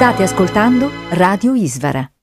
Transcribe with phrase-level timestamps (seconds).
[0.00, 2.19] State ascoltando Radio Isvara.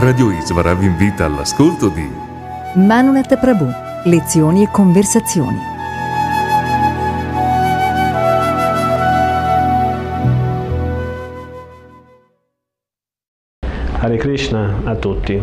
[0.00, 2.08] Radio Isvara vi invita all'ascolto di
[2.74, 3.66] Manunet Prabhu,
[4.04, 5.58] lezioni e conversazioni.
[13.98, 15.42] Hare Krishna a tutti.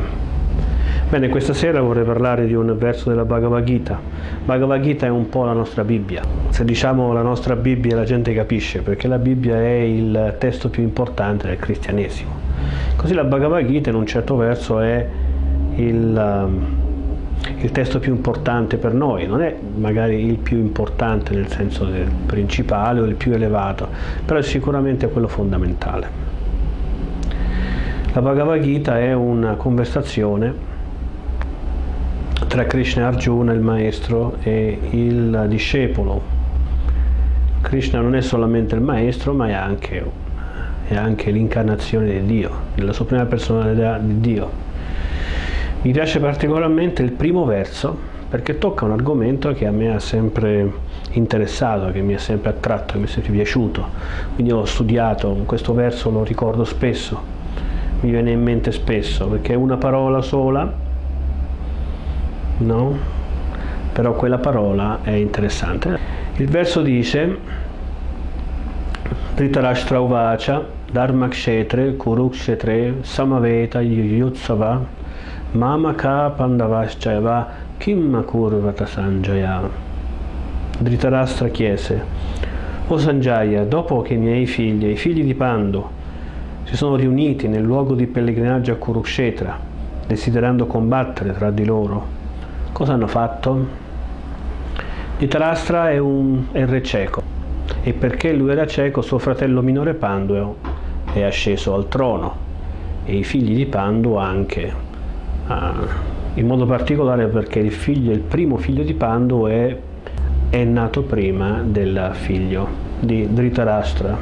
[1.10, 4.00] Bene, questa sera vorrei parlare di un verso della Bhagavad Gita.
[4.46, 6.22] Bhagavad Gita è un po' la nostra Bibbia.
[6.48, 10.82] Se diciamo la nostra Bibbia la gente capisce perché la Bibbia è il testo più
[10.82, 12.35] importante del cristianesimo.
[13.06, 15.08] Così la Bhagavad Gita in un certo verso è
[15.76, 16.66] il, um,
[17.60, 22.10] il testo più importante per noi, non è magari il più importante nel senso del
[22.26, 23.88] principale o il più elevato,
[24.26, 26.10] però è sicuramente quello fondamentale.
[28.12, 30.52] La Bhagavad Gita è una conversazione
[32.48, 36.20] tra Krishna Arjuna, il maestro, e il discepolo.
[37.62, 40.24] Krishna non è solamente il maestro, ma è anche
[40.88, 44.64] è anche l'incarnazione di Dio, della sua prima personalità di Dio.
[45.82, 50.72] Mi piace particolarmente il primo verso perché tocca un argomento che a me ha sempre
[51.12, 53.88] interessato, che mi ha sempre attratto, che mi è sempre piaciuto.
[54.34, 57.22] Quindi ho studiato questo verso, lo ricordo spesso,
[58.02, 60.72] mi viene in mente spesso, perché è una parola sola,
[62.58, 62.98] no?
[63.94, 65.98] Però quella parola è interessante.
[66.36, 67.38] Il verso dice
[69.36, 74.86] Dhritarashtra Uvacha Dharmakshetre Kurukshetre Samaveta Yutsava
[75.52, 77.48] Mamaka Pandavaschayava
[77.78, 79.68] Kim Kurvata Sanjaya
[80.80, 82.04] Dhritarashtra chiese
[82.88, 85.84] O Sanjaya, dopo che i miei figli, i figli di Pandu,
[86.66, 89.60] si sono riuniti nel luogo di pellegrinaggio a Kurukshetra,
[90.06, 92.06] desiderando combattere tra di loro,
[92.72, 93.66] cosa hanno fatto?
[95.18, 97.24] Dhritarashtra è un è re cieco
[97.82, 100.56] e perché lui era cieco suo fratello minore Pandu
[101.20, 102.36] è asceso al trono
[103.06, 104.74] e i figli di Pandu anche
[105.48, 105.74] a,
[106.34, 109.78] in modo particolare perché il, figlio, il primo figlio di Pandu è,
[110.50, 112.68] è nato prima del figlio
[113.00, 114.18] di Dhritarashtra.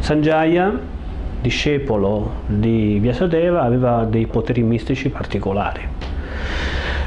[0.00, 0.78] Sanjaya,
[1.40, 5.86] discepolo di Vyasadeva, aveva dei poteri mistici particolari.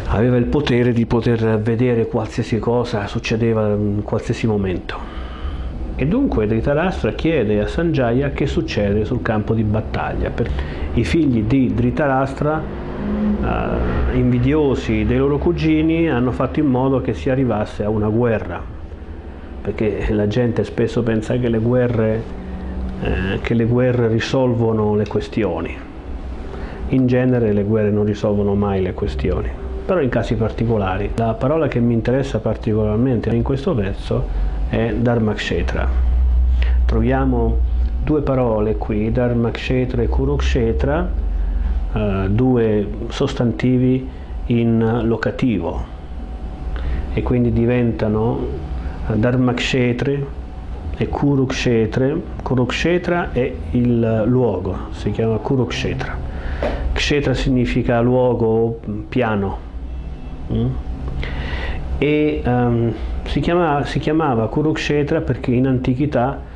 [0.07, 5.20] Aveva il potere di poter vedere qualsiasi cosa succedeva in qualsiasi momento.
[6.01, 10.31] E dunque Dhritarashtra chiede a Sanjaya che succede sul campo di battaglia.
[10.95, 12.59] I figli di Dhritarashtra
[13.39, 18.59] uh, invidiosi dei loro cugini hanno fatto in modo che si arrivasse a una guerra,
[19.61, 22.23] perché la gente spesso pensa che le guerre,
[23.03, 25.77] eh, che le guerre risolvono le questioni.
[26.87, 29.49] In genere le guerre non risolvono mai le questioni,
[29.85, 31.11] però in casi particolari.
[31.13, 35.85] La parola che mi interessa particolarmente in questo verso è Dharmakshetra.
[36.85, 37.57] Troviamo
[38.03, 41.11] due parole qui, Dharmakshetra e Kurukshetra,
[41.93, 44.07] eh, due sostantivi
[44.45, 45.83] in locativo
[47.13, 48.47] e quindi diventano
[49.09, 50.25] eh, Dharmakshetre
[50.95, 52.21] e Kurukshetre.
[52.41, 56.17] Kurukshetra è il luogo, si chiama Kurukshetra.
[56.93, 58.79] Kshetra significa luogo,
[59.09, 59.57] piano.
[60.53, 60.67] Mm?
[62.03, 62.91] E um,
[63.25, 66.49] si, chiamava, si chiamava Kurukshetra perché in antichità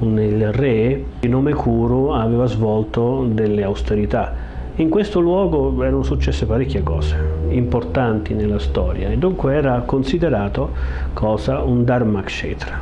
[0.00, 4.46] il re di nome Kuru aveva svolto delle austerità
[4.78, 7.16] in questo luogo erano successe parecchie cose
[7.48, 10.72] importanti nella storia e dunque era considerato
[11.14, 11.62] cosa?
[11.62, 12.78] Un Dharmakshetra,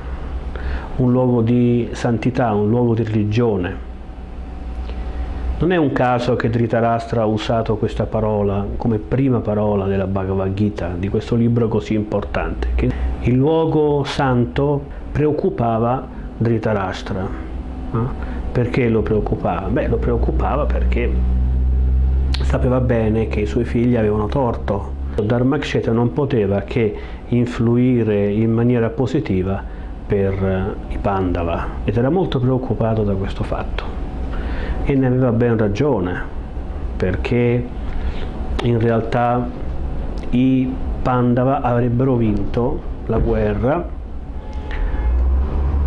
[0.96, 3.93] un luogo di santità, un luogo di religione.
[5.56, 10.52] Non è un caso che Dhritarashtra ha usato questa parola come prima parola della Bhagavad
[10.52, 12.90] Gita, di questo libro così importante, che
[13.20, 16.06] il luogo santo preoccupava
[16.36, 17.28] Dhritarashtra.
[17.92, 18.12] No?
[18.50, 19.68] Perché lo preoccupava?
[19.68, 21.08] Beh, lo preoccupava perché
[22.42, 25.02] sapeva bene che i suoi figli avevano torto.
[25.22, 26.96] Dharmaksheta non poteva che
[27.28, 29.62] influire in maniera positiva
[30.04, 34.03] per eh, i Pandava ed era molto preoccupato da questo fatto
[34.84, 36.22] e ne aveva ben ragione
[36.96, 37.64] perché
[38.62, 39.46] in realtà
[40.30, 40.72] i
[41.02, 43.86] Pandava avrebbero vinto la guerra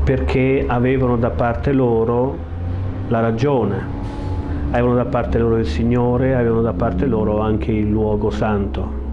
[0.03, 2.37] perché avevano da parte loro
[3.07, 3.97] la ragione
[4.71, 9.05] avevano da parte loro il Signore, avevano da parte loro anche il luogo santo.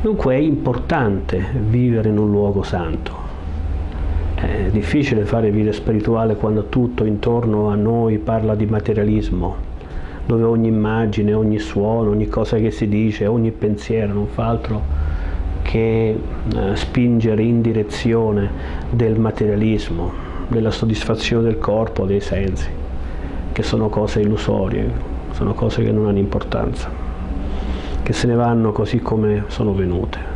[0.00, 3.21] Dunque è importante vivere in un luogo santo.
[4.42, 9.54] È difficile fare vita spirituale quando tutto intorno a noi parla di materialismo,
[10.26, 14.82] dove ogni immagine, ogni suono, ogni cosa che si dice, ogni pensiero non fa altro
[15.62, 18.50] che eh, spingere in direzione
[18.90, 20.10] del materialismo,
[20.48, 22.68] della soddisfazione del corpo, dei sensi
[23.52, 24.90] che sono cose illusorie,
[25.30, 26.90] sono cose che non hanno importanza,
[28.02, 30.31] che se ne vanno così come sono venute.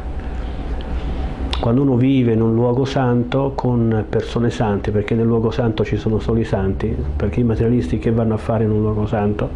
[1.59, 5.97] Quando uno vive in un luogo santo con persone sante, perché nel luogo santo ci
[5.97, 9.49] sono solo i santi, perché i materialisti che vanno a fare in un luogo santo,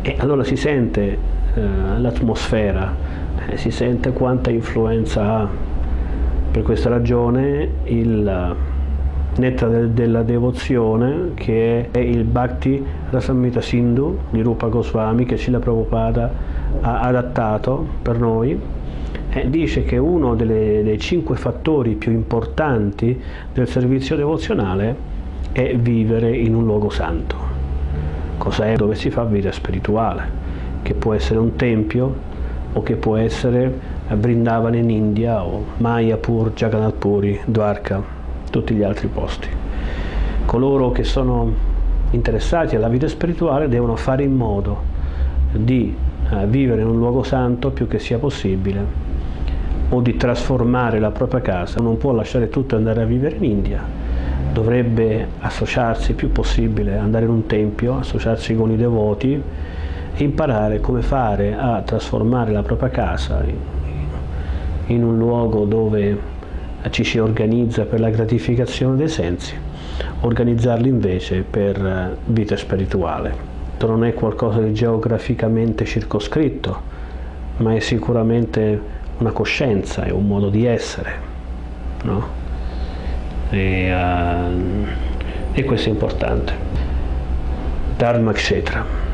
[0.00, 1.18] e allora si sente
[1.54, 1.60] eh,
[1.98, 2.94] l'atmosfera,
[3.48, 5.48] eh, si sente quanta influenza ha.
[6.50, 8.54] Per questa ragione il
[9.36, 15.58] netta de della devozione che è il Bhakti Rasamrita Sindhu di Rupa Goswami che Srila
[15.58, 16.30] Prabhupada
[16.82, 18.60] ha adattato per noi
[19.32, 23.18] eh, dice che uno delle, dei cinque fattori più importanti
[23.52, 25.10] del servizio devozionale
[25.52, 27.52] è vivere in un luogo santo
[28.42, 30.40] cos'è dove si fa vita spirituale
[30.82, 32.30] che può essere un tempio
[32.72, 33.72] o che può essere
[34.08, 38.02] Vrindavan in India o Mayapur, Jagannath Puri, Dwarka
[38.50, 39.46] tutti gli altri posti.
[40.44, 41.52] Coloro che sono
[42.10, 44.90] interessati alla vita spirituale devono fare in modo
[45.52, 45.94] di
[46.30, 49.11] eh, vivere in un luogo santo più che sia possibile
[49.94, 51.80] o di trasformare la propria casa.
[51.80, 53.82] Non può lasciare tutto e andare a vivere in India,
[54.52, 59.40] dovrebbe associarsi più possibile, andare in un tempio, associarsi con i devoti
[60.14, 63.56] e imparare come fare a trasformare la propria casa in,
[64.86, 66.30] in un luogo dove
[66.90, 69.54] ci si organizza per la gratificazione dei sensi,
[70.20, 73.50] organizzarli invece per eh, vita spirituale.
[73.82, 76.80] Non è qualcosa di geograficamente circoscritto,
[77.58, 81.30] ma è sicuramente una coscienza, è un modo di essere.
[82.04, 82.28] No?
[83.50, 84.86] E, uh,
[85.52, 86.54] e questo è importante.
[87.96, 89.10] Dharma Kshetra.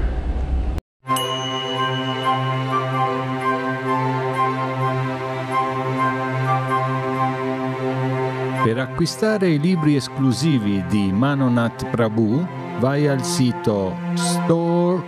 [8.63, 12.47] Per acquistare i libri esclusivi di Manonat Prabhu
[12.81, 15.03] vai al sito store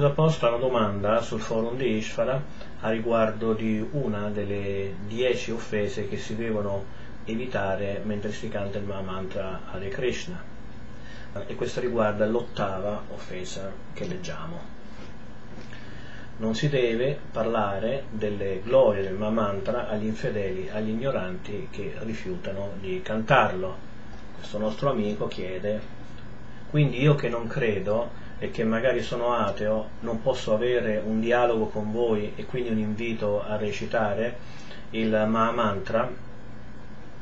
[0.00, 2.42] stata posta una domanda sul forum di Ishvara
[2.80, 6.84] a riguardo di una delle dieci offese che si devono
[7.26, 10.42] evitare mentre si canta il Mahamantra Hare Krishna.
[11.46, 14.58] E questo riguarda l'ottava offesa che leggiamo.
[16.38, 23.02] Non si deve parlare delle glorie del Mahamantra agli infedeli, agli ignoranti che rifiutano di
[23.02, 23.76] cantarlo.
[24.36, 25.78] Questo nostro amico chiede,
[26.70, 31.66] quindi io che non credo e che magari sono ateo, non posso avere un dialogo
[31.66, 34.38] con voi e quindi un invito a recitare
[34.92, 36.10] il Mahamantra.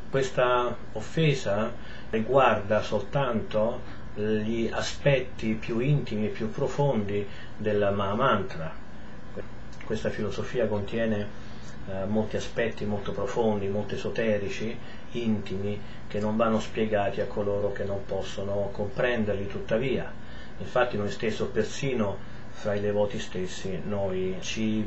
[0.08, 1.72] Questa offesa
[2.10, 8.72] riguarda soltanto gli aspetti più intimi e più profondi del Mahamantra.
[9.84, 11.26] Questa filosofia contiene
[11.88, 14.78] eh, molti aspetti molto profondi, molto esoterici,
[15.12, 20.26] intimi, che non vanno spiegati a coloro che non possono comprenderli tuttavia
[20.58, 22.16] Infatti noi stesso, persino
[22.50, 24.84] fra i devoti stessi, noi ci,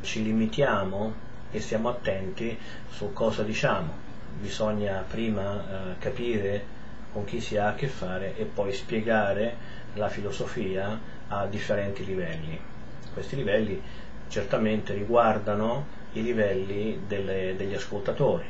[0.00, 1.14] ci limitiamo
[1.50, 2.58] e siamo attenti
[2.90, 4.04] su cosa diciamo.
[4.40, 6.74] Bisogna prima eh, capire
[7.12, 9.56] con chi si ha a che fare e poi spiegare
[9.94, 12.60] la filosofia a differenti livelli.
[13.14, 13.80] Questi livelli
[14.28, 18.44] certamente riguardano i livelli delle, degli ascoltatori,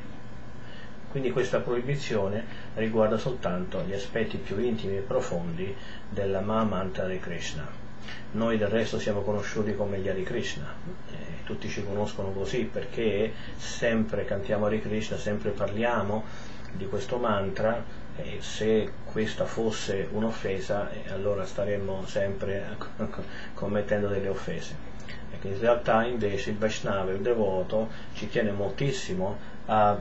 [1.10, 2.44] quindi questa proibizione
[2.74, 5.74] riguarda soltanto gli aspetti più intimi e profondi
[6.08, 7.84] della Mahamantra di Krishna.
[8.32, 10.66] Noi del resto siamo conosciuti come gli Hare Krishna,
[11.10, 16.24] eh, tutti ci conoscono così perché sempre cantiamo Hare Krishna, sempre parliamo
[16.72, 17.82] di questo mantra
[18.16, 22.76] e se questa fosse un'offesa eh, allora staremmo sempre
[23.54, 24.94] commettendo delle offese.
[25.32, 29.36] Ecco, in realtà invece il Vaishnava, il devoto, ci tiene moltissimo
[29.66, 29.98] a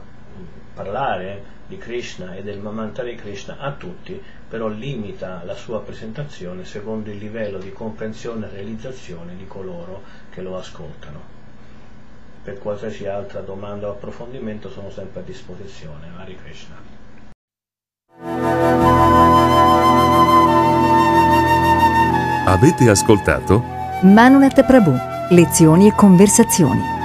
[0.74, 6.64] parlare di Krishna e del Mamantra di Krishna a tutti, però limita la sua presentazione
[6.64, 11.34] secondo il livello di comprensione e realizzazione di coloro che lo ascoltano.
[12.42, 16.10] Per qualsiasi altra domanda o approfondimento sono sempre a disposizione.
[16.16, 16.76] Hare Krishna.
[22.46, 23.60] Avete ascoltato?
[24.02, 24.94] Manunet Prabhu,
[25.30, 26.95] lezioni e conversazioni.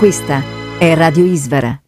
[0.00, 0.40] Questa
[0.78, 1.78] è Radio Isvara.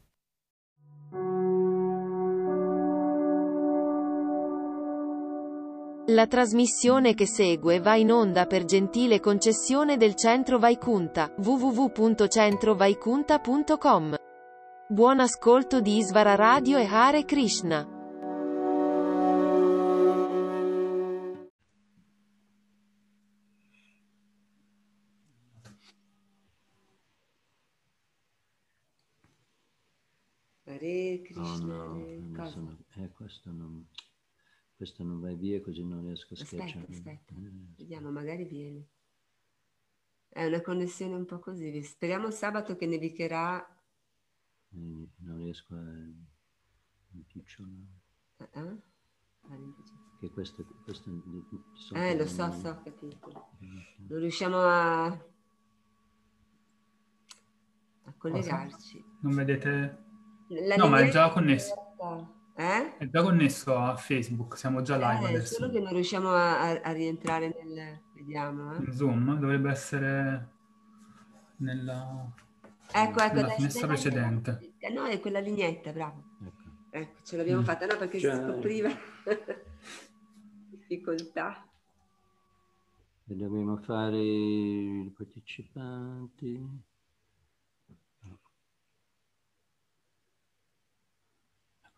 [6.09, 14.17] La trasmissione che segue va in onda per gentile concessione del Centro Vaikunta, www.centrovaikunta.com.
[14.89, 17.92] Buon ascolto di Isvara Radio e Hare Krishna.
[30.83, 31.85] Hare Oh Krishna.
[31.87, 32.51] no, cosa?
[32.51, 33.87] sono- eh, questo, non,
[34.75, 36.93] questo non va via così non riesco a Aspetta, schiacciare.
[36.93, 37.35] aspetta.
[37.37, 38.87] Eh, Vediamo, magari viene.
[40.29, 41.83] È una connessione un po' così.
[41.83, 43.65] Speriamo sabato che nevicherà.
[44.75, 45.85] eh, non riesco a
[47.13, 48.01] impicciolare.
[48.39, 48.77] Eh, eh?
[49.51, 51.11] All'impiccio- Che questo, questo
[51.75, 53.49] solito Eh, lo non- so, so, ho capito.
[54.09, 55.05] Non riusciamo a,
[58.05, 59.05] a collegarci.
[59.21, 60.11] Non vedete?
[60.67, 61.75] La No, ma è già connesso.
[62.55, 62.97] Eh?
[62.99, 65.55] È già connesso a Facebook, siamo già live Eh, adesso.
[65.55, 68.01] solo che non riusciamo a, a- a rientrare nel...
[68.15, 68.93] Vediamo, eh.
[68.93, 70.49] Zoom dovrebbe essere
[71.57, 72.31] nella,
[72.93, 74.75] Ecco, ecco, nella finestra precedente.
[74.93, 76.23] No, è quella lineetta, bravo.
[76.45, 76.61] Ecco.
[76.91, 77.65] Ecco, ce l'abbiamo Mm.
[77.65, 78.91] fatta, no, perché si Cioè- scopriva
[80.71, 81.67] difficoltà.
[83.27, 86.91] E dobbiamo fare i partecipanti.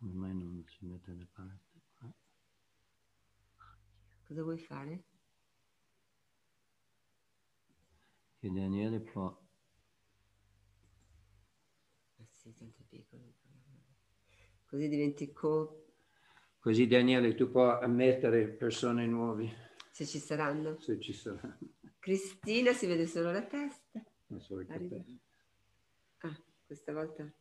[0.04, 1.80] Come mai non si mette da parte?
[1.96, 2.14] qua?
[4.26, 5.04] Cosa vuoi fare?
[8.38, 9.34] Che Daniele può
[12.18, 13.22] Ah, sì, tanto piccolo.
[13.22, 13.34] il.
[14.66, 15.86] Così diventi co...
[16.58, 20.76] Così Daniele tu puoi ammettere persone nuove se ci saranno.
[20.80, 21.58] se ci saranno.
[21.98, 24.04] Cristina si vede solo la testa.
[24.26, 24.96] Non so i Arriva.
[24.96, 25.20] capelli.
[26.18, 27.32] Ah, questa volta.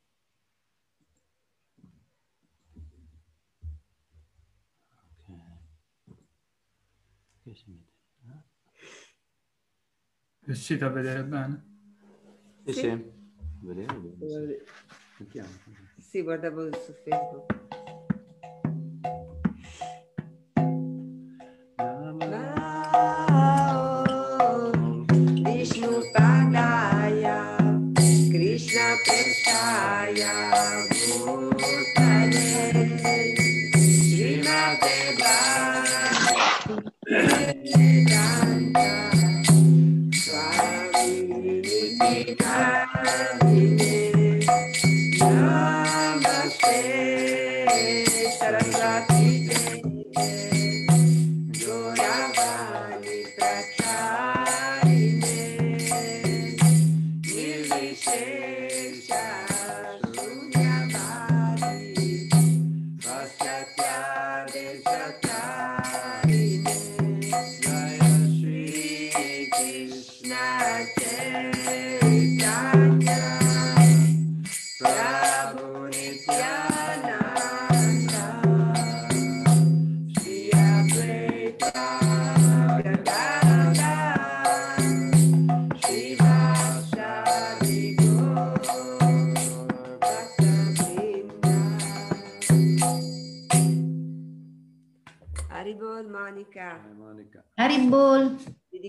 [7.44, 7.92] Che si mette?
[8.30, 8.44] Ah.
[10.46, 11.72] Riuscite a vedere bene?
[12.66, 12.80] Sì, Sì.
[12.80, 13.12] sì.
[13.60, 14.66] Vedere, vedere.
[15.20, 15.50] Mettiamo.
[16.00, 17.83] Sì, guardavo su Facebook.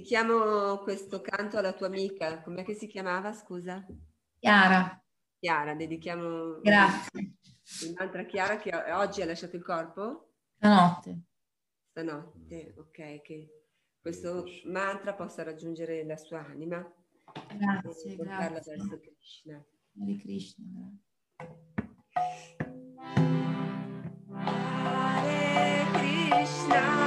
[0.05, 3.87] Dedichiamo questo canto alla tua amica, com'è che si chiamava, scusa?
[4.39, 5.03] Chiara,
[5.39, 7.37] Chiara, dedichiamo grazie.
[7.89, 10.35] un'altra Chiara che oggi ha lasciato il corpo?
[10.57, 11.23] Stanotte.
[11.89, 13.49] Stanotte, ok, che
[13.99, 16.87] questo mantra possa raggiungere la sua anima
[17.57, 18.77] Grazie, grazie.
[18.77, 19.65] verso Krishna.
[19.99, 22.57] Hare Krishna, grazie.
[24.85, 27.04] Hare Krishna,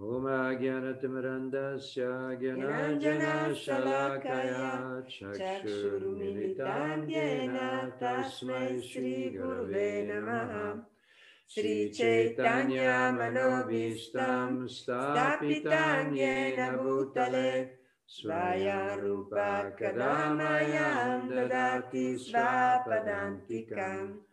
[0.00, 10.80] Om Agyanatimirandasya Gyananjana Shalakaya Chakshurmilitam Yena Tasmai Shri Gurave Namaha.
[11.46, 17.76] Sri Chaitanya Manobishtam Stapitam Yena Bhutale.
[18.08, 24.24] Svaya Rupa Kadamayam Dadati Svapadantikam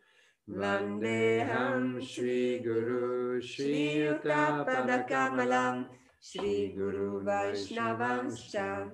[0.50, 5.86] Vandeham Shri Guru Shri Padakamalam
[6.22, 8.90] Shri Guru Vaishnavanscha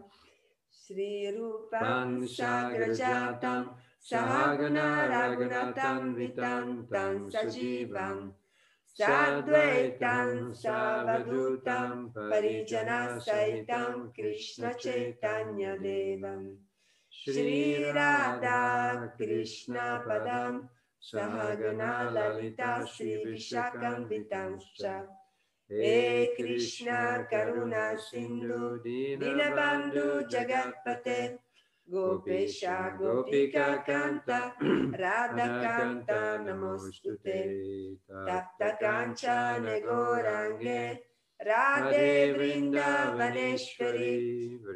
[0.71, 3.69] Shri Rupam Sagrajatam
[4.03, 8.31] Sahagana Raghunatam Vitam Tam Sajivam
[8.99, 16.55] Sadvaitam Savadutam Parijana Saitam Krishna Chaitanya Devam.
[17.11, 20.67] Shri Radha Krishna Padam
[21.03, 25.03] Sahagana Lalita Shri Vishakam Vitanscha
[25.67, 31.39] He Krishna Karuna Sindhu Dinabandhu Jagatpate
[31.91, 34.53] Gopesha Gopika Kanta
[34.97, 37.41] Radha Kanta Namostute.
[38.09, 40.99] Tapta Kanchana Gorange
[41.45, 44.15] Radhe Vrindavaneshwari.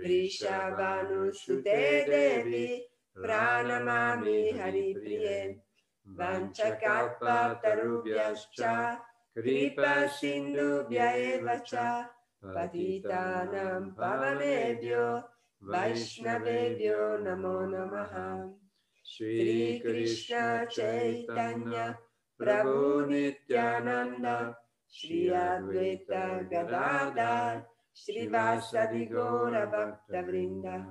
[0.03, 2.67] Vrishabhanu Sute Devi
[6.15, 6.79] Pranamami Haripriye
[7.17, 8.97] Vanchakalpa Tarubhyascha
[9.33, 12.09] Kripa Sindhubhya eva cha
[12.43, 15.23] Patitanam Pavanebhyo
[15.63, 18.49] Vaishnavebhyo Namo Namaha.
[19.03, 21.97] Shri Krishna Chaitanya
[22.39, 24.55] Prabhu Nityananda
[24.91, 30.85] Shri Advaita Gadadhar Shri Vasadi Gora Bhakta Vrinda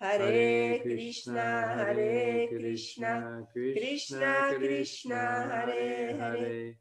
[0.00, 6.76] Hare Krishna Hare Krishna Krishna Krishna Hare Hare.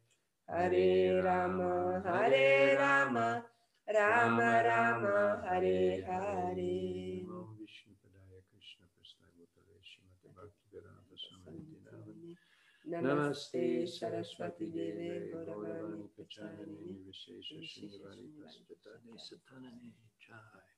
[0.48, 3.44] Hare Rama Hare Rama
[3.90, 12.38] Rama Rama Hare Hare Om Vishnu Padaya Krishna Prasthaya Bhutale Srimati Bhaktivedanta Swami
[12.86, 19.90] Namaste Namaste Saraswati Deve Gauravani Gauravani Pachanani Pachanani Vishesha Srinivani Pastatani Satanani
[20.22, 20.77] Jai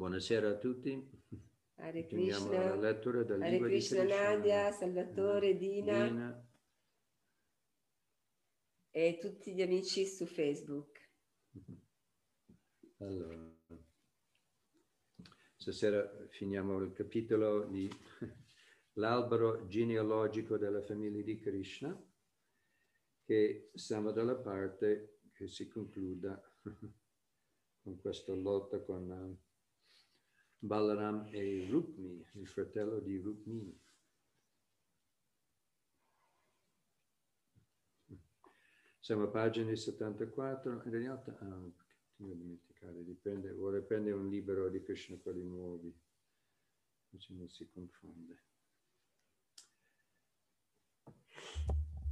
[0.00, 1.10] Buonasera a tutti.
[1.74, 4.34] Hare Continuiamo la Krishna lettura del Hare libro di Krishna Krishna.
[4.34, 6.48] Nadia Salvatore Dina Dina.
[8.88, 11.10] e tutti gli amici su Facebook
[13.00, 13.54] Allora,
[15.56, 17.86] stasera finiamo il capitolo di
[18.94, 21.94] l'albero genealogico della famiglia di Krishna,
[23.22, 26.42] che siamo dalla parte che si concluda
[27.82, 29.38] con questa lotta con
[30.62, 33.80] Balaram e Rukmi, il fratello di Rukmini.
[38.98, 44.82] Siamo a pagina 74, in realtà, continuo a dimenticare, dipende, vorrei prendere un libro di
[44.82, 45.98] Krishna quelli nuovi,
[47.08, 48.42] così non si confonde.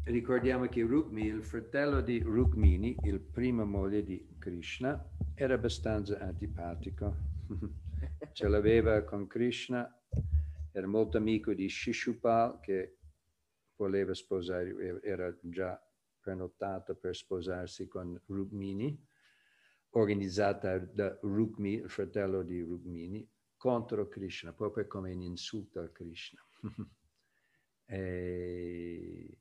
[0.04, 7.14] Ricordiamo che Rukmi, il fratello di Rukmini, il primo moglie di Krishna, era abbastanza antipatico.
[8.32, 9.92] Ce l'aveva con Krishna,
[10.72, 12.98] era molto amico di Shishupal che
[13.76, 15.80] voleva sposare, era già
[16.20, 18.96] prenotato per sposarsi con Rukmini,
[19.90, 26.40] organizzata da Rukmi, il fratello di Rukmini, contro Krishna, proprio come un insulto a Krishna.
[27.86, 29.38] e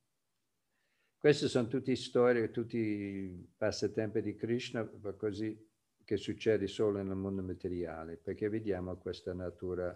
[1.17, 4.85] queste sono tutte storie, tutti i passatempi di Krishna,
[5.17, 5.66] così
[6.07, 9.89] che succede solo nel mondo materiale, perché vediamo questa natura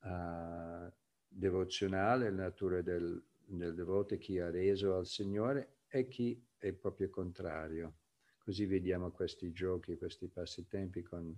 [0.00, 0.92] uh,
[1.28, 7.08] devozionale, la natura del, del devoto, chi ha reso al Signore e chi è proprio
[7.08, 7.98] contrario.
[8.36, 11.32] Così vediamo questi giochi, questi passatempi con...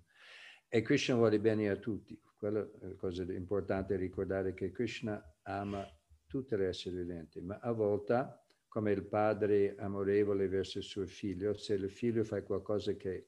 [0.66, 2.18] E Krishna vuole bene a tutti.
[2.38, 5.86] Quella è la cosa importante ricordare che Krishna ama
[6.26, 11.52] tutti gli esseri viventi, ma a volte, come il padre amorevole verso il suo figlio,
[11.52, 13.26] se il figlio fa qualcosa che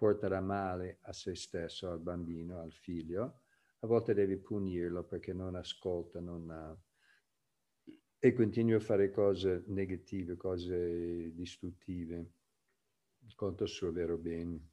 [0.00, 3.42] porterà male a se stesso, al bambino, al figlio,
[3.80, 6.74] a volte devi punirlo perché non ascolta, non ha.
[8.18, 12.32] E continua a fare cose negative, cose distruttive.
[13.34, 14.70] Contro il suo vero bene.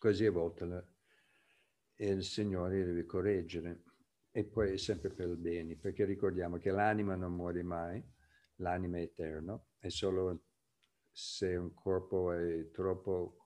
[0.00, 0.84] Così a volte la,
[1.98, 3.84] il Signore deve correggere.
[4.32, 8.02] E poi è sempre per il bene, perché ricordiamo che l'anima non muore mai,
[8.56, 10.42] l'anima è eterna, è solo
[11.12, 13.43] se un corpo è troppo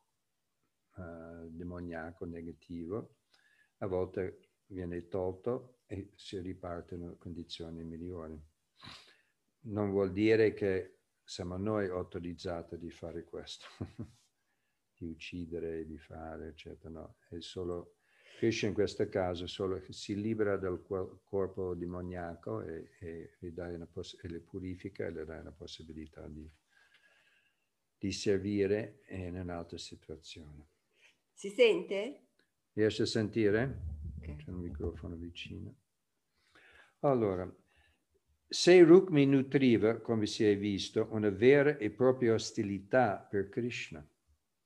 [0.98, 3.16] uh, demoniaco, negativo,
[3.78, 8.40] a volte viene tolto e si ripartono condizioni migliori.
[9.60, 13.66] Non vuol dire che siamo noi autorizzati di fare questo,
[14.96, 16.90] di uccidere, di fare, eccetera.
[16.90, 17.98] No, è solo
[18.38, 20.80] Krishna in questo caso solo si libera dal
[21.24, 26.48] corpo demoniaco e, e, e, poss- e, le purifica e le dà una possibilità di,
[27.98, 30.68] di servire in un'altra situazione.
[31.38, 32.30] Si sente?
[32.72, 33.82] Riesce a sentire?
[34.18, 34.34] Okay.
[34.38, 35.72] C'è un microfono vicino.
[37.02, 37.48] Allora,
[38.48, 44.04] se Rukmi nutriva, come si è visto, una vera e propria ostilità per Krishna,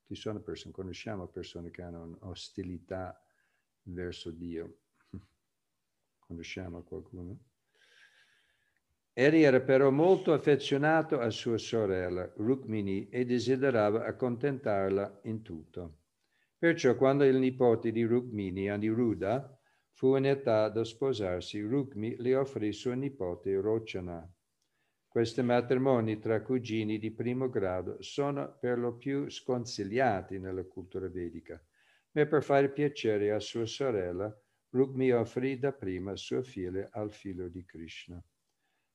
[0.07, 3.23] ci sono persone, conosciamo persone che hanno un'ostilità
[3.83, 4.79] verso Dio.
[6.27, 7.39] Conosciamo qualcuno?
[9.13, 16.01] Egli era però molto affezionato a sua sorella, Rukmini, e desiderava accontentarla in tutto.
[16.63, 19.59] Perciò quando il nipote di Rukmini, Aniruddha,
[19.91, 24.33] fu in età da sposarsi, Rukmi le offrì suo nipote Rochana.
[25.09, 31.61] Questi matrimoni tra cugini di primo grado sono per lo più sconsigliati nella cultura vedica
[32.13, 34.33] ma per fare piacere a sua sorella,
[34.69, 38.23] Rukmi offrì dapprima sua figlia al figlio di Krishna,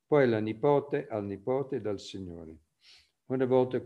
[0.06, 2.60] poi la nipote al nipote del Signore.
[3.26, 3.84] Una volta,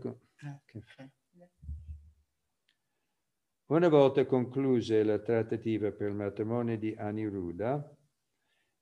[3.76, 7.96] una volta concluse la trattativa per il matrimonio di Aniruddha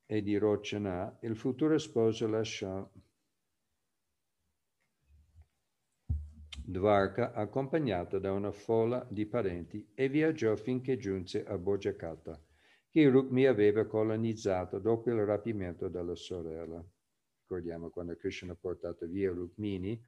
[0.04, 2.90] e di Rochana, il futuro sposo lasciò
[6.64, 12.40] Dvarka accompagnato da una folla di parenti e viaggiò finché giunse a Bojakata,
[12.88, 16.84] che Rukmi aveva colonizzato dopo il rapimento della sorella.
[17.42, 20.00] Ricordiamo quando Krishna ha portato via Rukmini,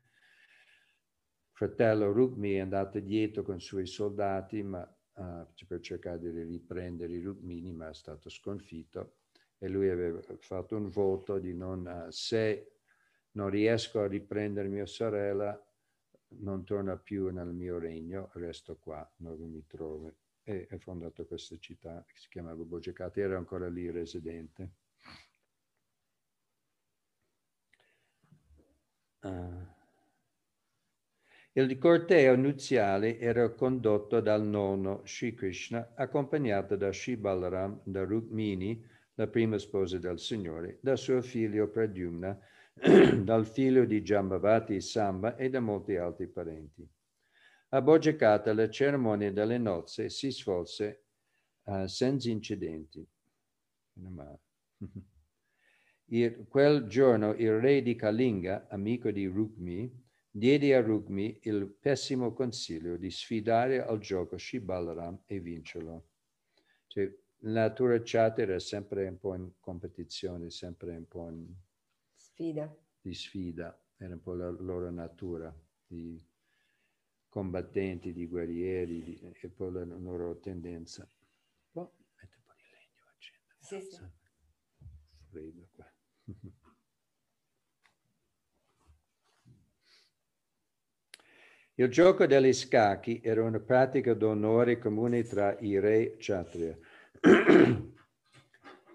[1.63, 4.83] fratello Rukmi è andato dietro con i suoi soldati ma,
[5.15, 9.19] uh, per cercare di riprendere i Rukmini, ma è stato sconfitto
[9.59, 12.79] e lui aveva fatto un voto di non, uh, se
[13.33, 15.57] non riesco a riprendere mia sorella,
[16.41, 20.17] non torna più nel mio regno, resto qua dove mi trovo.
[20.43, 24.71] E ha fondato questa città che si chiamava Bogecata, era ancora lì residente.
[29.21, 29.62] Uh.
[31.55, 38.83] Il corteo nuziale era condotto dal nonno Sri Krishna, accompagnato da Sri Balaram, da Rukmini,
[39.17, 42.41] la prima sposa del Signore, da suo figlio Pradyumna,
[43.23, 46.89] dal figlio di Giambavati Samba e da molti altri parenti.
[47.69, 51.05] A Boggiacata la cerimonia delle nozze si svolse
[51.65, 53.07] uh, senza incidenti.
[56.07, 62.33] Il, quel giorno il re di Kalinga, amico di Rukmi, diede a Rukmi il pessimo
[62.33, 66.07] consiglio di sfidare al gioco Shibalaram e vincerlo.
[66.87, 67.15] Cioè,
[67.45, 71.55] la natura chat era sempre un po' in competizione, sempre un po' in
[72.15, 72.75] Sfida.
[73.01, 75.55] Di sfida, era un po' la loro natura,
[75.87, 76.23] di
[77.29, 81.07] combattenti, di guerrieri, di, e poi la loro tendenza.
[81.73, 83.57] Oh, mette un po' di legno, accende.
[83.59, 84.03] Sì, sì.
[85.31, 85.93] Freddo qua.
[91.77, 96.79] Il gioco degli scacchi era una pratica d'onore comune tra i re Kshatriya,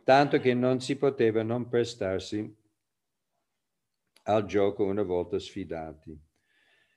[0.03, 2.55] tanto che non si poteva non prestarsi
[4.23, 6.15] al gioco una volta sfidati.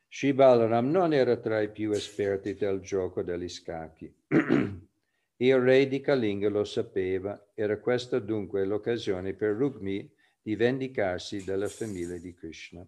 [0.07, 4.12] Shibalaram non era tra i più esperti del gioco degli scacchi.
[5.37, 10.12] Il re di Kalinga lo sapeva, era questa dunque l'occasione per Rukmi
[10.43, 12.87] di vendicarsi dalla famiglia di Krishna.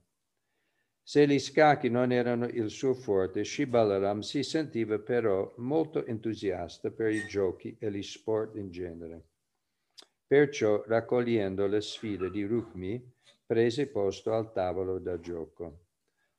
[1.04, 7.10] Se gli scacchi non erano il suo forte, Shibalaram si sentiva però molto entusiasta per
[7.10, 9.22] i giochi e gli sport in genere.
[10.26, 13.12] Perciò, raccogliendo le sfide di Rukmi,
[13.44, 15.80] prese posto al tavolo da gioco.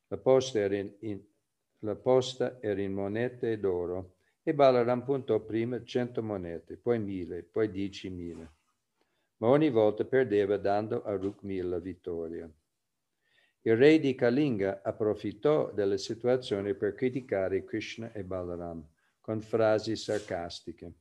[0.08, 1.20] La posta era in, in,
[1.80, 7.70] la posta era in monete d'oro e Balaram puntò prima cento monete, poi mille, poi
[7.70, 8.50] diecimila.
[9.36, 12.50] Ma ogni volta perdeva dando a Rukmi la vittoria.
[13.66, 18.86] Il re di Kalinga approfittò della situazione per criticare Krishna e Balaram
[19.22, 20.92] con frasi sarcastiche,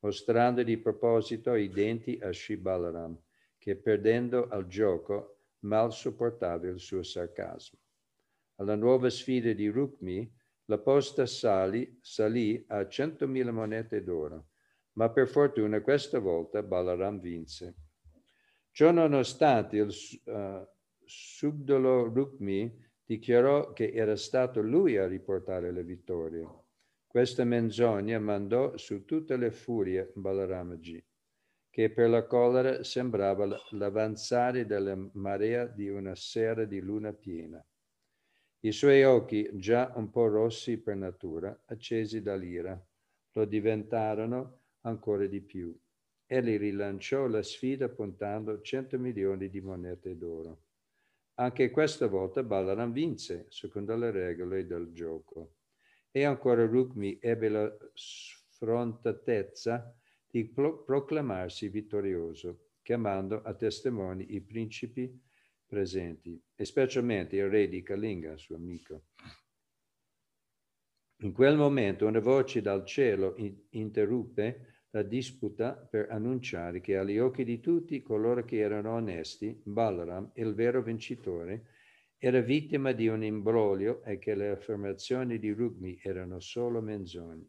[0.00, 3.16] mostrando di proposito i denti a Sri Balaram,
[3.56, 7.78] che perdendo al gioco mal sopportava il suo sarcasmo.
[8.56, 10.28] Alla nuova sfida di Rukmi,
[10.64, 14.48] la posta salì, salì a 100.000 monete d'oro,
[14.94, 17.76] ma per fortuna questa volta Balaram vinse.
[18.72, 19.94] Ciò nonostante il
[20.24, 20.66] uh,
[21.10, 22.72] subdolo Rukmi
[23.04, 26.48] dichiarò che era stato lui a riportare la vittoria.
[27.04, 31.04] Questa menzogna mandò su tutte le furie Balaramaji.
[31.70, 37.64] che per la collera sembrava l'avanzare della marea di una sera di luna piena.
[38.60, 42.80] I suoi occhi, già un po' rossi per natura, accesi dall'ira,
[43.32, 45.76] lo diventarono ancora di più.
[46.26, 50.62] Egli rilanciò la sfida puntando 100 milioni di monete d'oro.
[51.40, 55.54] Anche questa volta Balaram vinse, secondo le regole del gioco.
[56.10, 59.90] E ancora Rukmi ebbe la sfrontatezza
[60.26, 65.18] di pro- proclamarsi vittorioso, chiamando a testimoni i principi
[65.64, 69.04] presenti, e specialmente il re di Kalinga, suo amico.
[71.22, 77.18] In quel momento una voce dal cielo in- interruppe la disputa per annunciare che agli
[77.18, 81.66] occhi di tutti coloro che erano onesti, Balaram, il vero vincitore,
[82.18, 87.48] era vittima di un imbroglio e che le affermazioni di Rukmi erano solo menzogne.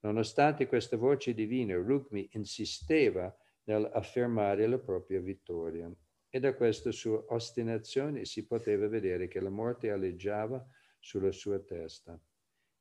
[0.00, 3.34] Nonostante questa voce divina, Rukmi insisteva
[3.64, 5.90] nell'affermare la propria vittoria
[6.28, 10.64] e da questa sua ostinazione si poteva vedere che la morte alleggiava
[10.98, 12.18] sulla sua testa.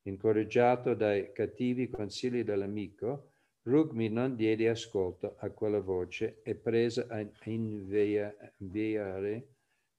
[0.06, 3.32] Incoraggiato dai cattivi consigli dell'amico,
[3.64, 9.48] Rukmi non diede ascolto a quella voce e prese a inviare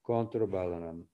[0.00, 1.06] contro Balaram.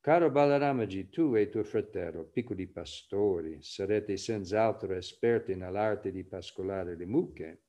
[0.00, 7.06] Caro Balaramaji, tu e tuo fratello, piccoli pastori, sarete senz'altro esperti nell'arte di pascolare le
[7.06, 7.62] mucche,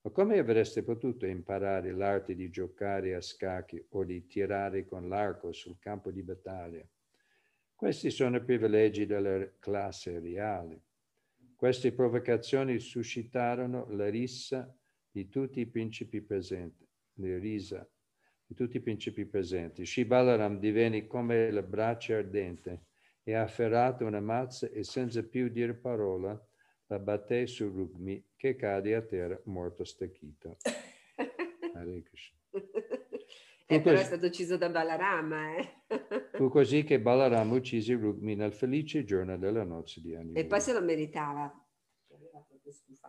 [0.00, 5.52] ma come avreste potuto imparare l'arte di giocare a scacchi o di tirare con l'arco
[5.52, 6.82] sul campo di battaglia?
[7.76, 10.80] Questi sono privilegi della classe reale.
[11.54, 14.74] Queste provocazioni suscitarono la rissa
[15.10, 17.86] di tutti i principi presenti, le risa
[18.46, 19.84] di tutti i principi presenti.
[19.84, 22.86] Shibalaram divenne come le braccia ardente
[23.22, 26.42] e afferrato una mazza e senza più dire parola
[26.86, 30.56] la batté su Rukmi che cade a terra morto stecchito.
[31.74, 32.38] Hare Krishna.
[33.68, 35.68] Eh, però è così- stato ucciso da Balarama, eh.
[36.34, 40.38] Fu così che Balaram uccise Rukmi nel felice giorno della nozze di Aniru.
[40.38, 41.52] E poi se lo meritava.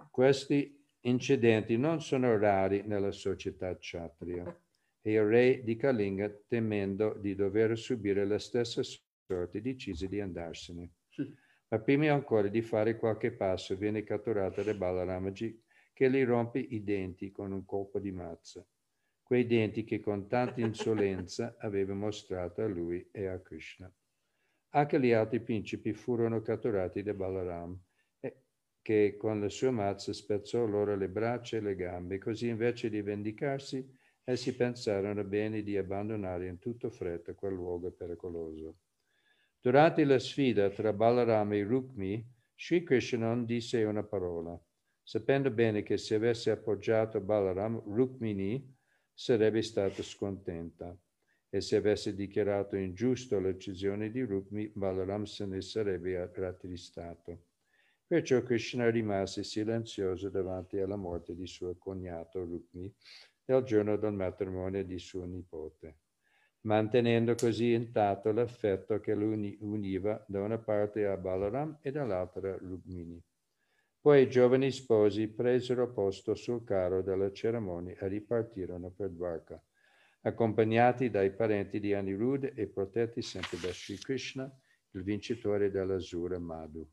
[0.09, 4.61] Questi incidenti non sono rari nella società kshatriya
[5.01, 10.91] e il re di Kalinga, temendo di dover subire la stessa sorte, decise di andarsene.
[11.69, 15.61] Ma prima ancora di fare qualche passo viene catturato da Balaramaji
[15.93, 18.65] che gli rompe i denti con un colpo di mazza.
[19.27, 23.93] Quei denti che con tanta insolenza aveva mostrato a lui e a Krishna.
[24.69, 27.77] Anche gli altri principi furono catturati da Balaram,
[28.21, 28.43] e-
[28.81, 33.01] che con la sua mazza spezzò loro le braccia e le gambe, così invece di
[33.01, 33.85] vendicarsi,
[34.23, 38.77] essi pensarono bene di abbandonare in tutto fretta quel luogo pericoloso.
[39.59, 42.25] Durante la sfida tra Balaram e Rukmi,
[42.55, 44.57] Sri Krishna non disse una parola,
[45.03, 48.75] sapendo bene che se avesse appoggiato Balaram, Rukmini
[49.19, 50.95] sarebbe stata scontenta
[51.49, 57.45] e se avesse dichiarato ingiusto l'uccisione di Rukmi, Balaram se ne sarebbe rattristato.
[58.05, 62.93] Perciò Krishna rimase silenzioso davanti alla morte di suo cognato Rukmi
[63.45, 66.01] nel giorno del matrimonio di suo nipote,
[66.61, 72.53] mantenendo così intatto l'affetto che lo uni- univa da una parte a Balaram e dall'altra
[72.53, 73.19] a Rukmini.
[74.07, 79.61] Poi i giovani sposi presero posto sul carro della cerimonia e ripartirono per Dwarka,
[80.21, 84.49] accompagnati dai parenti di Anirudh e protetti sempre da Sri Krishna,
[84.91, 86.89] il vincitore dell'Asura Madhu.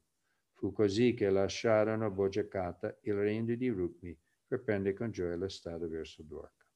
[0.55, 5.87] Fu così che lasciarono Bojakata, il regno di Rukmi, per prendere con gioia la strada
[5.87, 6.67] verso Dwarka.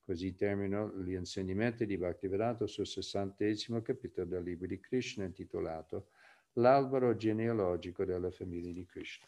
[0.00, 6.08] Così terminò gli insegnamenti di Bhaktivedanta sul sessantesimo capitolo del libro di Krishna intitolato
[6.54, 9.26] L'albero genealogico della famiglia di Krishna.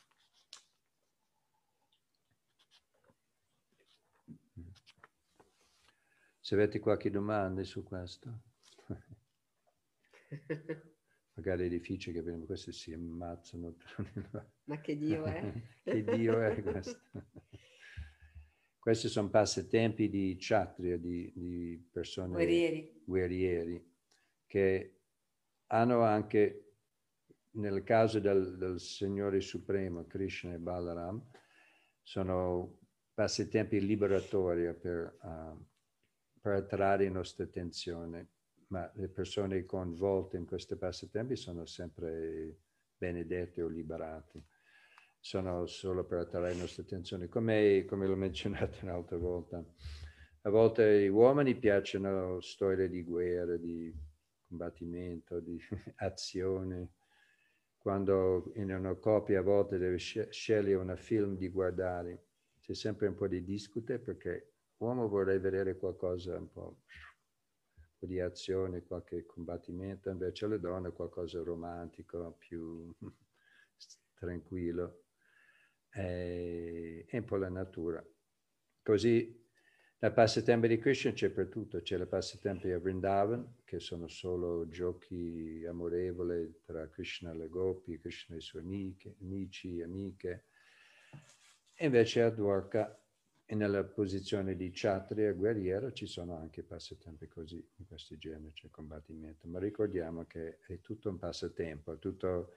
[6.47, 8.43] Se avete qualche domanda su questo,
[11.35, 13.75] magari è difficile che questi si ammazzano.
[14.67, 15.43] Ma che Dio è?
[15.83, 17.01] che Dio è questo?
[18.79, 23.03] Questi sono passatempi di kshatriya, di, di persone Guerrieri.
[23.05, 23.93] guerrieri,
[24.47, 25.01] che
[25.67, 26.75] hanno anche,
[27.55, 31.29] nel caso del, del Signore Supremo, Krishna e Balaram,
[32.03, 32.79] sono
[33.15, 35.75] passatempi liberatori per, uh,
[36.47, 38.29] per attrarre nostra attenzione,
[38.69, 42.57] ma le persone coinvolte in questi passatempi sono sempre
[42.97, 44.45] benedette o liberate
[45.19, 49.61] sono solo per attrarre la nostra attenzione, come, come l'ho menzionato un'altra volta.
[50.43, 53.93] A volte gli uomini piacciono storie di guerra, di
[54.47, 55.61] combattimento, di
[55.97, 56.93] azione.
[57.77, 62.27] Quando in una coppia a volte deve scegliere un film di guardare,
[62.61, 66.83] c'è sempre un po' di discute perché l'uomo vorrebbe vedere qualcosa un po',
[67.99, 72.95] di azione, qualche combattimento, invece le donne qualcosa romantico, più
[74.15, 75.05] tranquillo.
[75.89, 78.05] È, è un po' la natura.
[78.83, 79.45] Così
[79.99, 84.69] nel passatempo di Krishna c'è per tutto, c'è il passatempo a Vrindavan, che sono solo
[84.69, 90.45] giochi amorevoli tra Krishna e le gopi, Krishna e i suoi amici, amiche.
[91.75, 93.06] E invece a Dwarka,
[93.55, 99.47] nella posizione di Kshatriya, guerriero, ci sono anche passatempi così, in questi generi, c'è combattimento.
[99.49, 102.55] Ma ricordiamo che è tutto un passatempo, è tutto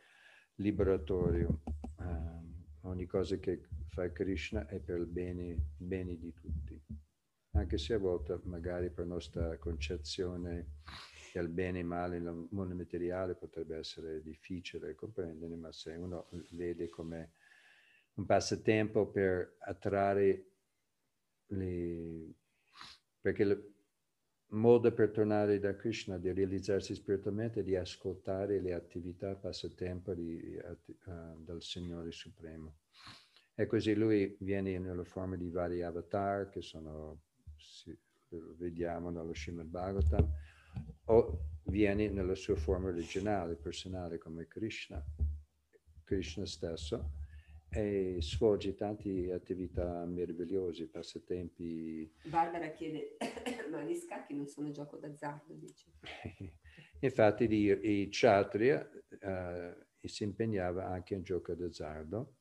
[0.55, 1.61] liberatorio.
[1.97, 6.81] Um, ogni cosa che fa Krishna è per il bene, bene di tutti
[7.59, 10.77] anche se a volte magari per nostra concezione
[11.33, 16.89] del bene e male nel mondo materiale potrebbe essere difficile comprendere, ma se uno vede
[16.89, 17.33] come
[18.15, 20.48] un passatempo per attrarre
[21.49, 22.33] le...
[23.21, 23.73] perché il
[24.49, 30.59] modo per tornare da Krishna, di realizzarsi spiritualmente, è di ascoltare le attività passatempo di,
[31.05, 32.77] uh, del Signore Supremo.
[33.53, 37.23] E così lui viene nella forma di vari avatar che sono
[37.57, 37.95] si,
[38.57, 40.31] vediamo nello Srimad Bhagavatam,
[41.05, 45.03] o viene nella sua forma originale, personale, come Krishna,
[46.03, 47.11] Krishna stesso,
[47.71, 52.11] e svolge tante attività meravigliose, passatempi.
[52.25, 53.17] Barbara chiede,
[53.69, 55.91] ma gli scacchi non sono gioco d'azzardo, dice.
[57.01, 58.89] Infatti i, i Kshatriya
[59.21, 62.37] uh, si impegnava anche in gioco d'azzardo.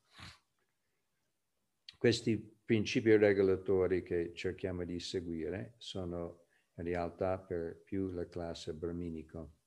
[1.96, 6.44] Questi principi regolatori che cerchiamo di seguire sono
[6.76, 9.57] in realtà per più la classe brahminico.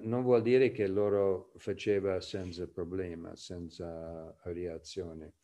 [0.00, 5.34] Non vuol dire che loro faceva senza problema, senza reazione.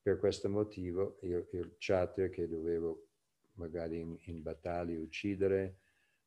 [0.00, 3.08] Per questo motivo io, il kshatriya che dovevo
[3.54, 5.80] magari in, in battaglia uccidere,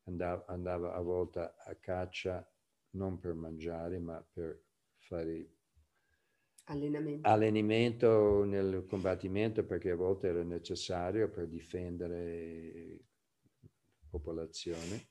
[0.03, 2.47] andava, andava a volte a caccia
[2.91, 4.61] non per mangiare, ma per
[4.97, 5.49] fare
[6.65, 7.27] Allenamento.
[7.27, 12.99] allenamento nel combattimento perché a volte era necessario per difendere
[13.59, 15.07] la popolazione,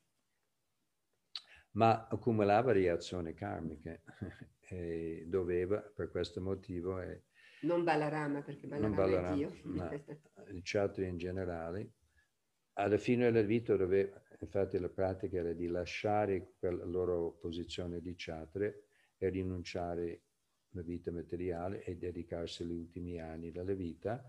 [1.73, 4.03] ma accumulava reazioni karmiche
[4.69, 7.01] e doveva per questo motivo...
[7.01, 7.25] E,
[7.63, 9.53] non Balarama perché Balarama, Balarama è Dio.
[9.65, 9.91] Ma
[10.49, 11.93] il Kshatriya in generale,
[12.75, 18.15] alla fine della vita doveva, infatti la pratica era di lasciare la loro posizione di
[18.15, 18.75] Kshatriya
[19.19, 20.23] e rinunciare
[20.71, 24.23] la vita materiale e dedicarsi agli ultimi anni della vita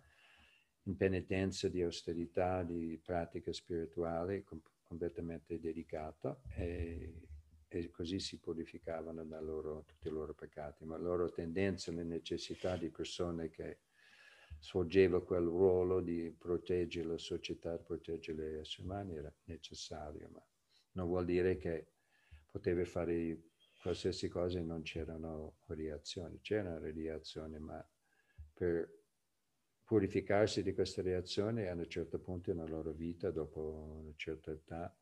[0.83, 7.21] in penitenza di austerità, di pratica spirituale com- completamente dedicata e,
[7.79, 12.03] e, così si purificavano da loro, tutti i loro peccati, ma la loro tendenza, le
[12.03, 13.79] necessità di persone che
[14.59, 20.45] svolgevano quel ruolo di proteggere la società, proteggere gli esseri umani era necessario, ma
[20.93, 21.87] non vuol dire che
[22.49, 23.41] poteva fare
[23.81, 27.85] qualsiasi cosa non c'erano reazioni, c'erano reazioni, ma
[28.53, 29.01] per
[29.83, 34.95] purificarsi di queste reazioni a un certo punto nella loro vita, dopo una certa età,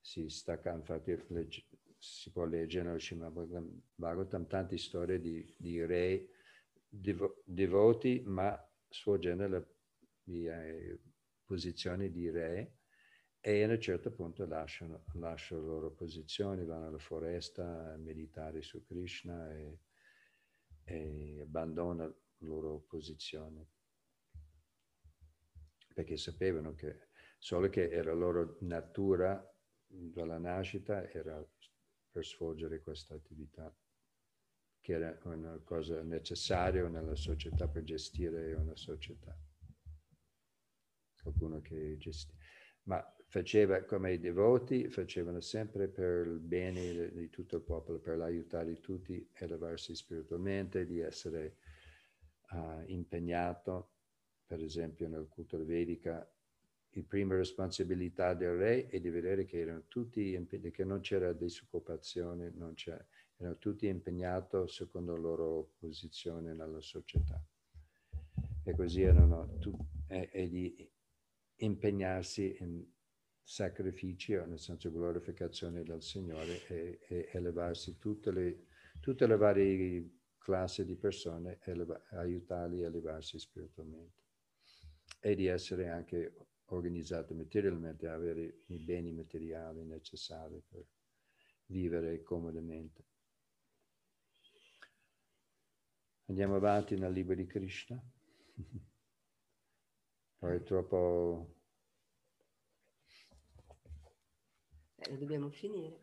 [0.00, 1.12] si stacca, infatti
[1.98, 3.32] si può leggere nel Srimad
[3.94, 6.28] Bhagavatam tante storie di, di re
[6.88, 9.74] devo, devoti, ma svolgendo le,
[10.24, 11.00] le
[11.44, 12.78] posizioni di re
[13.40, 18.62] e a un certo punto lasciano, lasciano le loro posizioni, vanno alla foresta a meditare
[18.62, 19.78] su Krishna e,
[20.84, 22.14] e abbandonano la
[22.46, 23.68] loro posizione.
[25.94, 29.48] Perché sapevano che solo che era la loro natura
[29.86, 31.42] dalla nascita era
[32.16, 33.70] per svolgere questa attività,
[34.80, 39.38] che era una cosa necessaria nella società per gestire una società.
[41.20, 42.38] Qualcuno che gestisce.
[42.84, 48.18] Ma faceva come i devoti, facevano sempre per il bene di tutto il popolo, per
[48.22, 51.58] aiutare tutti a elevarsi spiritualmente, di essere
[52.52, 53.90] uh, impegnato,
[54.46, 56.26] per esempio nel culto vedica,
[57.02, 62.74] prima responsabilità del re è di vedere che erano tutti che non c'era disoccupazione, non
[62.74, 63.04] c'era,
[63.36, 67.42] erano tutti impegnati secondo la loro posizione nella società.
[68.62, 70.90] E così erano tutti, e, e di
[71.56, 72.84] impegnarsi in
[73.42, 78.66] sacrificio, nel senso glorificazione del Signore e, e elevarsi tutte le,
[79.00, 84.24] tutte le varie classi di persone, eleva, aiutarli a elevarsi spiritualmente
[85.20, 90.84] e di essere anche organizzato materialmente, avere i beni materiali necessari per
[91.66, 93.04] vivere comodamente.
[96.28, 98.02] Andiamo avanti nel libro di Krishna.
[100.38, 101.54] Poi è troppo...
[104.96, 106.00] Eh, lo dobbiamo finire.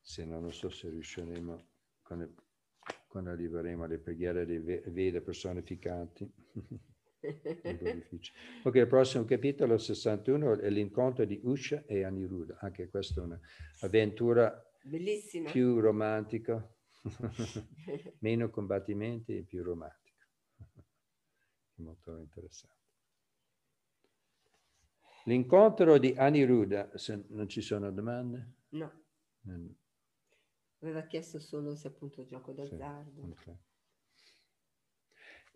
[0.00, 1.66] Se no, non so se riusciremo,
[2.02, 2.34] quando,
[3.08, 6.32] quando arriveremo alle preghiere dei ve- Veda personificati.
[8.62, 12.58] Ok, il prossimo capitolo 61 è l'incontro di Usha e Aniruddha.
[12.60, 15.50] Anche questa è un'avventura Bellissima.
[15.50, 16.66] più romantica,
[18.20, 20.26] meno combattimenti e più romantica.
[21.76, 22.76] Molto interessante.
[25.24, 28.54] L'incontro di Aniruddha, se non ci sono domande?
[28.70, 29.04] No,
[30.80, 33.34] aveva chiesto solo se appunto gioco sì, d'azzardo.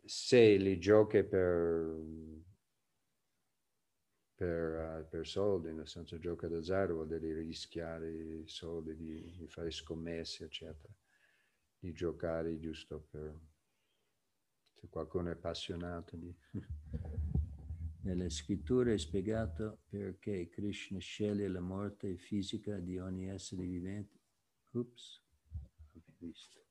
[0.04, 1.96] Se li giochi per,
[4.34, 9.70] per, eh, per soldi, nel senso gioca d'azzardo, vuol dire rischiare soldi, di, di fare
[9.70, 10.92] scommesse, eccetera,
[11.78, 13.38] di giocare giusto per...
[14.74, 16.34] Se qualcuno è appassionato di...
[18.02, 24.18] Nelle scritture è spiegato perché Krishna sceglie la morte fisica di ogni essere vivente.
[24.72, 25.22] Ups,
[26.18, 26.61] visto.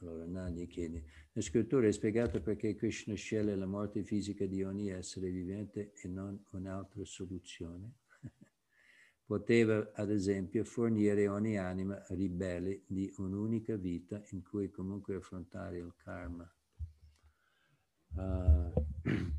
[0.00, 4.90] Allora Nadia chiede, la scrittura è spiegata perché Krishna sceglie la morte fisica di ogni
[4.90, 7.94] essere vivente e non un'altra soluzione.
[9.26, 15.92] Poteva, ad esempio, fornire ogni anima ribelle di un'unica vita in cui comunque affrontare il
[15.96, 16.48] karma.
[18.14, 18.72] Ah,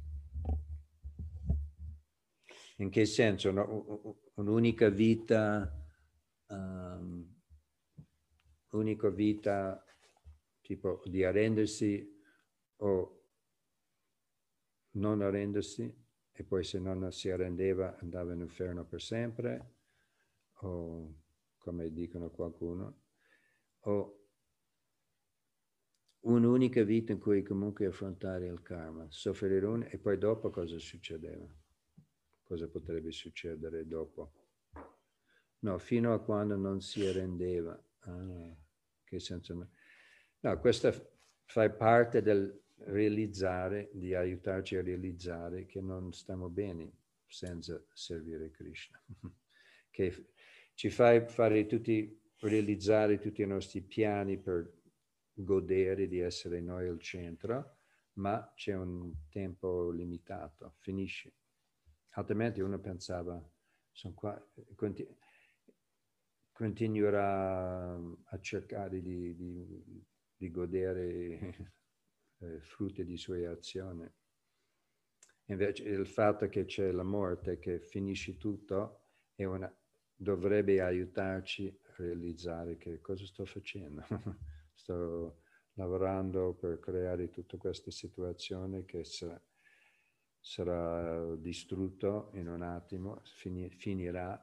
[2.77, 3.51] in che senso?
[3.51, 4.19] No?
[4.33, 5.73] Un'unica vita,
[6.47, 7.33] um,
[8.71, 9.83] unica vita
[10.69, 12.07] tipo di arrendersi
[12.81, 13.23] o
[14.91, 15.91] non arrendersi
[16.31, 19.77] e poi se non si arrendeva andava in inferno per sempre
[20.61, 21.15] o
[21.57, 23.01] come dicono qualcuno
[23.85, 24.27] o
[26.21, 31.47] un'unica vita in cui comunque affrontare il karma, soffrire un e poi dopo cosa succedeva?
[32.43, 34.33] Cosa potrebbe succedere dopo?
[35.61, 37.81] No, fino a quando non si arrendeva.
[38.01, 38.55] Ah,
[39.03, 39.69] che senso?
[40.41, 40.59] No?
[40.59, 40.93] Questa
[41.45, 46.91] fa parte del realizzare, di aiutarci a realizzare che non stiamo bene
[47.27, 49.01] senza servire Krishna.
[49.89, 50.31] che
[50.73, 54.77] ci fa fare tutti, realizzare tutti i nostri piani per
[55.33, 57.77] godere di essere noi al centro,
[58.13, 61.33] ma c'è un tempo limitato, finisce.
[62.11, 63.41] Altrimenti uno pensava,
[63.91, 65.07] sono qua, conti-
[66.51, 70.05] continuerà a cercare di, di-
[70.39, 71.73] di godere
[72.39, 74.09] eh, frutti di sue azioni.
[75.47, 79.71] Invece il fatto che c'è la morte, che finisce tutto, una,
[80.15, 84.05] dovrebbe aiutarci a realizzare che cosa sto facendo.
[84.73, 85.41] sto
[85.73, 89.41] lavorando per creare tutta questa situazione che sarà,
[90.39, 94.41] sarà distrutto in un attimo, fini- finirà,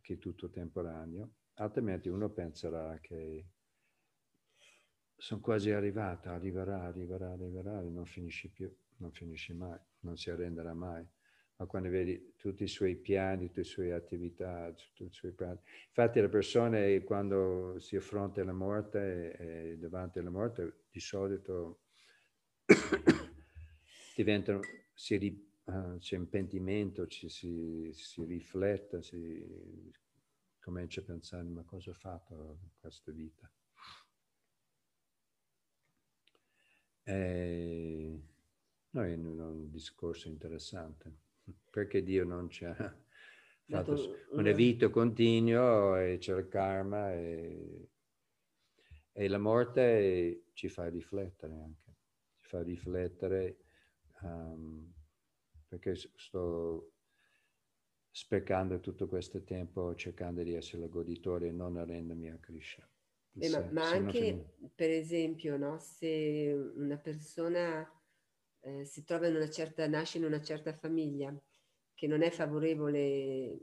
[0.00, 3.48] che tutto temporaneo, altrimenti uno penserà che
[5.16, 10.74] sono quasi arrivato, arriverà, arriverà, arriverà, non finisce più, non finisce mai, non si arrenderà
[10.74, 11.04] mai.
[11.58, 15.58] Ma quando vedi tutti i suoi piani, tutte le sue attività, tutti i suoi piani.
[15.86, 21.80] Infatti le persone quando si affronta la morte e, davanti alla morte, di solito
[24.14, 24.60] diventano,
[24.92, 29.90] si ah, c'è un pentimento, ci si, si riflette, si
[30.60, 33.50] comincia a pensare ma cosa ho fatto in questa vita.
[37.08, 38.20] E
[38.90, 41.12] noi è un, un discorso interessante,
[41.70, 42.74] perché Dio non ci ha
[43.64, 47.90] fatto una vita continua e c'è il karma e,
[49.12, 51.94] e la morte ci fa riflettere anche,
[52.38, 53.58] ci fa riflettere
[54.22, 54.92] um,
[55.68, 56.92] perché sto
[58.10, 62.88] sprecando tutto questo tempo cercando di essere goditore e non arrendermi a Krishna.
[63.38, 67.88] Eh, ma, Se- ma se anche, per esempio, no, se una persona
[68.60, 71.34] eh, si trova in una certa, nasce in una certa famiglia
[71.94, 73.58] che non è favorevole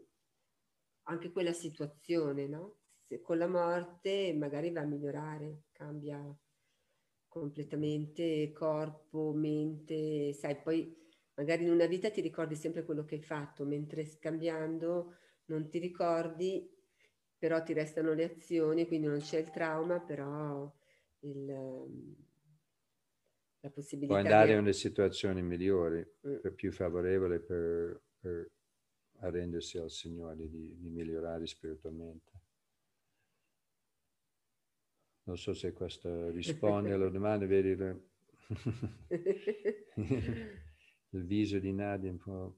[1.04, 2.78] anche quella situazione, no?
[3.08, 6.24] Se con la morte magari va a migliorare, cambia
[7.28, 10.96] completamente corpo, mente, sai, poi
[11.36, 15.16] magari in una vita ti ricordi sempre quello che hai fatto, mentre scambiando
[15.46, 16.73] non ti ricordi
[17.44, 20.74] però ti restano le azioni, quindi non c'è il trauma, però
[21.20, 21.46] il,
[23.62, 24.54] la possibilità Può andare di...
[24.54, 26.38] in una situazione migliore, Mm.
[26.56, 28.50] più favorevole per, per
[29.20, 32.32] arrendersi al Signore, di, di migliorare spiritualmente.
[35.26, 38.04] Non so se questo risponde alla domanda, vedi, le-
[41.14, 42.58] Il viso di Nadia un po'...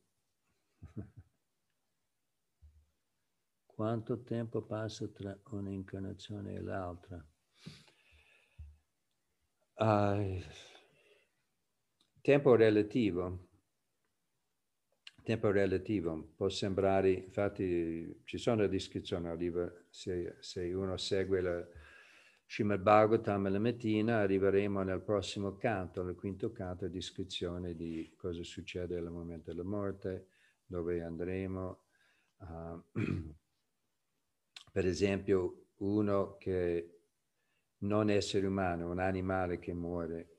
[3.76, 7.22] Quanto tempo passa tra un'incarnazione e l'altra?
[9.74, 10.42] Uh,
[12.22, 13.50] tempo relativo.
[15.22, 21.68] Tempo relativo può sembrare, infatti ci sono descrizioni, arriva, se, se uno segue la
[22.48, 28.96] Srimad Bhagavatam la mattina, arriveremo nel prossimo canto, nel quinto canto, descrizione di cosa succede
[28.96, 30.30] al momento della morte,
[30.66, 31.82] dove andremo.
[32.38, 32.82] Uh,
[34.76, 37.00] per esempio, uno che
[37.84, 40.32] non essere umano, un animale che muore,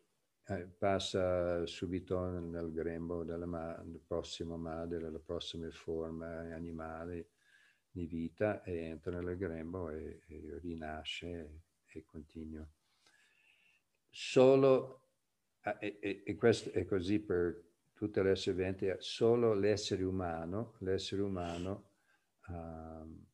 [0.48, 7.30] eh, passa subito nel grembo della ma- del prossimo madre, della prossima forma animale
[7.90, 12.68] di vita e entra nel grembo e, e rinasce e continua.
[14.10, 15.00] Solo,
[15.80, 17.64] e, e, e questo è così per
[17.94, 21.88] tutte le esseri viventi, solo l'essere umano, l'essere umano
[22.48, 23.24] uh,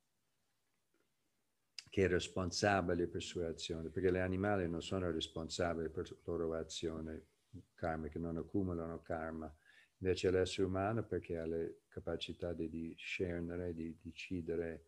[1.92, 6.54] che è responsabile per sue azioni, perché gli animali non sono responsabili per la loro
[6.54, 7.26] azione
[7.74, 9.54] karmica, non accumulano karma.
[9.98, 14.86] Invece l'essere umano, perché ha le capacità di discernere, di decidere,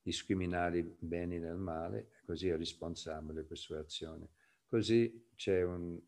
[0.00, 4.26] discriminare i beni dal male, così è responsabile per sue azioni.
[4.66, 6.00] Così c'è un,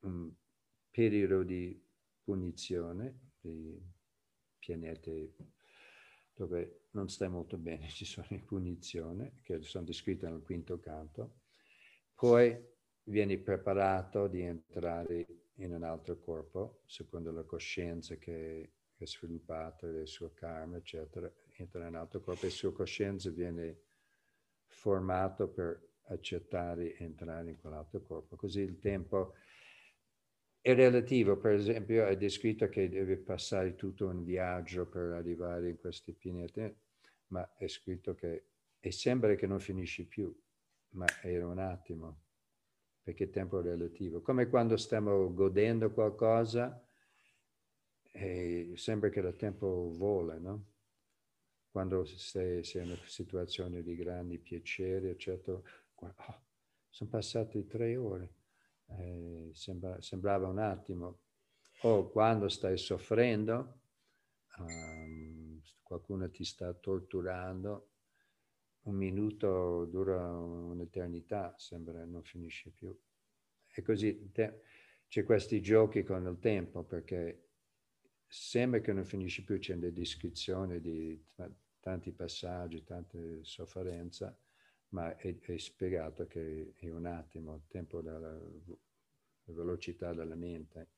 [0.00, 0.32] un
[0.90, 1.80] periodo di
[2.24, 3.80] punizione di
[4.58, 5.32] pianeti
[6.46, 11.40] dove non stai molto bene, ci sono le punizioni che sono descritte nel quinto canto,
[12.14, 12.56] poi
[13.04, 15.26] vieni preparato di entrare
[15.56, 21.80] in un altro corpo, secondo la coscienza che è sviluppata, il suo karma, eccetera, entra
[21.80, 23.80] in un altro corpo e la sua coscienza viene
[24.66, 28.36] formato per accettare e entrare in quell'altro corpo.
[28.36, 29.34] Così il tempo
[30.62, 35.76] è relativo, per esempio è descritto che deve passare tutto un viaggio per arrivare in
[35.76, 36.72] questi pianeti,
[37.26, 38.44] ma è scritto che
[38.78, 40.32] e sembra che non finisce più,
[40.90, 42.20] ma era un attimo,
[43.02, 44.22] perché tempo è relativo.
[44.22, 46.80] Come quando stiamo godendo qualcosa
[48.74, 50.66] sembra che il tempo vola, no?
[51.70, 56.14] Quando sei, sei in una situazione di grandi piaceri, eccetera, oh,
[56.88, 58.41] sono passate tre ore
[58.98, 61.20] eh, sembra, sembrava un attimo.
[61.82, 63.80] O quando stai soffrendo,
[64.58, 67.88] um, qualcuno ti sta torturando,
[68.82, 72.96] un minuto dura un'eternità, sembra non finisce più.
[73.74, 74.60] E così te,
[75.08, 77.48] c'è questi giochi con il tempo perché
[78.26, 84.36] sembra che non finisce più, c'è le descrizioni di t- tanti passaggi, tante sofferenze,
[84.92, 88.38] ma è, è, spiegato che è un attimo, il tempo della
[89.44, 90.88] velocità della mente.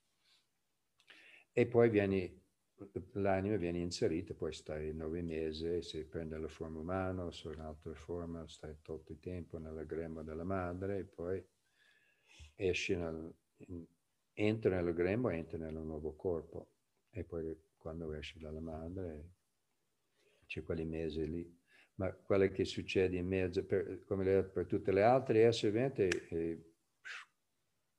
[1.52, 2.42] E poi vieni,
[3.12, 8.46] l'anima viene inserita, poi stai nove mesi, se prende la forma umana su un'altra forma,
[8.48, 11.44] stai tutto il tempo nella grembo della madre e poi
[12.56, 13.32] esci nel,
[14.32, 16.68] entra nel grembo entra nel nuovo corpo.
[17.10, 19.30] E poi quando esci dalla madre
[20.46, 21.62] c'è quei mesi lì
[21.96, 26.02] ma quello che succede in mezzo, per, come le, per tutte le altre esseri viventi,
[26.02, 26.58] è,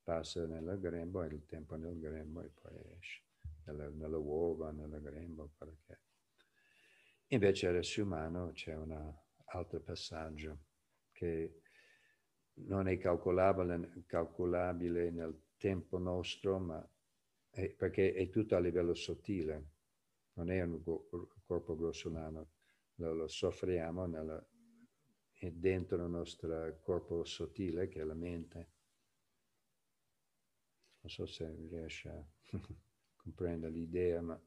[0.03, 3.23] passa nella grembo e il tempo nel grembo e poi esce
[3.65, 5.99] nella, nella uova, nella grembo, quello che è.
[7.29, 8.91] Invece l'essere umano c'è un
[9.45, 10.59] altro passaggio
[11.11, 11.61] che
[12.55, 16.89] non è calcolabile, calcolabile nel tempo nostro, ma
[17.49, 19.69] è, perché è tutto a livello sottile,
[20.33, 22.55] non è un corpo grossolano
[22.95, 24.43] lo, lo soffriamo nella,
[25.39, 28.69] dentro il nostro corpo sottile che è la mente.
[31.01, 32.25] Non so se riesce a
[33.15, 34.41] comprendere l'idea, ma...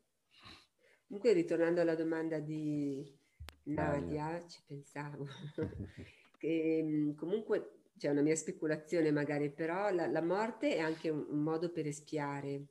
[1.06, 3.16] Comunque ritornando alla domanda di
[3.64, 5.26] Nadia, ci pensavo,
[6.36, 11.24] che mm, comunque c'è una mia speculazione magari, però la, la morte è anche un,
[11.28, 12.66] un modo per espiare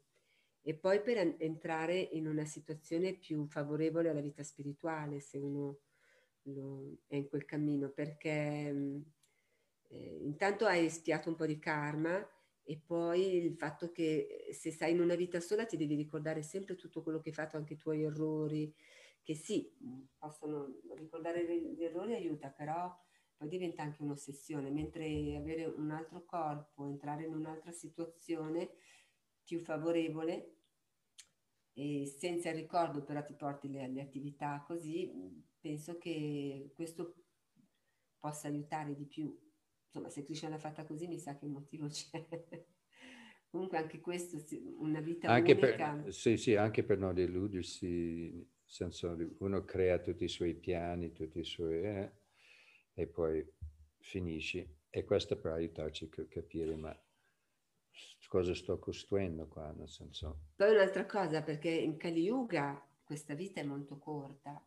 [0.67, 5.79] e poi per entrare in una situazione più favorevole alla vita spirituale se uno
[7.07, 9.01] è in quel cammino perché mm,
[9.87, 12.21] eh, intanto hai espiato un po' di karma
[12.63, 16.75] e poi il fatto che se sei in una vita sola ti devi ricordare sempre
[16.75, 18.75] tutto quello che hai fatto, anche i tuoi errori,
[19.23, 19.73] che sì,
[20.17, 22.93] possono ricordare gli errori aiuta, però
[23.37, 25.05] poi diventa anche un'ossessione, mentre
[25.37, 28.71] avere un altro corpo, entrare in un'altra situazione
[29.45, 30.56] più favorevole
[31.77, 35.11] e senza il ricordo però ti porti le, le attività così,
[35.59, 37.15] penso che questo
[38.19, 39.35] possa aiutare di più.
[39.85, 42.27] Insomma, se Krishna l'ha fatta così mi sa che il motivo c'è.
[43.49, 44.37] Comunque anche questo,
[44.79, 45.95] una vita Anche unica.
[46.03, 51.39] per, sì, sì, anche per non deludersi, senso uno crea tutti i suoi piani, tutti
[51.39, 51.81] i suoi...
[51.83, 52.11] eh,
[52.93, 53.45] e poi
[53.99, 54.67] finisci.
[54.89, 56.97] E questo per aiutarci a capire, ma
[58.27, 60.39] cosa sto costruendo qua, nel senso...
[60.55, 64.61] Poi un'altra cosa, perché in Kali Yuga questa vita è molto corta,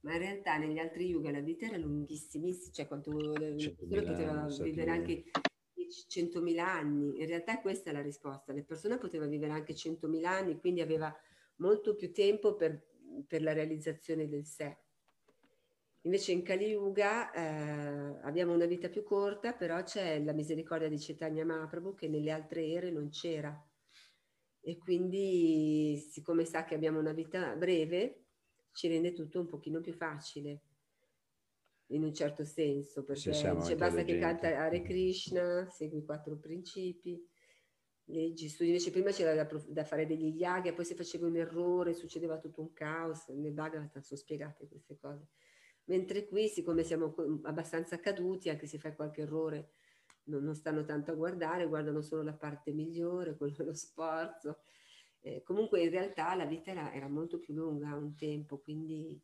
[0.00, 4.04] ma in realtà negli altri yuga la vita era lunghissima, cioè quanto le persone 100.000
[4.04, 5.24] potevano anni, so vivere che- anche
[5.72, 7.20] 10, 100.000 anni.
[7.20, 11.14] In realtà questa è la risposta, le persone potevano vivere anche 100.000 anni, quindi aveva
[11.56, 12.84] molto più tempo per,
[13.26, 14.76] per la realizzazione del sé.
[16.04, 20.98] Invece in Kali Yuga eh, abbiamo una vita più corta, però c'è la misericordia di
[20.98, 23.56] Chaitanya Mahaprabhu che nelle altre ere non c'era.
[24.60, 28.24] E quindi, siccome sa che abbiamo una vita breve,
[28.72, 30.62] ci rende tutto un pochino più facile,
[31.88, 37.24] in un certo senso, perché dice basta che canta Hare Krishna, segui i quattro principi,
[38.06, 38.70] leggi, studi.
[38.70, 42.38] Invece prima c'era da, prof- da fare degli yaghi, poi se facevi un errore succedeva
[42.38, 45.28] tutto un caos, nel Bhagavatam sono spiegate queste cose.
[45.84, 49.72] Mentre qui, siccome siamo co- abbastanza caduti, anche se fai qualche errore,
[50.24, 54.58] non, non stanno tanto a guardare, guardano solo la parte migliore, quello dello sforzo.
[55.20, 59.20] Eh, comunque in realtà la vita era, era molto più lunga un tempo, quindi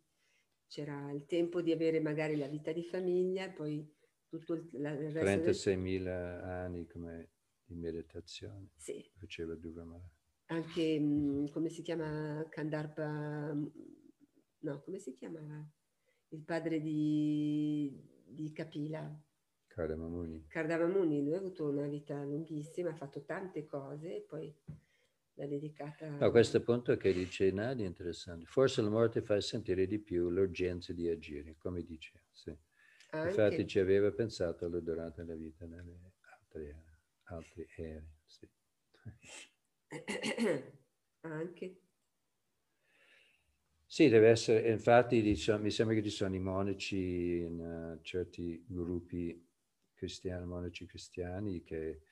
[0.68, 3.96] c'era il tempo di avere magari la vita di famiglia e poi
[4.28, 7.28] tutto il, la- il resto del 36.000 anni come
[7.64, 10.10] di meditazione Sì, faceva Maharaj.
[10.46, 13.54] anche mh, come si chiama Kandarpa,
[14.60, 15.64] no, come si chiamava?
[16.30, 19.18] Il padre di, di Kapila,
[19.78, 20.44] Kardama Muni.
[20.48, 24.52] Kardamamuni, lui ha avuto una vita lunghissima, ha fatto tante cose e poi
[25.34, 28.44] l'ha dedicata A questo punto che dice Nadia è interessante.
[28.46, 32.24] Forse la morte fa sentire di più l'urgenza di agire, come dice.
[32.32, 32.52] Sì.
[33.10, 36.84] anche, Infatti ci aveva pensato durante la vita nelle altre,
[37.24, 38.08] altre ere.
[38.26, 38.48] Sì.
[41.20, 41.80] anche,
[43.98, 48.64] Sì, deve essere, infatti diciamo, mi sembra che ci sono i monaci in eh, certi
[48.64, 49.44] gruppi
[49.92, 52.02] cristiani, monaci cristiani, che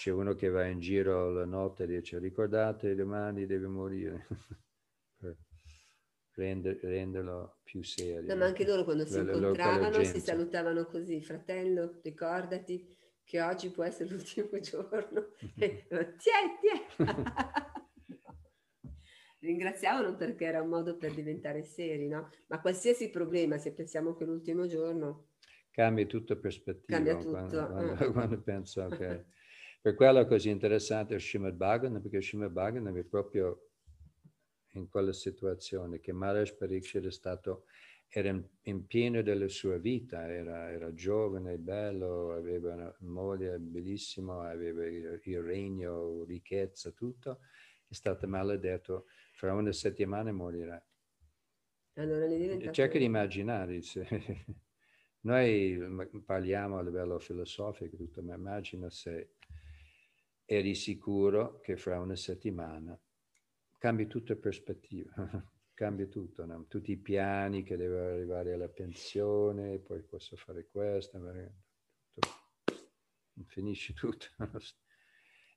[0.00, 4.26] c'è uno che va in giro la notte e dice ricordate domani deve morire,
[5.16, 5.36] per
[6.34, 8.22] render- renderlo più serio.
[8.26, 12.84] No, ma anche loro quando si incontravano si salutavano così, fratello, ricordati
[13.22, 15.28] che oggi può essere l'ultimo giorno.
[15.56, 17.76] Tiè, tiè.
[19.40, 19.48] No.
[19.48, 22.30] Ringraziavano perché era un modo per diventare seri, no?
[22.48, 25.28] Ma qualsiasi problema, se pensiamo che l'ultimo giorno,
[25.78, 28.10] Cambia tutto prospettiva Cambia quando, tutto, quando- eh.
[28.12, 29.24] quando penso che...
[29.80, 33.68] Per quello è così interessante il Srimad Bhagavatam, perché Srimad Bhagavatam è proprio
[34.72, 37.66] in quella situazione che Maharaj Pariksit è stato,
[38.08, 44.50] era in, in pieno della sua vita, era, era giovane, bello, aveva una moglie bellissima,
[44.50, 47.38] aveva il, il regno, ricchezza, tutto,
[47.86, 49.06] è stato maledetto,
[49.38, 50.84] fra una settimana morirà.
[51.94, 54.04] allora diventa Cerca di immaginare, se-
[55.22, 55.78] noi
[56.24, 59.36] parliamo a livello filosofico, tutto, ma immagina se
[60.44, 63.00] eri sicuro che fra una settimana
[63.78, 65.12] cambi tutta prospettiva,
[65.72, 66.66] cambia tutto, no?
[66.66, 71.20] tutti i piani che devo arrivare alla pensione, poi posso fare questo,
[72.10, 72.28] tutto,
[73.46, 74.26] finisce tutto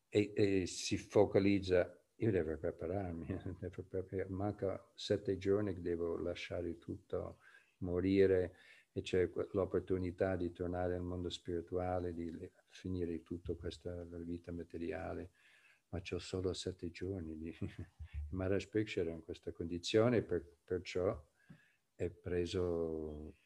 [0.07, 3.25] e, e si focalizza, io devo prepararmi,
[3.59, 7.39] devo preparare- manca sette giorni che devo lasciare tutto,
[7.79, 8.55] morire
[8.93, 12.31] e c'è l'opportunità di tornare al mondo spirituale, di
[12.69, 15.31] finire tutta questa vita materiale,
[15.89, 17.37] ma c'ho solo sette giorni.
[17.37, 17.57] Di...
[18.31, 21.19] Maharaj Pariksit era in questa condizione, per- perciò
[21.95, 23.37] è preso,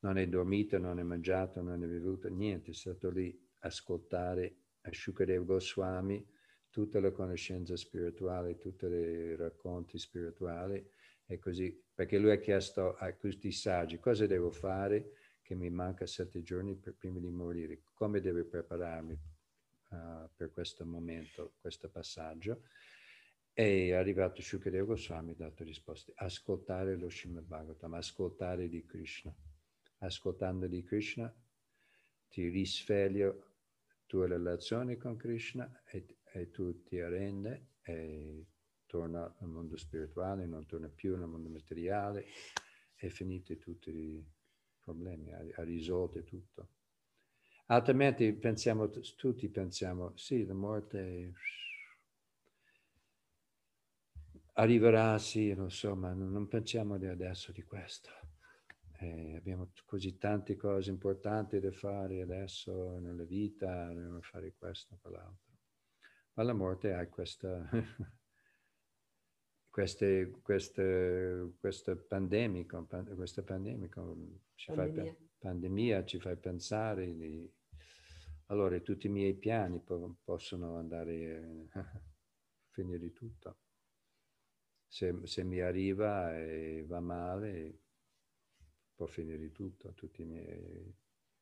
[0.00, 4.56] non è dormito, non è mangiato, non è bevuto, niente, è stato lì a ascoltare
[4.82, 6.24] a Shukadev Goswami
[6.74, 10.84] tutta la conoscenza spirituale, tutti i racconti spirituali
[11.24, 16.04] e così, perché lui ha chiesto a questi saggi cosa devo fare che mi manca
[16.04, 19.12] sette giorni per, prima di morire, come devo prepararmi
[19.90, 22.62] uh, per questo momento, questo passaggio.
[23.52, 26.10] E è arrivato Shukadeva Goswami ha dato risposte.
[26.16, 29.32] Ascoltare lo Srimad Bhagavatam, ascoltare di Krishna.
[29.98, 31.32] Ascoltando di Krishna
[32.28, 33.32] ti risveglia
[34.06, 36.04] tua relazione con Krishna e,
[36.36, 38.46] e tu ti arrende e
[38.86, 42.26] torna al mondo spirituale, non torna più nel mondo materiale
[42.96, 44.24] e finite tutti i
[44.80, 46.68] problemi, ha, risolto tutto.
[47.66, 51.32] Altrimenti pensiamo, tutti pensiamo, sì, la morte
[54.54, 58.10] arriverà, sì, lo so, ma non, non pensiamo di adesso di questo.
[58.98, 65.53] Eh, abbiamo così tante cose importanti da fare adesso nella vita, dobbiamo fare questo, quell'altro.
[66.34, 67.68] Ma la morte ha questa,
[69.70, 74.16] queste, queste, questa pandemico, questa pandemico
[74.56, 75.12] ci pandemia.
[75.12, 77.48] Fa, pandemia ci fa pensare di,
[78.46, 81.84] allora tutti i miei piani po- possono andare a
[82.70, 83.58] finire tutto.
[84.88, 87.78] Se, se, mi arriva e va male,
[88.92, 90.94] può finire tutto, tutti i miei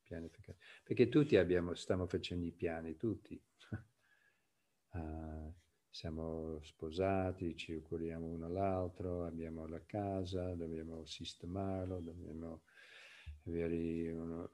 [0.03, 0.59] pianificati.
[0.82, 3.43] Perché tutti abbiamo, stiamo facendo i piani, tutti.
[4.93, 5.53] uh,
[5.90, 12.62] siamo sposati, ci curiamo uno all'altro, abbiamo la casa, dobbiamo sistemarlo, dobbiamo
[13.47, 14.51] avere una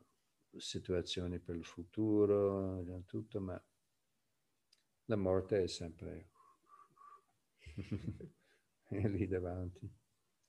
[0.57, 3.63] situazione per il futuro, tutto, ma
[5.05, 6.31] la morte è sempre
[8.89, 9.89] è lì davanti,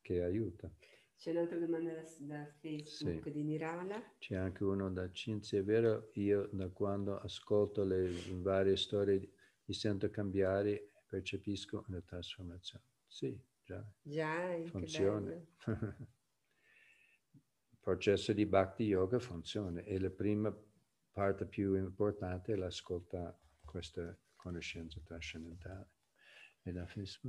[0.02, 0.72] che aiuta.
[1.16, 3.32] C'è un'altra domanda da, da Facebook sì.
[3.32, 4.16] di Nirala.
[4.18, 9.34] C'è anche uno da Cinzia, è vero, io da quando ascolto le varie storie
[9.70, 12.84] mi sento cambiare e percepisco una trasformazione.
[13.06, 13.86] Sì, già.
[14.02, 15.32] Già, funziona.
[17.32, 20.52] Il processo di Bhakti Yoga funziona e la prima
[21.12, 25.92] parte più importante è l'ascoltare questa conoscenza trascendentale.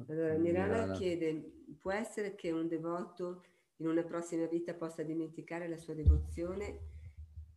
[0.09, 3.45] Allora, Nirala chiede, può essere che un devoto
[3.76, 6.78] in una prossima vita possa dimenticare la sua devozione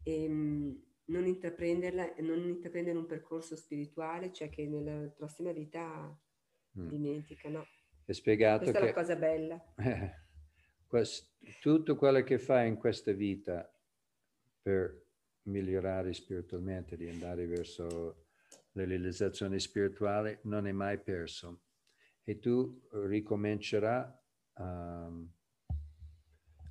[0.03, 0.75] e mm,
[1.05, 6.17] non intraprenderla, non intraprendere un percorso spirituale, cioè che nella prossima vita
[6.79, 6.87] mm.
[6.87, 7.65] dimentica, no?
[8.05, 8.85] È spiegato Questa che...
[8.85, 9.73] è la cosa bella.
[9.77, 10.21] Eh,
[11.59, 13.67] tutto quello che fai in questa vita
[14.61, 15.07] per
[15.43, 18.27] migliorare spiritualmente, di andare verso
[18.73, 21.63] la realizzazione spirituale, non è mai perso.
[22.23, 24.11] E tu ricomincerai
[24.57, 25.29] um,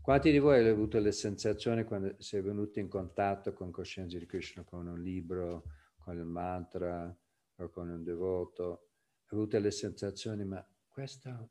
[0.03, 4.19] quanti di voi avete avuto le sensazioni quando si è venuto in contatto con coscienza
[4.19, 5.63] di Krishna, con un libro,
[5.97, 7.17] con il mantra
[7.57, 8.65] o con un devoto?
[8.65, 11.51] Avete avuto le sensazioni, ma questo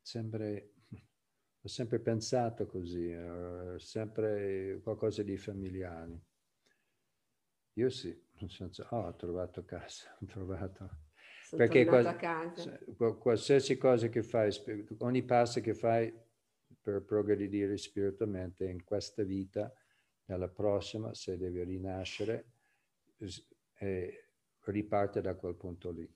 [0.00, 0.72] sempre,
[1.62, 6.20] ho sempre pensato così, è sempre qualcosa di familiare.
[7.74, 8.08] Io sì,
[8.40, 11.04] nel senso, oh, ho trovato casa, ho trovato...
[11.46, 14.50] Sono Perché quals- qualsiasi cosa che fai,
[14.98, 16.12] ogni passo che fai
[16.86, 19.72] per progredire spiritualmente in questa vita,
[20.26, 22.52] nella prossima, se deve rinascere,
[23.78, 24.28] eh,
[24.60, 26.08] riparte da quel punto lì.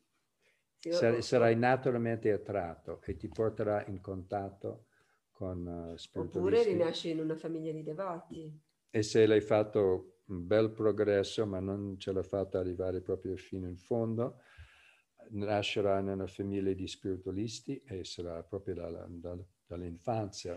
[0.79, 4.87] Sar- sarai naturalmente attratto e ti porterà in contatto
[5.33, 8.61] con uh, Oppure rinasci in una famiglia di devoti.
[8.91, 13.67] E se l'hai fatto un bel progresso, ma non ce l'ha fatta arrivare proprio fino
[13.67, 14.41] in fondo,
[15.31, 20.53] nascerà in una famiglia di spiritualisti e sarà proprio dalla, dalla dall'infanzia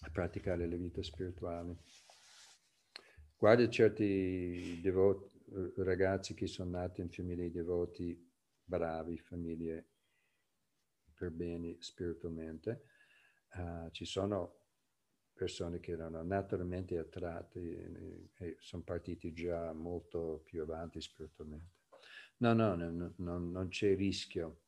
[0.00, 1.76] a praticare le vite spirituali.
[3.36, 8.16] Guarda certi devoti, ragazzi che sono nati in famiglie devoti
[8.62, 9.88] bravi, famiglie
[11.14, 12.84] per bene spiritualmente.
[13.54, 14.66] Uh, ci sono
[15.32, 21.76] persone che erano naturalmente attratti e, e, sono partiti già molto più avanti spiritualmente.
[22.38, 24.66] No, no, no, no non c'è rischio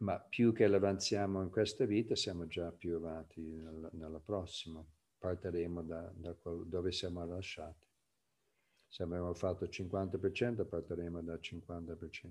[0.00, 4.84] ma più che avanziamo in questa vita siamo già più avanti nella, nella prossima.
[5.18, 6.34] Partiremo da, da
[6.64, 7.86] dove siamo lasciati.
[8.88, 12.30] Se abbiamo fatto il 50%, partiremo dal 50%.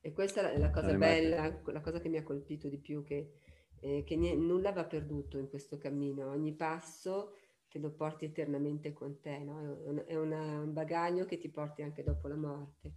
[0.00, 3.32] E questa è la cosa bella, la cosa che mi ha colpito di più, che,
[3.80, 6.28] eh, che n- nulla va perduto in questo cammino.
[6.28, 7.34] Ogni passo
[7.68, 9.60] te lo porti eternamente con te, no?
[9.60, 12.94] è, un, è una, un bagaglio che ti porti anche dopo la morte.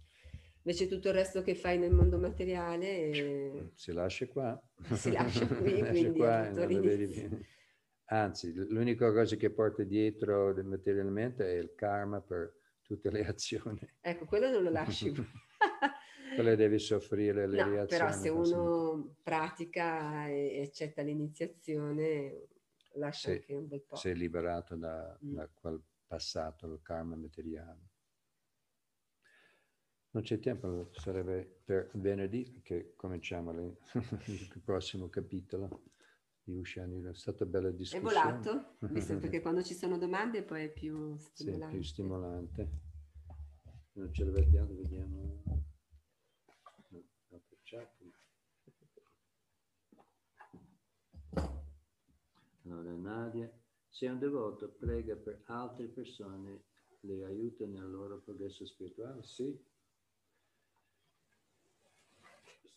[0.62, 3.10] Invece tutto il resto che fai nel mondo materiale...
[3.10, 4.60] Eh, si lascia qua.
[4.92, 6.50] Si lascia qui, si quindi qua
[8.12, 13.88] Anzi, l'unica cosa che porta dietro materialmente è il karma per tutte le azioni.
[14.00, 15.14] Ecco, quello non lo lasci.
[16.34, 18.02] quello devi soffrire le no, reazioni.
[18.02, 22.48] Però se uno pratica e accetta l'iniziazione,
[22.94, 23.96] lascia sei, anche un bel po'.
[23.96, 25.34] Sei liberato da, mm.
[25.34, 27.89] da quel passato, il karma materiale.
[30.12, 33.52] Non c'è tempo, sarebbe per venerdì che cominciamo
[34.26, 35.82] il prossimo capitolo
[36.42, 37.00] di Usciani.
[37.02, 38.12] È stata bella discussione.
[38.12, 41.66] È volato, visto perché quando ci sono domande poi è più stimolante.
[41.66, 42.70] Sì, più stimolante.
[43.92, 44.74] Non ce la vediamo.
[52.62, 53.50] No, allora, Nadia,
[53.88, 56.64] se un devoto prega per altre persone,
[57.00, 59.22] le aiuta nel loro progresso spirituale?
[59.22, 59.56] Sì,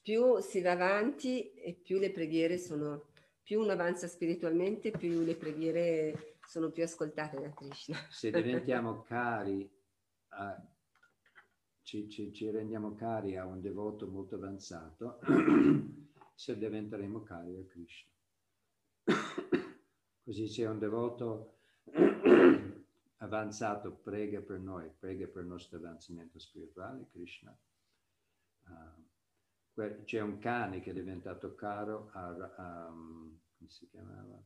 [0.03, 3.05] più si va avanti e più le preghiere sono,
[3.41, 7.97] più uno avanza spiritualmente, più le preghiere sono più ascoltate da Krishna.
[8.11, 9.67] Se diventiamo cari
[10.29, 10.61] a
[11.83, 15.19] ci, ci- ci rendiamo cari a un devoto molto avanzato,
[16.33, 18.11] se diventeremo cari a Krishna.
[20.23, 21.57] Così se un devoto
[23.17, 27.55] avanzato prega per noi, prega per il nostro avanzamento spirituale, Krishna.
[28.63, 29.02] que-
[30.03, 34.41] c'è un cane che è diventato caro a, a- come si chiamava?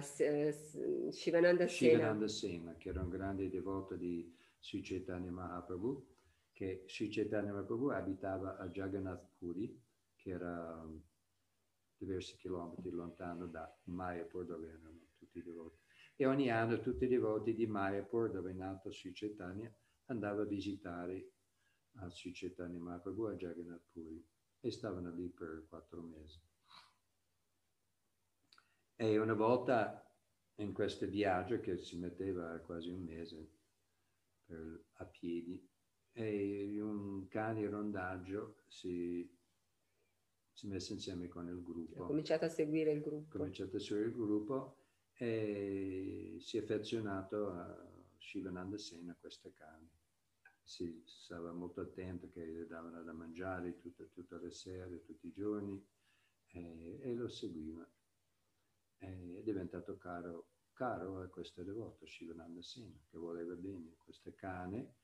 [0.00, 1.68] S- Shivananda Sena.
[1.68, 6.06] Shivananda Sena, che era un grande devoto di Sri Chaitanya Mahaprabhu,
[6.52, 9.78] che Sri Chaitanya Mahaprabhu abitava a Jagannath Puri,
[10.16, 11.00] che era um,
[11.96, 15.78] diversi chilometri lontano da Mayapur, dove erano tutti i devoti.
[16.16, 19.70] E ogni anno tutti i devoti di Mayapur, dove è nato Sri Chaitanya,
[20.06, 21.32] andava a visitare
[21.98, 24.24] a Sri Chaitanya Mahaprabhu a Jagannath Puri
[24.60, 26.40] e stavano lì per quattro mesi.
[28.96, 30.02] E una volta
[30.56, 33.50] in questo viaggio che si metteva quasi un mese
[34.46, 35.68] per- a piedi,
[36.12, 39.30] e un cane rondaggio si,
[40.50, 43.36] si è messo insieme con il gruppo cominciato a seguire il gruppo.
[43.36, 44.78] cominciato a seguire il gruppo
[45.12, 49.95] e si è affezionato a Shivananda Sena, questo cane.
[50.68, 55.32] Si stava molto attento che gli davano da mangiare tutte, tutte le sere, tutti i
[55.32, 55.80] giorni
[56.48, 57.88] e, e lo seguiva.
[58.98, 64.96] E è diventato caro, caro a questo devoto, Shivananda Sena, che voleva bene questo cane.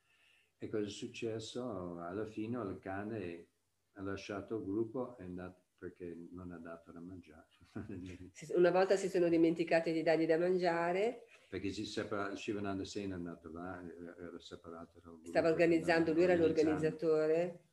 [0.59, 1.97] E cosa è successo?
[2.01, 3.47] Alla fine il cane
[3.93, 7.49] ha lasciato il gruppo è andato perché non ha dato da mangiare.
[8.55, 13.19] Una volta si sono dimenticati di dargli da mangiare, perché si separa, Shivananda Sena è
[13.19, 13.83] andato là,
[14.17, 15.27] era separato gruppo.
[15.27, 17.65] stava organizzando, lui era l'organizzatore,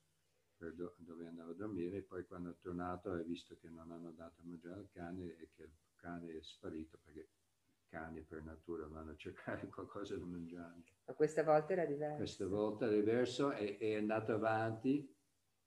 [0.58, 4.42] do- dove andava a dormire, poi quando è tornato ha visto che non hanno dato
[4.42, 8.88] da mangiare al cane e che il cane è sparito perché i cani per natura
[8.88, 10.82] vanno a cercare qualcosa da mangiare.
[11.06, 12.18] ma questa volta era diverso.
[12.18, 15.16] Questa volta è diverso e è andato avanti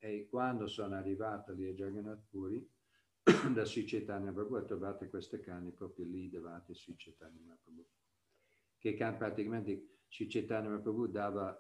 [0.05, 2.69] e quando sono arrivato lì a Jagannath Puri,
[3.55, 7.87] da Sri Chaitanya Prabhu ho trovato questi cani proprio lì davanti a Sri Chaitanya Mahaprabhu.
[8.79, 11.57] Che can- praticamente Sri Chaitanya Mahaprabhu dava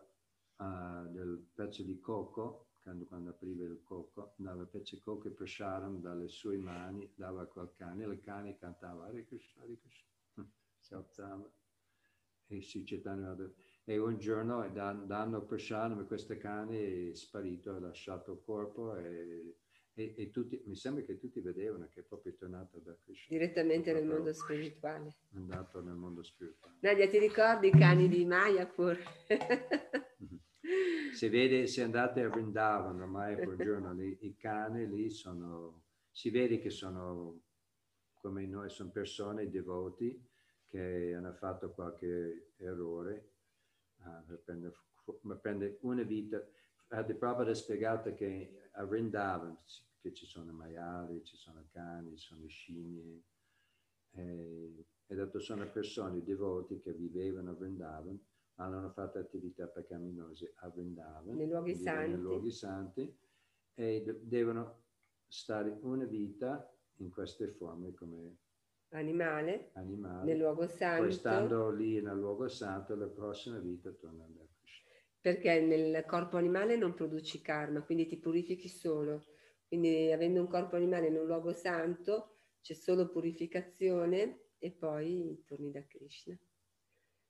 [0.56, 5.30] ah, del pezzo di cocco, quando, quando apriva il cocco, dava pezzo di cocco e
[5.30, 10.10] prasharam dalle sue mani, dava a quel cane, il cane cantava Hare Krishna, Hare Krishna,
[10.80, 11.48] si alzava.
[12.48, 13.54] E Sri Chaitanya Mahaprabhu
[13.84, 18.94] e un giorno dan- danno prasharam e questo cane è sparito, ha lasciato il corpo
[18.96, 19.56] e,
[19.94, 23.36] e- e tutti, mi sembra che tutti vedevano che è proprio tornato da Krishna.
[23.36, 25.14] direttamente nel mondo spirituale.
[25.32, 26.76] È andato nel mondo spirituale.
[26.80, 28.98] Nadia, ti ricordi i cani di Mayapur?
[31.12, 36.30] Se vede, se andate a Vrindavan, ormai per giorno, lì, i cani lì sono, si
[36.30, 37.40] vede che sono
[38.14, 40.18] come noi, sono persone devoti
[40.68, 43.31] che hanno fatto qualche errore,
[44.26, 44.74] per prendere,
[45.04, 46.42] per prendere una vita.
[46.88, 49.56] Adi Prabhupada ha spiegato che a Vrindavan,
[50.00, 53.22] che ci sono maiali, ci sono cani, ci sono scimmie,
[54.10, 58.20] e, e detto sono persone devoti che vivevano a Vrindavan,
[58.56, 62.20] ma hanno fatto attività peccaminose a Vrindavan, Nei luoghi santi.
[62.20, 63.16] luoghi santi,
[63.74, 64.80] e de- devono
[65.26, 68.36] stare una vita in queste forme come
[68.92, 70.26] Animale, animali.
[70.26, 74.90] nel luogo Poi santo, stando lì nel luogo santo, la prossima vita tornano a Krishna.
[75.20, 79.24] perché nel corpo animale non produci karma, quindi ti purifichi solo.
[79.66, 85.70] Quindi avendo un corpo animale in un luogo santo c'è solo purificazione e poi torni
[85.70, 86.38] da Krishna.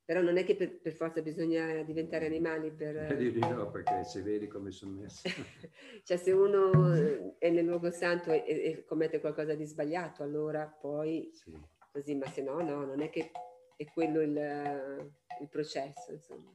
[0.05, 3.17] Però non è che per, per forza bisogna diventare animali per...
[3.21, 5.29] Io dico no, perché se vedi come sono messo.
[6.03, 10.67] cioè se uno eh, è nel luogo santo e, e commette qualcosa di sbagliato, allora
[10.67, 11.57] poi Sì.
[11.93, 13.31] così, ma se no, no, non è che
[13.77, 15.11] è quello il,
[15.41, 16.53] il processo, insomma.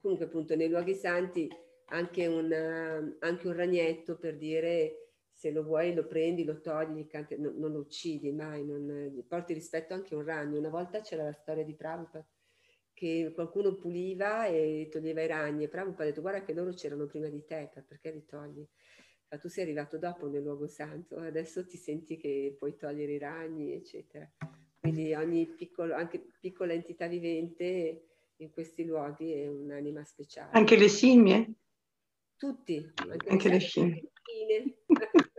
[0.00, 1.48] Comunque appunto nei luoghi santi
[1.92, 7.06] anche un, eh, anche un ragnetto per dire se lo vuoi lo prendi, lo togli,
[7.38, 10.58] non, non lo uccidi mai, non, porti rispetto anche a un ragno.
[10.58, 12.26] Una volta c'era la storia di Prabhupada
[13.00, 17.06] che qualcuno puliva e toglieva i ragni e Prabhupada ha detto guarda che loro c'erano
[17.06, 18.62] prima di te, per- perché li togli?
[19.30, 23.18] Ma tu sei arrivato dopo nel luogo santo, adesso ti senti che puoi togliere i
[23.18, 24.30] ragni, eccetera.
[24.78, 30.50] Quindi ogni piccolo, anche piccola entità vivente in questi luoghi è un'anima speciale.
[30.52, 31.54] Anche le scimmie?
[32.36, 32.92] Tutti,
[33.28, 34.10] Anche le scimmie.
[34.12, 34.76] scimmie.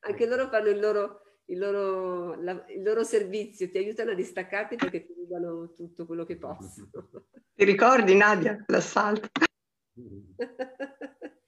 [0.00, 4.76] anche loro fanno il loro, il, loro, la- il loro servizio, ti aiutano a distaccarti
[4.76, 6.88] perché ti rubano tutto quello che possono.
[7.56, 9.28] Ti ricordi Nadia, l'assalto?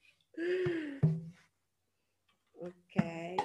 [2.53, 3.35] ok.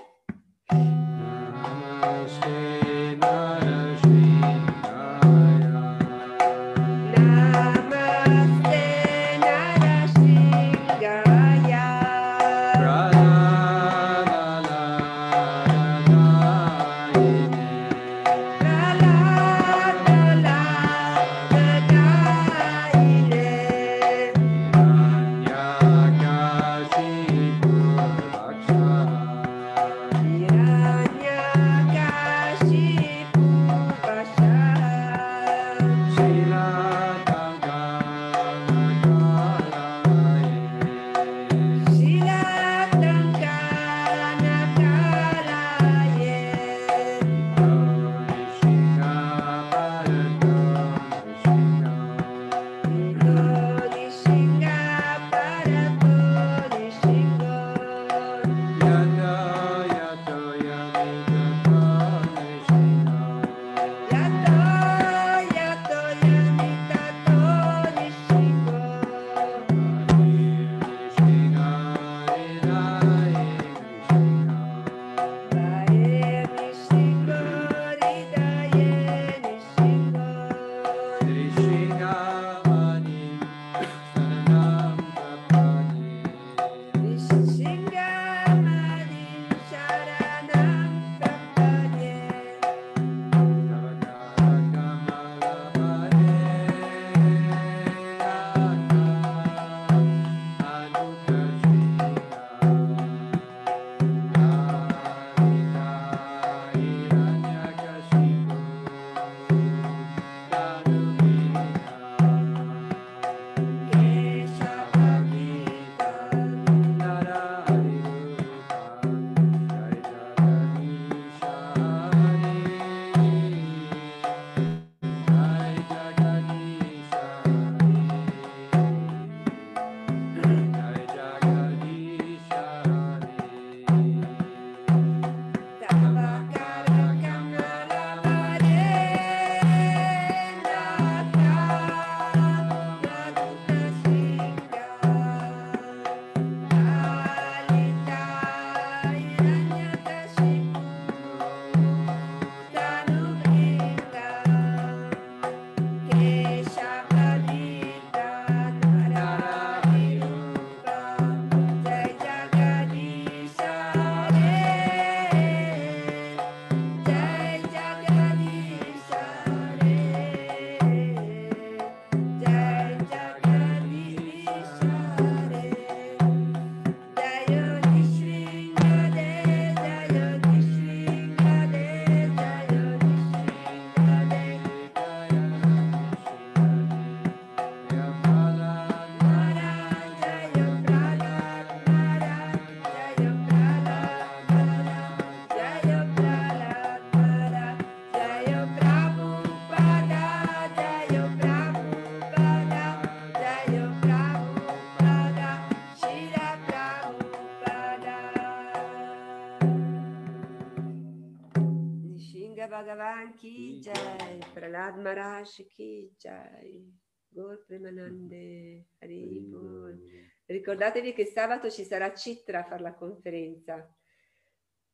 [215.44, 216.92] Ki jai,
[217.28, 220.00] Gor Premanande, Haribol.
[220.46, 223.94] Ricordatevi che sabato ci sarà Citra a fare la conferenza,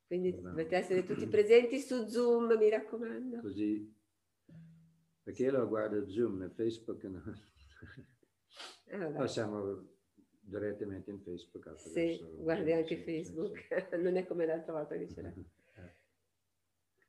[0.07, 3.41] quindi dovete essere tutti presenti su Zoom, mi raccomando.
[3.41, 3.93] Così,
[5.23, 7.23] perché io lo guardo Zoom e Facebook, no?
[8.91, 9.17] Vabbè.
[9.17, 9.87] Poi siamo
[10.39, 11.79] direttamente in Facebook.
[11.79, 13.67] Sì, guardi anche Facebook,
[14.01, 15.33] non è come l'altra volta che c'era.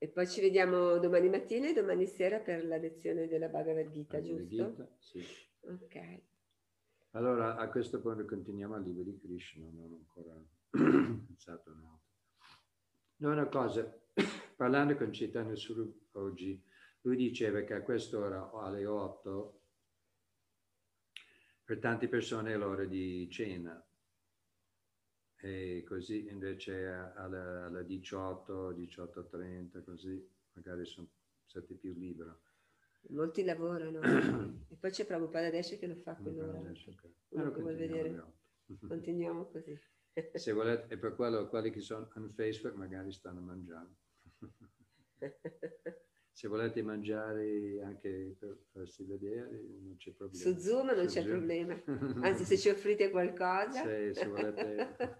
[0.03, 4.19] E poi ci vediamo domani mattina e domani sera per la lezione della Bhagavad Gita,
[4.19, 4.71] Bhagavad giusto?
[4.71, 5.25] Gita, sì.
[5.61, 6.23] Ok.
[7.13, 10.35] Allora, a questo punto continuiamo al libro di Krishna, non ho ancora
[11.25, 12.01] pensato a altro.
[13.19, 13.97] No, una cosa,
[14.57, 16.61] parlando con Chaitanya Swarup oggi,
[17.03, 19.61] lui diceva che a quest'ora, alle 8,
[21.63, 23.81] per tante persone è l'ora di cena.
[25.45, 26.85] E così invece
[27.17, 31.09] alle, alle 18, 18.30, così magari sono
[31.45, 32.31] stati più liberi.
[33.09, 33.99] Molti lavorano.
[34.71, 36.59] e poi c'è Prabhupada adesso che lo fa quell'ora.
[36.59, 37.07] Adesso, anche.
[37.07, 37.13] ok.
[37.31, 37.75] Uno Allora che vuol
[38.89, 39.81] continuiamo vedere.
[40.13, 40.39] così.
[40.39, 43.97] Se volete, e per quello quelli che sono su Facebook magari stanno mangiando.
[46.35, 49.51] Se volete mangiare anche per farsi vedere,
[49.83, 50.43] non c'è problema.
[50.45, 51.31] Su Zoom non Su c'è Zoom.
[51.37, 51.83] problema.
[52.27, 53.83] Anzi, se ci offrite qualcosa.
[53.83, 55.19] Se- se volete-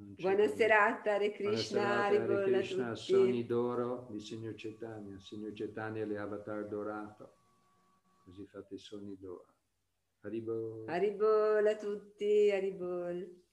[0.00, 0.54] Buona problema.
[0.54, 5.18] serata, Hare Krishna, Hare Krishna, sogni d'oro di Signor Chaitanya.
[5.18, 7.32] Signor Chaitanya è l'avatar dorato.
[8.24, 9.46] Così fate i sogni d'oro.
[10.20, 10.84] Arrivo.
[10.86, 13.46] Haribol a tutti, Haribol.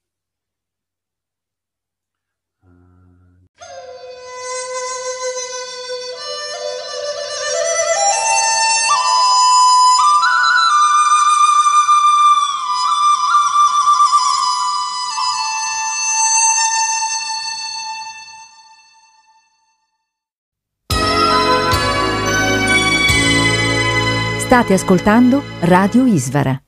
[24.56, 26.58] State ascoltando Radio Isvara.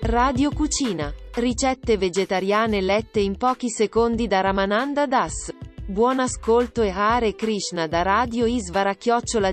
[0.00, 1.12] Radio Cucina.
[1.34, 5.54] Ricette vegetariane lette in pochi secondi da Ramananda Das.
[5.84, 9.52] Buon ascolto e Hare Krishna da Radio Isvara chiocciola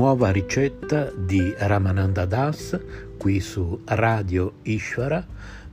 [0.00, 2.74] Nuova ricetta di Ramananda Das
[3.18, 5.22] qui su Radio Ishvara.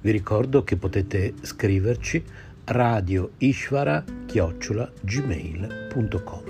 [0.01, 2.21] Vi ricordo che potete scriverci
[2.65, 6.43] radio ishvara chiocciola gmail.com.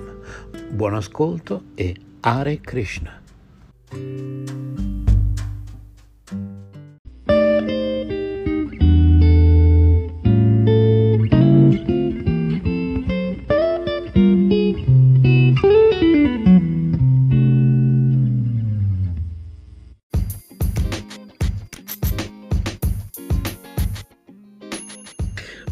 [0.71, 3.21] Buon ascolto e Hare Krishna.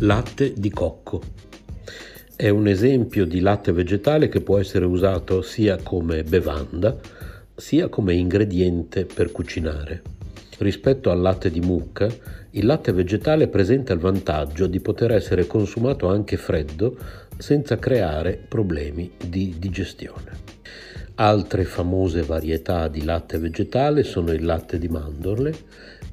[0.06, 1.20] Latte di cocco.
[2.36, 6.96] È un esempio di latte vegetale che può essere usato sia come bevanda
[7.56, 10.04] sia come ingrediente per cucinare.
[10.60, 12.08] Rispetto al latte di mucca,
[12.52, 16.96] il latte vegetale presenta il vantaggio di poter essere consumato anche freddo
[17.40, 20.34] senza creare problemi di digestione.
[21.16, 25.52] Altre famose varietà di latte vegetale sono il latte di mandorle,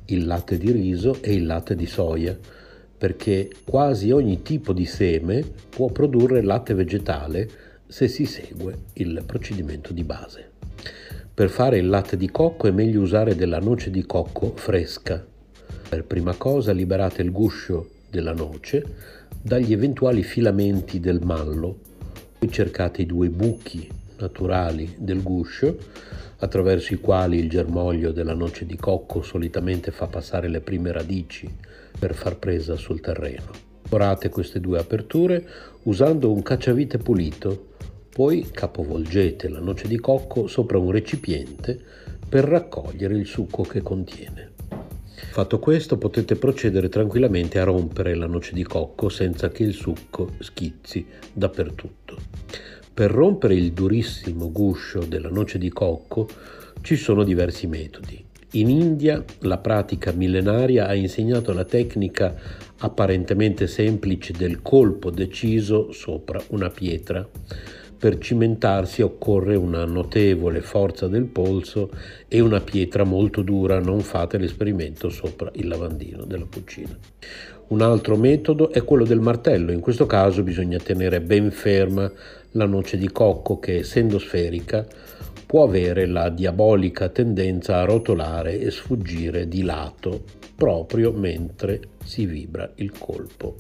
[0.06, 2.34] il latte di riso e il latte di soia,
[3.02, 7.50] perché quasi ogni tipo di seme può produrre latte vegetale
[7.88, 10.50] se si segue il procedimento di base.
[11.34, 15.20] Per fare il latte di cocco è meglio usare della noce di cocco fresca.
[15.88, 18.84] Per prima cosa liberate il guscio della noce
[19.42, 21.76] dagli eventuali filamenti del mallo,
[22.38, 25.76] poi cercate i due buchi naturali del guscio
[26.36, 31.61] attraverso i quali il germoglio della noce di cocco solitamente fa passare le prime radici
[32.02, 33.52] per far presa sul terreno.
[33.82, 35.46] Forate queste due aperture
[35.84, 37.74] usando un cacciavite pulito,
[38.12, 41.80] poi capovolgete la noce di cocco sopra un recipiente
[42.28, 44.50] per raccogliere il succo che contiene.
[45.30, 50.32] Fatto questo potete procedere tranquillamente a rompere la noce di cocco senza che il succo
[50.40, 52.18] schizzi dappertutto.
[52.92, 56.28] Per rompere il durissimo guscio della noce di cocco
[56.80, 58.21] ci sono diversi metodi.
[58.54, 62.34] In India la pratica millenaria ha insegnato la tecnica
[62.80, 67.26] apparentemente semplice del colpo deciso sopra una pietra,
[68.02, 71.88] Per cimentarsi occorre una notevole forza del polso
[72.26, 76.98] e una pietra molto dura, non fate l'esperimento sopra il lavandino della cucina.
[77.68, 82.10] Un altro metodo è quello del martello, in questo caso bisogna tenere ben ferma
[82.50, 84.84] la noce di cocco che essendo sferica
[85.52, 90.22] può avere la diabolica tendenza a rotolare e sfuggire di lato
[90.56, 93.56] proprio mentre si vibra il colpo.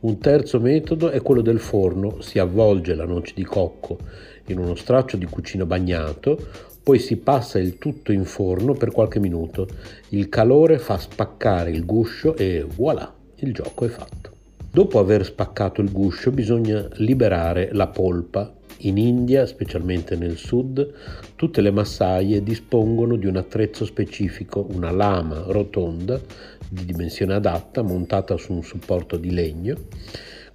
[0.00, 3.98] Un terzo metodo è quello del forno, si avvolge la noce di cocco
[4.46, 6.38] in uno straccio di cucina bagnato,
[6.82, 9.68] poi si passa il tutto in forno per qualche minuto.
[10.08, 14.30] Il calore fa spaccare il guscio e voilà, il gioco è fatto.
[14.70, 18.50] Dopo aver spaccato il guscio bisogna liberare la polpa.
[18.78, 20.92] In India, specialmente nel sud,
[21.36, 26.20] tutte le massaie dispongono di un attrezzo specifico, una lama rotonda
[26.68, 29.76] di dimensione adatta montata su un supporto di legno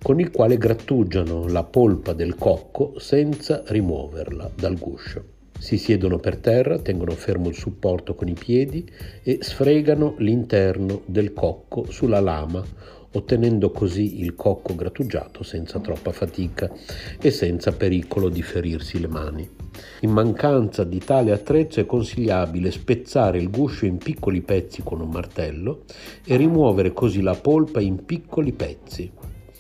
[0.02, 5.38] con il quale grattugiano la polpa del cocco senza rimuoverla dal guscio.
[5.60, 8.90] Si siedono per terra, tengono fermo il supporto con i piedi
[9.22, 12.64] e sfregano l'interno del cocco sulla lama
[13.14, 16.72] ottenendo così il cocco grattugiato senza troppa fatica
[17.20, 19.50] e senza pericolo di ferirsi le mani.
[20.02, 25.10] In mancanza di tale attrezzo è consigliabile spezzare il guscio in piccoli pezzi con un
[25.10, 25.84] martello
[26.26, 29.12] e rimuovere così la polpa in piccoli pezzi.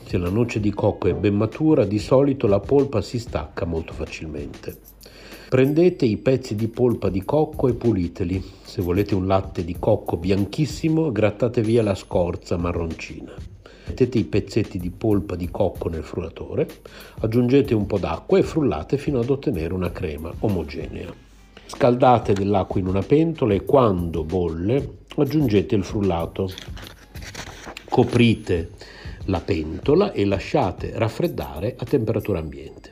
[0.05, 3.93] Se la noce di cocco è ben matura, di solito la polpa si stacca molto
[3.93, 4.98] facilmente.
[5.49, 8.39] Prendete i pezzi di polpa di cocco e puliteli.
[8.61, 13.33] Se volete un latte di cocco bianchissimo, grattate via la scorza marroncina.
[13.87, 16.67] Mettete i pezzetti di polpa di cocco nel frullatore,
[17.21, 21.11] aggiungete un po' d'acqua e frullate fino ad ottenere una crema omogenea.
[21.65, 26.47] Scaldate dell'acqua in una pentola e quando bolle aggiungete il frullato.
[27.89, 28.69] Coprite
[29.25, 32.88] la pentola e lasciate raffreddare a temperatura ambiente.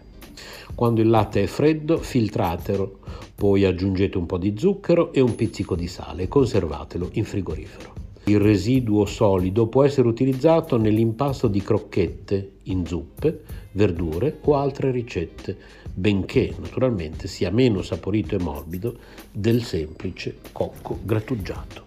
[0.78, 3.00] Quando il latte è freddo, filtratelo,
[3.34, 7.94] poi aggiungete un po' di zucchero e un pizzico di sale e conservatelo in frigorifero.
[8.26, 13.42] Il residuo solido può essere utilizzato nell'impasto di crocchette, in zuppe,
[13.72, 15.58] verdure o altre ricette,
[15.92, 18.98] benché naturalmente sia meno saporito e morbido
[19.32, 21.87] del semplice cocco grattugiato.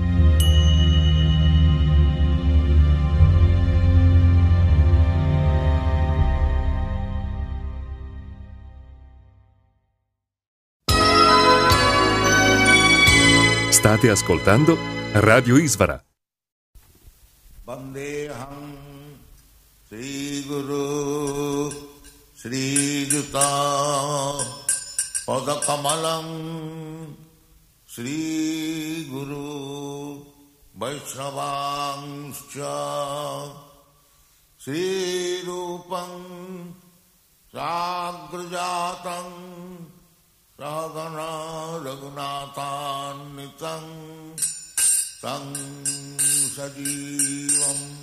[13.69, 14.79] State ascoltando
[15.13, 16.03] Radio Isvara.
[17.63, 18.80] Vandeham
[19.93, 20.83] श्रीगुरु
[22.41, 23.47] श्रीयुता
[25.29, 26.37] पदकमलम्
[27.95, 29.49] श्रीगुरु
[30.83, 32.55] वैष्णवांश्च
[34.65, 36.23] श्रीरूपम्
[37.55, 39.35] साग्रजातम्
[40.61, 41.27] साग्रजातं
[41.87, 43.91] रघुनाथान्वितम्
[45.25, 45.51] तं
[46.55, 48.00] सजीवम्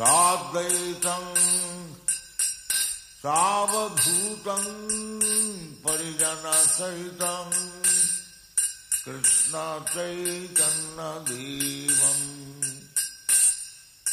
[0.00, 1.38] साद्वैतम्
[3.22, 4.64] सावभूतं
[5.84, 7.58] परिजनसहितम्
[9.04, 9.44] कृष्णचैतन्यदेवम्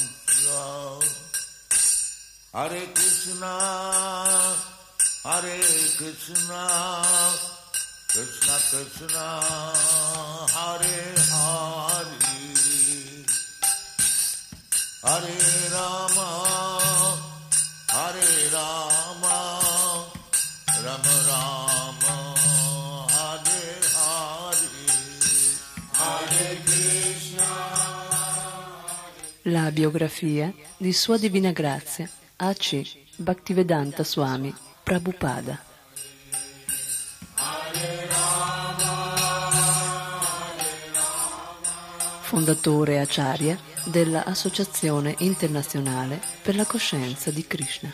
[2.56, 3.58] Hare Krishna,
[5.26, 5.60] Hare
[5.98, 7.02] Krishna,
[8.08, 9.28] Krishna Krishna,
[10.56, 10.96] Hare
[11.34, 12.16] Hare,
[15.04, 15.36] Hare
[15.74, 16.30] Rama,
[17.92, 19.38] Hare Rama,
[20.82, 21.76] Rama Rama.
[29.48, 32.84] La biografia di Sua Divina Grazia A.C.
[33.18, 34.54] Bhaktivedanta Swami
[34.84, 35.74] Prabhupada
[42.36, 47.94] fondatore acharya della Associazione Internazionale per la Coscienza di Krishna.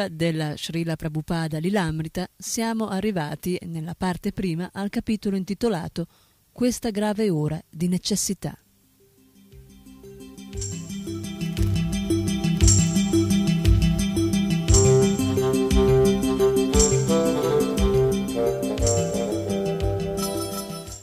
[0.00, 6.06] Lettura della Srila Prabhupada Lilamrita siamo arrivati nella parte prima al capitolo intitolato
[6.52, 8.56] Questa grave ora di necessità.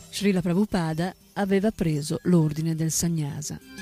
[0.10, 3.76] Srila Prabhupada aveva preso l'ordine del sannyasa.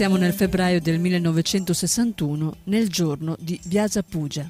[0.00, 4.48] Siamo nel febbraio del 1961, nel giorno di Vyasa Puja.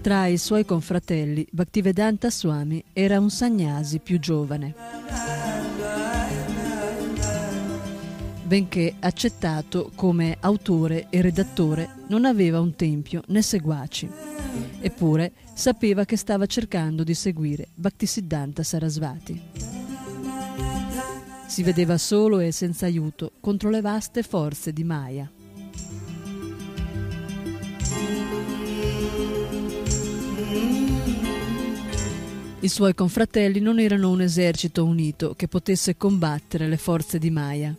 [0.00, 5.47] Tra i suoi confratelli, Bhaktivedanta Swami era un sannyasi più giovane.
[8.48, 14.08] Benché accettato come autore e redattore, non aveva un tempio né seguaci.
[14.80, 19.38] Eppure sapeva che stava cercando di seguire Bhaktisiddhanta Sarasvati.
[21.46, 25.30] Si vedeva solo e senza aiuto contro le vaste forze di Maya.
[32.60, 37.76] I suoi confratelli non erano un esercito unito che potesse combattere le forze di Maya.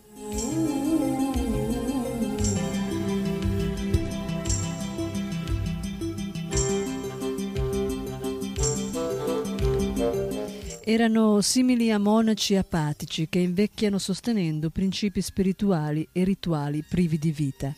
[10.92, 17.72] Erano simili a monaci apatici che invecchiano sostenendo principi spirituali e rituali privi di vita.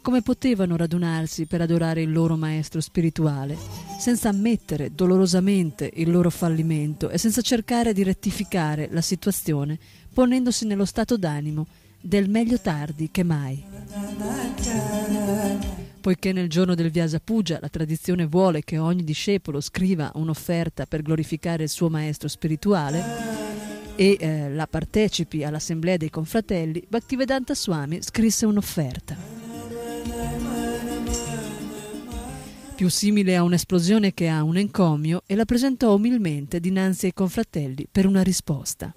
[0.00, 3.56] Come potevano radunarsi per adorare il loro maestro spirituale,
[3.98, 9.76] senza ammettere dolorosamente il loro fallimento e senza cercare di rettificare la situazione,
[10.12, 11.66] ponendosi nello stato d'animo
[12.00, 13.64] del meglio tardi che mai.
[16.04, 21.00] Poiché nel giorno del Vyasa Puja la tradizione vuole che ogni discepolo scriva un'offerta per
[21.00, 23.02] glorificare il suo maestro spirituale
[23.96, 29.16] e eh, la partecipi all'assemblea dei confratelli, Bhaktivedanta Swami scrisse un'offerta.
[32.74, 37.86] Più simile a un'esplosione che a un encomio e la presentò umilmente dinanzi ai confratelli
[37.90, 38.92] per una risposta.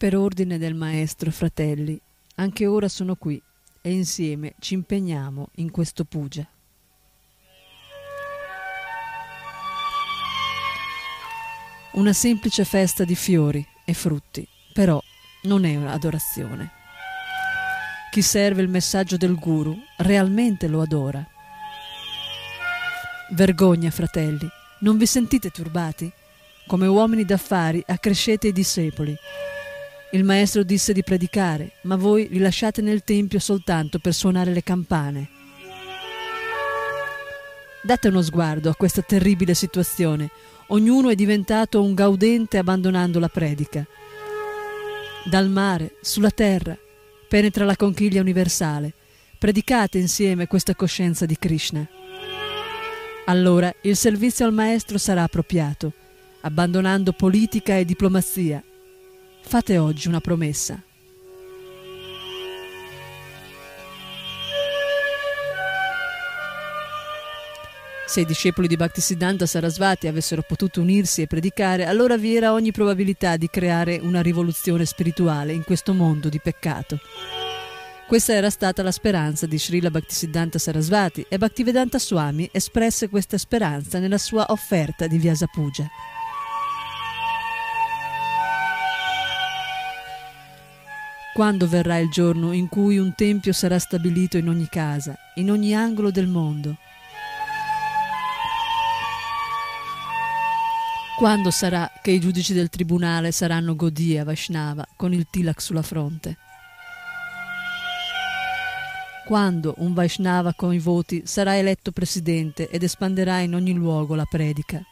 [0.00, 2.00] Per ordine del Maestro, fratelli,
[2.36, 3.38] anche ora sono qui
[3.82, 6.48] e insieme ci impegniamo in questo puja.
[11.92, 14.98] Una semplice festa di fiori e frutti, però
[15.42, 16.70] non è un'adorazione.
[18.10, 21.22] Chi serve il messaggio del guru realmente lo adora.
[23.32, 24.48] Vergogna, fratelli,
[24.78, 26.10] non vi sentite turbati?
[26.66, 29.14] Come uomini d'affari accrescete i discepoli.
[30.12, 34.62] Il maestro disse di predicare, ma voi li lasciate nel tempio soltanto per suonare le
[34.64, 35.28] campane.
[37.82, 40.30] Date uno sguardo a questa terribile situazione.
[40.68, 43.86] Ognuno è diventato un gaudente abbandonando la predica.
[45.24, 46.76] Dal mare, sulla terra,
[47.28, 48.92] penetra la conchiglia universale.
[49.38, 51.86] Predicate insieme questa coscienza di Krishna.
[53.26, 55.92] Allora il servizio al maestro sarà appropriato,
[56.40, 58.62] abbandonando politica e diplomazia.
[59.42, 60.80] Fate oggi una promessa.
[68.06, 72.72] Se i discepoli di Bhaktisiddhanta Sarasvati avessero potuto unirsi e predicare, allora vi era ogni
[72.72, 76.98] probabilità di creare una rivoluzione spirituale in questo mondo di peccato.
[78.08, 84.00] Questa era stata la speranza di Srila Bhaktisiddhanta Sarasvati e Bhaktivedanta Swami espresse questa speranza
[84.00, 85.88] nella sua offerta di Vyasa Puja.
[91.32, 95.74] Quando verrà il giorno in cui un tempio sarà stabilito in ogni casa, in ogni
[95.74, 96.76] angolo del mondo?
[101.16, 106.36] Quando sarà che i giudici del tribunale saranno Godia Vaishnava con il tilak sulla fronte?
[109.24, 114.26] Quando un Vaishnava con i voti sarà eletto presidente ed espanderà in ogni luogo la
[114.28, 114.82] predica?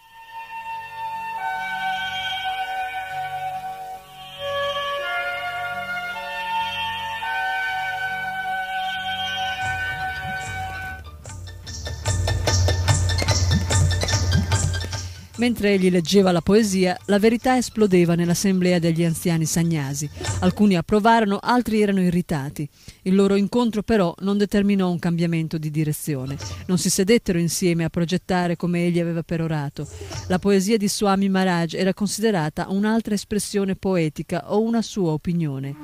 [15.49, 20.07] Mentre egli leggeva la poesia, la verità esplodeva nell'assemblea degli anziani sagnasi.
[20.41, 22.69] Alcuni approvarono, altri erano irritati.
[23.05, 26.37] Il loro incontro però non determinò un cambiamento di direzione.
[26.67, 29.89] Non si sedettero insieme a progettare come egli aveva perorato.
[30.27, 35.75] La poesia di Swami Maharaj era considerata un'altra espressione poetica o una sua opinione.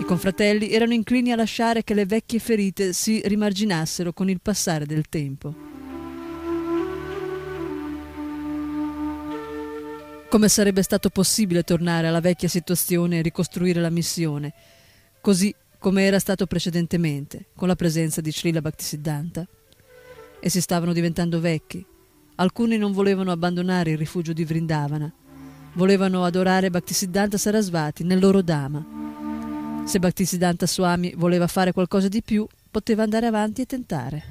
[0.00, 4.84] I confratelli erano inclini a lasciare che le vecchie ferite si rimarginassero con il passare
[4.84, 5.71] del tempo.
[10.32, 14.54] Come sarebbe stato possibile tornare alla vecchia situazione e ricostruire la missione,
[15.20, 19.46] così come era stato precedentemente, con la presenza di Srila Bhaktisiddhanta?
[20.40, 21.84] Essi stavano diventando vecchi.
[22.36, 25.12] Alcuni non volevano abbandonare il rifugio di Vrindavana.
[25.74, 29.84] Volevano adorare Bhaktisiddhanta Sarasvati nel loro Dhamma.
[29.84, 34.22] Se Bhaktisiddhanta Swami voleva fare qualcosa di più, poteva andare avanti e tentare.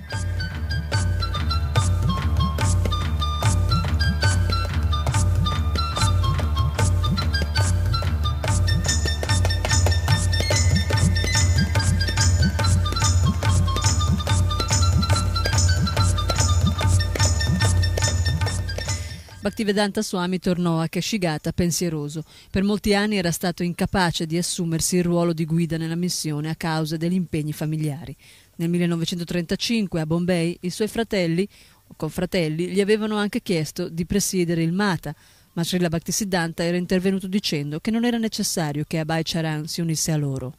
[19.42, 22.24] Bhaktivedanta Swami tornò a Kashigata pensieroso.
[22.52, 26.56] Per molti anni era stato incapace di assumersi il ruolo di guida nella missione a
[26.56, 28.16] causa degli impegni familiari.
[28.58, 31.48] Nel 1935 a Bombay i suoi fratelli
[31.88, 35.12] o confratelli gli avevano anche chiesto di presiedere il Mata,
[35.54, 40.12] ma Srila Bhaktisiddhanta era intervenuto dicendo che non era necessario che Abhay Charan si unisse
[40.12, 40.56] a loro.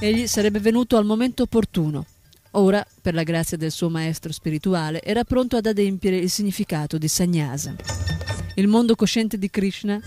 [0.00, 2.04] Egli sarebbe venuto al momento opportuno.
[2.52, 7.08] Ora, per la grazia del suo maestro spirituale, era pronto ad adempiere il significato di
[7.08, 7.76] Sannyasa.
[8.54, 10.00] Il mondo cosciente di Krishna,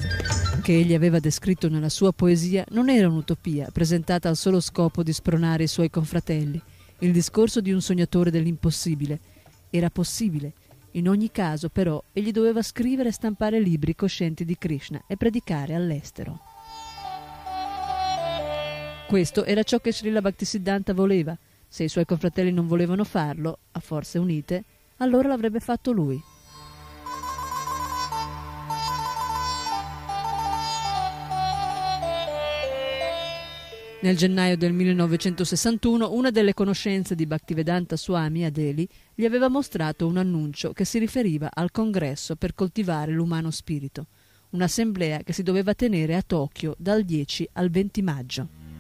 [0.62, 5.14] che egli aveva descritto nella sua poesia, non era un'utopia presentata al solo scopo di
[5.14, 6.62] spronare i suoi confratelli.
[7.00, 9.20] Il discorso di un sognatore dell'impossibile
[9.70, 10.54] era possibile.
[10.92, 15.74] In ogni caso, però, egli doveva scrivere e stampare libri coscienti di Krishna e predicare
[15.74, 16.40] all'estero.
[19.08, 21.38] Questo era ciò che Srila Bhaktisiddhanta voleva.
[21.74, 24.66] Se i suoi confratelli non volevano farlo, a forze unite,
[24.98, 26.22] allora l'avrebbe fatto lui.
[34.02, 38.86] Nel gennaio del 1961 una delle conoscenze di Bhaktivedanta Swami a Delhi
[39.16, 44.08] gli aveva mostrato un annuncio che si riferiva al congresso per coltivare l'umano spirito.
[44.50, 48.71] un'assemblea che si doveva tenere a Tokyo dal 10 al 20 maggio.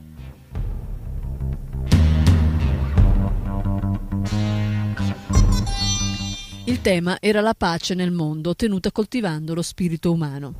[6.71, 10.53] Il tema era la pace nel mondo ottenuta coltivando lo spirito umano.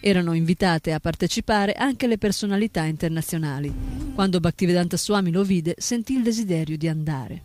[0.00, 3.74] Erano invitate a partecipare anche le personalità internazionali.
[4.14, 7.42] Quando Bhaktivedanta Swami lo vide, sentì il desiderio di andare.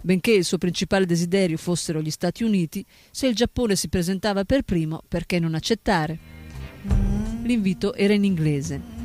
[0.00, 4.62] Benché il suo principale desiderio fossero gli Stati Uniti, se il Giappone si presentava per
[4.62, 6.18] primo, perché non accettare?
[7.44, 8.99] L'invito era in inglese.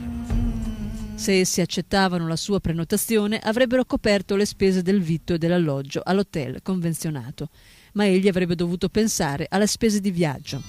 [1.15, 6.61] Se essi accettavano la sua prenotazione, avrebbero coperto le spese del vitto e dell'alloggio all'hotel
[6.61, 7.49] convenzionato,
[7.93, 10.61] ma egli avrebbe dovuto pensare alle spese di viaggio.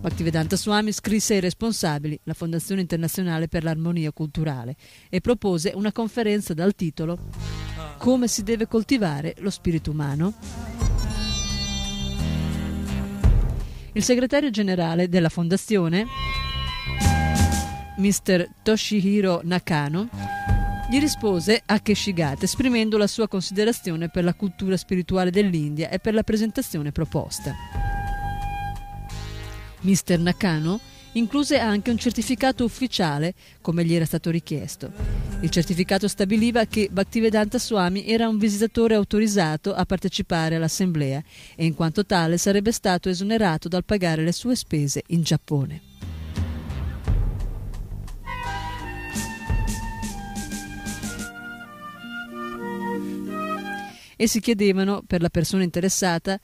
[0.00, 4.76] Bhaktivedanta Swami scrisse ai responsabili, la Fondazione Internazionale per l'Armonia Culturale,
[5.10, 7.18] e propose una conferenza dal titolo
[7.98, 10.32] Come si deve coltivare lo spirito umano?
[13.92, 16.06] Il segretario generale della Fondazione,
[18.00, 18.48] Mr.
[18.62, 20.08] Toshihiro Nakano,
[20.90, 26.14] gli rispose a Keshigata esprimendo la sua considerazione per la cultura spirituale dell'India e per
[26.14, 27.54] la presentazione proposta.
[29.82, 30.18] Mr.
[30.18, 30.80] Nakano
[31.12, 34.90] incluse anche un certificato ufficiale, come gli era stato richiesto.
[35.40, 41.22] Il certificato stabiliva che Bhaktivedanta Swami era un visitatore autorizzato a partecipare all'assemblea
[41.54, 45.89] e in quanto tale sarebbe stato esonerato dal pagare le sue spese in Giappone.
[54.20, 56.38] Essi chiedevano, per la persona interessata,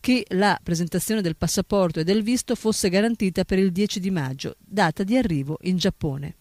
[0.00, 4.56] che la presentazione del passaporto e del visto fosse garantita per il 10 di maggio,
[4.58, 6.36] data di arrivo in Giappone.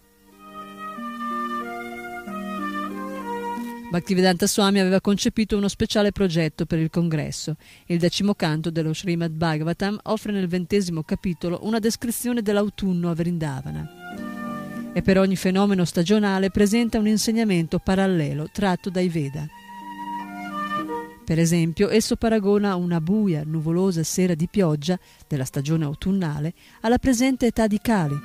[3.92, 7.58] Bhaktivedanta Swami aveva concepito uno speciale progetto per il congresso.
[7.88, 14.94] Il decimo canto dello Srimad Bhagavatam offre nel ventesimo capitolo una descrizione dell'autunno a Vrindavana.
[14.94, 19.46] E per ogni fenomeno stagionale presenta un insegnamento parallelo tratto dai Veda.
[21.28, 24.98] Per esempio, esso paragona una buia, nuvolosa sera di pioggia
[25.28, 28.18] della stagione autunnale alla presente età di Kali,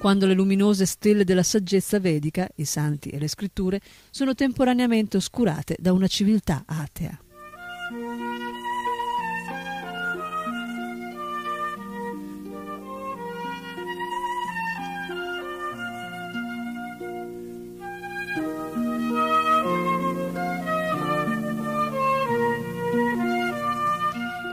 [0.00, 3.78] quando le luminose stelle della saggezza vedica, i santi e le scritture,
[4.08, 7.20] sono temporaneamente oscurate da una civiltà atea.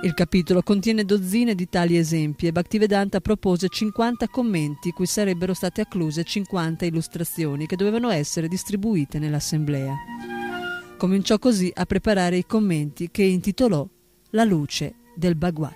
[0.07, 5.81] Il capitolo contiene dozzine di tali esempi e Bhaktivedanta propose 50 commenti cui sarebbero state
[5.81, 9.93] accluse 50 illustrazioni che dovevano essere distribuite nell'assemblea.
[10.95, 13.85] Cominciò così a preparare i commenti che intitolò
[14.29, 15.75] La luce del Bhagavad.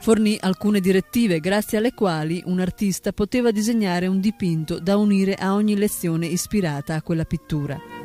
[0.00, 5.52] Fornì alcune direttive grazie alle quali un artista poteva disegnare un dipinto da unire a
[5.52, 8.01] ogni lezione ispirata a quella pittura.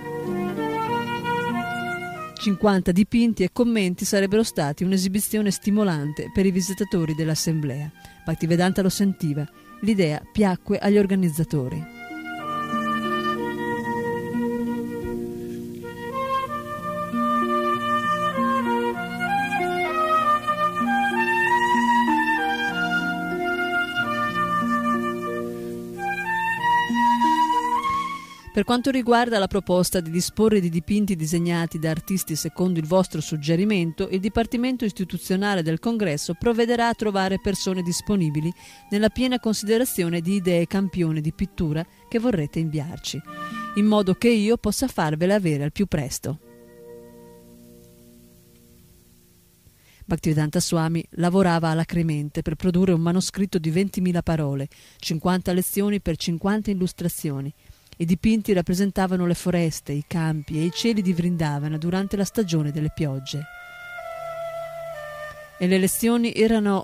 [2.38, 7.92] 50 dipinti e commenti sarebbero stati un'esibizione stimolante per i visitatori dell'assemblea.
[8.26, 9.48] Bhaktivedanta lo sentiva.
[9.82, 11.97] L'idea piacque agli organizzatori.
[28.58, 33.22] Per quanto riguarda la proposta di disporre di dipinti disegnati da artisti secondo il vostro
[33.22, 38.52] suggerimento, il Dipartimento istituzionale del Congresso provvederà a trovare persone disponibili
[38.90, 43.22] nella piena considerazione di idee campione di pittura che vorrete inviarci,
[43.76, 46.40] in modo che io possa farvele avere al più presto.
[50.04, 54.68] Bhaktivedanta Swami lavorava alacremente per produrre un manoscritto di 20.000 parole,
[54.98, 57.54] 50 lezioni per 50 illustrazioni,
[57.98, 62.72] i dipinti rappresentavano le foreste, i campi e i cieli di Vrindavana durante la stagione
[62.72, 63.44] delle piogge.
[65.58, 66.84] E le lezioni erano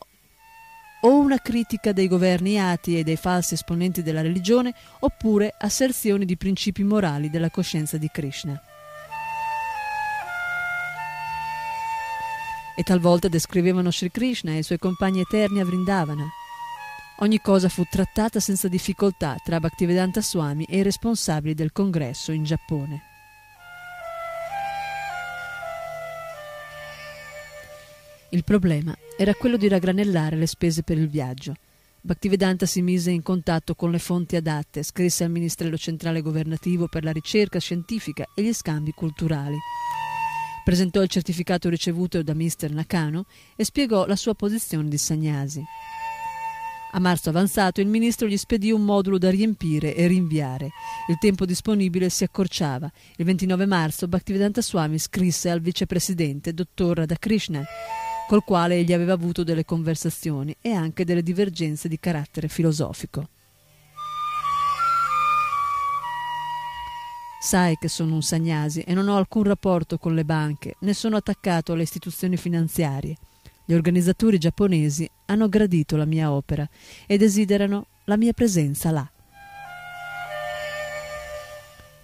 [1.01, 6.37] o una critica dei governi ati e dei falsi esponenti della religione, oppure asserzioni di
[6.37, 8.59] principi morali della coscienza di Krishna.
[12.75, 16.25] E talvolta descrivevano Sri Krishna e i suoi compagni eterni a Vrindavana.
[17.17, 22.43] Ogni cosa fu trattata senza difficoltà tra Bhaktivedanta Swami e i responsabili del congresso in
[22.43, 23.01] Giappone.
[28.31, 31.53] Il problema era quello di raggranellare le spese per il viaggio.
[32.01, 37.03] Bhaktivedanta si mise in contatto con le fonti adatte, scrisse al Ministero Centrale Governativo per
[37.03, 39.55] la ricerca scientifica e gli scambi culturali.
[40.63, 42.71] Presentò il certificato ricevuto da Mr.
[42.71, 43.25] Nakano
[43.55, 45.63] e spiegò la sua posizione di Sagnasi.
[46.95, 50.69] A marzo avanzato il ministro gli spedì un modulo da riempire e rinviare.
[51.07, 52.91] Il tempo disponibile si accorciava.
[53.15, 57.65] Il 29 marzo Bhaktivedanta Swami scrisse al vicepresidente, dottor Radhakrishnan,
[58.27, 63.27] col quale egli aveva avuto delle conversazioni e anche delle divergenze di carattere filosofico.
[67.41, 71.15] Sai che sono un sagnasi e non ho alcun rapporto con le banche, né sono
[71.15, 73.17] attaccato alle istituzioni finanziarie.
[73.65, 76.67] Gli organizzatori giapponesi hanno gradito la mia opera
[77.07, 79.09] e desiderano la mia presenza là.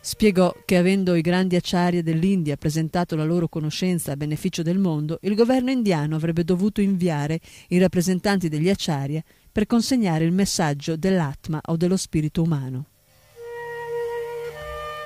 [0.01, 5.19] Spiegò che avendo i grandi acciari dell'India presentato la loro conoscenza a beneficio del mondo,
[5.23, 9.21] il governo indiano avrebbe dovuto inviare i rappresentanti degli acciaria
[9.51, 12.85] per consegnare il messaggio dell'Atma o dello spirito umano.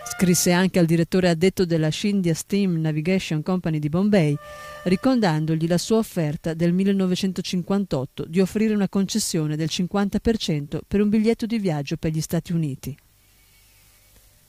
[0.06, 4.38] Scrisse anche al direttore addetto della Scindia Steam Navigation Company di Bombay,
[4.84, 11.46] ricordandogli la sua offerta del 1958 di offrire una concessione del 50% per un biglietto
[11.46, 12.96] di viaggio per gli Stati Uniti.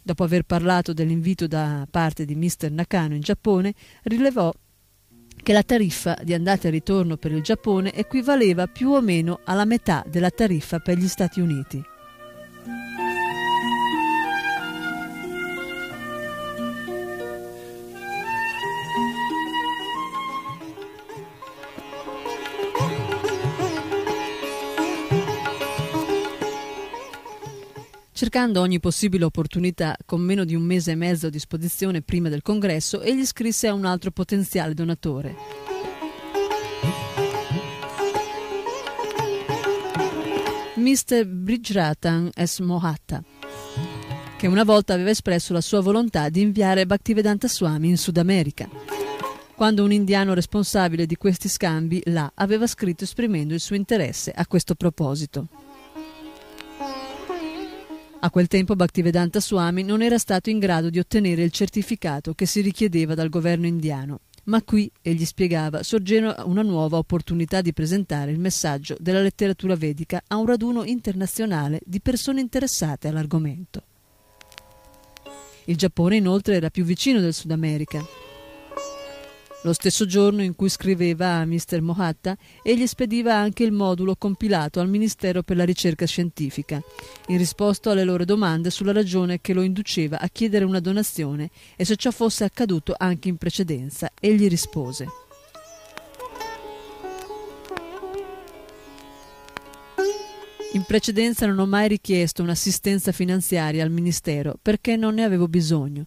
[0.02, 2.70] Dopo aver parlato dell'invito da parte di Mr.
[2.70, 4.52] Nakano in Giappone, rilevò
[5.42, 9.64] che la tariffa di andata e ritorno per il Giappone equivaleva più o meno alla
[9.64, 11.93] metà della tariffa per gli Stati Uniti.
[28.24, 32.40] Cercando ogni possibile opportunità, con meno di un mese e mezzo a disposizione prima del
[32.40, 35.36] congresso, egli scrisse a un altro potenziale donatore.
[40.76, 41.26] Mr.
[41.26, 42.60] Bridgeratan S.
[42.60, 43.22] Mohatta,
[44.38, 48.66] che una volta aveva espresso la sua volontà di inviare Bhaktivedanta Swami in Sud America.
[49.54, 54.46] Quando un indiano responsabile di questi scambi là aveva scritto esprimendo il suo interesse a
[54.46, 55.63] questo proposito.
[58.24, 62.46] A quel tempo Bhaktivedanta Swami non era stato in grado di ottenere il certificato che
[62.46, 68.30] si richiedeva dal governo indiano, ma qui, egli spiegava, sorgeva una nuova opportunità di presentare
[68.30, 73.82] il messaggio della letteratura vedica a un raduno internazionale di persone interessate all'argomento.
[75.66, 78.02] Il Giappone inoltre era più vicino del Sud America.
[79.64, 81.80] Lo stesso giorno in cui scriveva a Mr.
[81.80, 86.82] Mohatta, egli spediva anche il modulo compilato al Ministero per la ricerca scientifica,
[87.28, 91.86] in risposta alle loro domande sulla ragione che lo induceva a chiedere una donazione e
[91.86, 95.06] se ciò fosse accaduto anche in precedenza, egli rispose.
[100.72, 106.04] In precedenza non ho mai richiesto un'assistenza finanziaria al Ministero perché non ne avevo bisogno.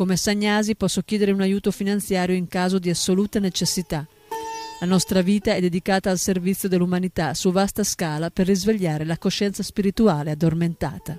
[0.00, 4.06] Come Sagnasi posso chiedere un aiuto finanziario in caso di assoluta necessità.
[4.80, 9.62] La nostra vita è dedicata al servizio dell'umanità su vasta scala per risvegliare la coscienza
[9.62, 11.18] spirituale addormentata.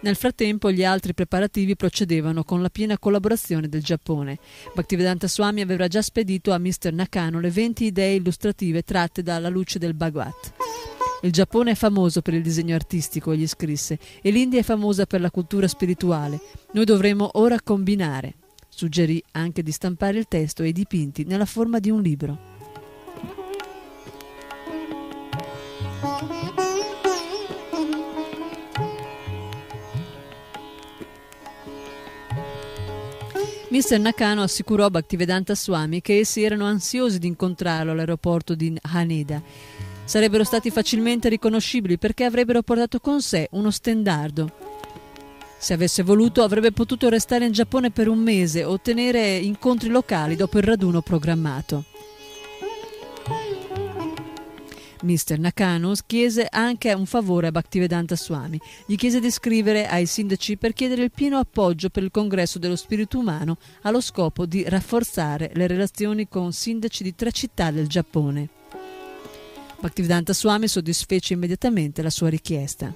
[0.00, 4.38] Nel frattempo gli altri preparativi procedevano con la piena collaborazione del Giappone.
[4.74, 6.92] Bhaktivedanta Swami aveva già spedito a Mr.
[6.92, 10.97] Nakano le 20 idee illustrative tratte dalla luce del Bhagavad.
[11.22, 15.20] Il Giappone è famoso per il disegno artistico, egli scrisse, e l'India è famosa per
[15.20, 16.40] la cultura spirituale.
[16.72, 18.34] Noi dovremmo ora combinare.
[18.68, 22.38] Suggerì anche di stampare il testo e i dipinti nella forma di un libro.
[33.70, 33.98] Mr.
[33.98, 39.42] Nakano assicurò Bhaktivedanta Swami che essi erano ansiosi di incontrarlo all'aeroporto di Haneda.
[40.08, 44.50] Sarebbero stati facilmente riconoscibili perché avrebbero portato con sé uno stendardo.
[45.58, 50.34] Se avesse voluto avrebbe potuto restare in Giappone per un mese o ottenere incontri locali
[50.34, 51.84] dopo il raduno programmato.
[55.02, 55.38] Mr.
[55.38, 58.58] Nakano chiese anche un favore a Bhaktivedanta Swami.
[58.86, 62.76] Gli chiese di scrivere ai sindaci per chiedere il pieno appoggio per il congresso dello
[62.76, 68.56] spirito umano allo scopo di rafforzare le relazioni con sindaci di tre città del Giappone.
[69.80, 72.92] Bhaktivedanta Swami soddisfece immediatamente la sua richiesta.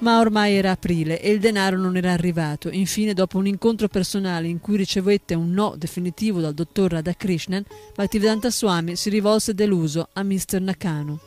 [0.00, 2.70] Ma ormai era aprile e il denaro non era arrivato.
[2.70, 7.64] Infine, dopo un incontro personale in cui ricevette un no definitivo dal dottor Radhakrishnan,
[7.94, 10.60] Bhaktivedanta Swami si rivolse deluso a Mr.
[10.60, 11.20] Nakano.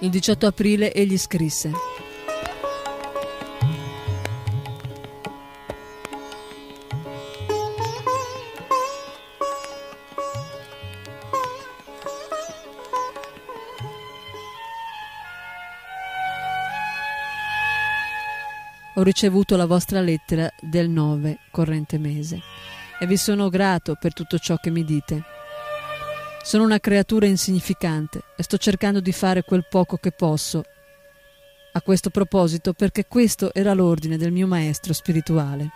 [0.00, 1.87] Il 18 aprile egli scrisse
[18.98, 22.40] ho ricevuto la vostra lettera del 9 corrente mese
[22.98, 25.22] e vi sono grato per tutto ciò che mi dite.
[26.42, 30.64] Sono una creatura insignificante e sto cercando di fare quel poco che posso
[31.72, 35.70] a questo proposito perché questo era l'ordine del mio maestro spirituale.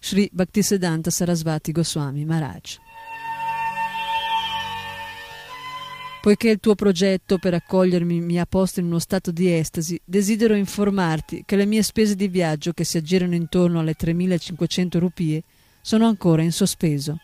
[0.00, 2.76] Sri Bhaktisiddhanta Sarasvati Goswami Maharaj.
[6.24, 10.54] Poiché il tuo progetto per accogliermi mi ha posto in uno stato di estasi, desidero
[10.54, 15.42] informarti che le mie spese di viaggio, che si aggirano intorno alle 3.500 rupie,
[15.82, 17.18] sono ancora in sospeso.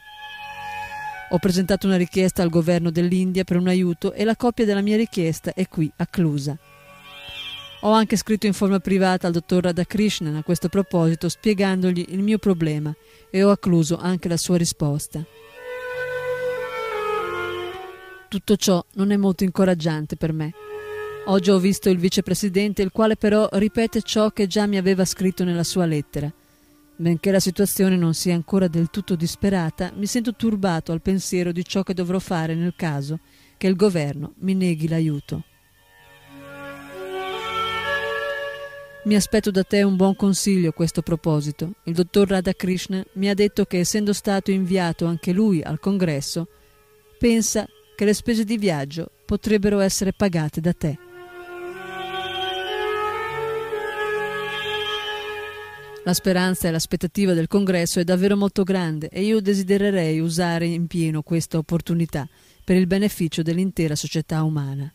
[1.31, 4.99] Ho presentato una richiesta al governo dell'India per un aiuto e la copia della mia
[4.99, 6.59] richiesta è qui a Clusa.
[7.81, 12.37] Ho anche scritto in forma privata al dottor Radhakrishnan a questo proposito spiegandogli il mio
[12.37, 12.95] problema
[13.31, 15.25] e ho accluso anche la sua risposta.
[18.31, 20.53] Tutto ciò non è molto incoraggiante per me.
[21.27, 25.43] Oggi ho visto il vicepresidente, il quale però ripete ciò che già mi aveva scritto
[25.43, 26.33] nella sua lettera.
[26.95, 31.65] Benché la situazione non sia ancora del tutto disperata, mi sento turbato al pensiero di
[31.65, 33.19] ciò che dovrò fare nel caso
[33.57, 35.43] che il governo mi neghi l'aiuto.
[39.07, 41.73] Mi aspetto da te un buon consiglio a questo proposito.
[41.83, 46.47] Il dottor Radhakrishnan mi ha detto che essendo stato inviato anche lui al congresso,
[47.19, 47.67] pensa
[48.01, 50.99] che le spese di viaggio potrebbero essere pagate da te.
[56.05, 60.87] La speranza e l'aspettativa del congresso è davvero molto grande e io desidererei usare in
[60.87, 62.27] pieno questa opportunità
[62.65, 64.91] per il beneficio dell'intera società umana.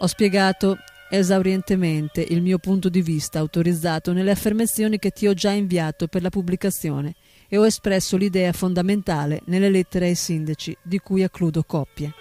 [0.00, 0.76] Ho spiegato
[1.08, 6.20] esaurientemente il mio punto di vista autorizzato nelle affermazioni che ti ho già inviato per
[6.20, 7.14] la pubblicazione
[7.54, 12.12] e ho espresso l'idea fondamentale nelle lettere ai sindaci di cui accludo coppie.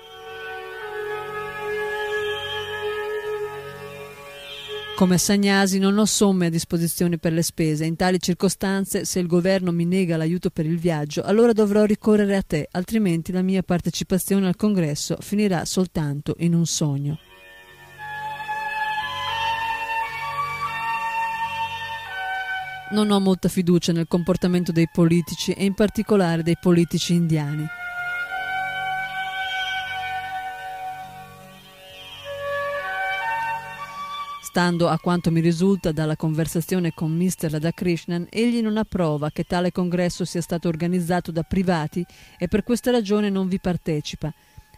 [4.96, 7.84] Come Sagnasi non ho somme a disposizione per le spese.
[7.84, 12.36] In tali circostanze, se il governo mi nega l'aiuto per il viaggio, allora dovrò ricorrere
[12.36, 17.18] a te, altrimenti la mia partecipazione al congresso finirà soltanto in un sogno.
[22.94, 27.66] Non ho molta fiducia nel comportamento dei politici e in particolare dei politici indiani.
[34.44, 37.50] Stando a quanto mi risulta dalla conversazione con Mr.
[37.50, 42.06] Radhakrishnan, egli non approva che tale congresso sia stato organizzato da privati
[42.38, 44.32] e per questa ragione non vi partecipa.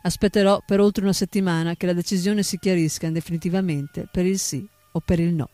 [0.03, 5.01] Aspetterò per oltre una settimana che la decisione si chiarisca definitivamente per il sì o
[5.01, 5.49] per il no.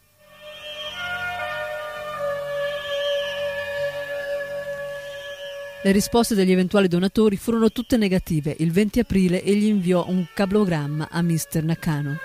[5.83, 8.55] Le risposte degli eventuali donatori furono tutte negative.
[8.59, 11.63] Il 20 aprile egli inviò un cablogramma a Mr.
[11.63, 12.17] Nakano.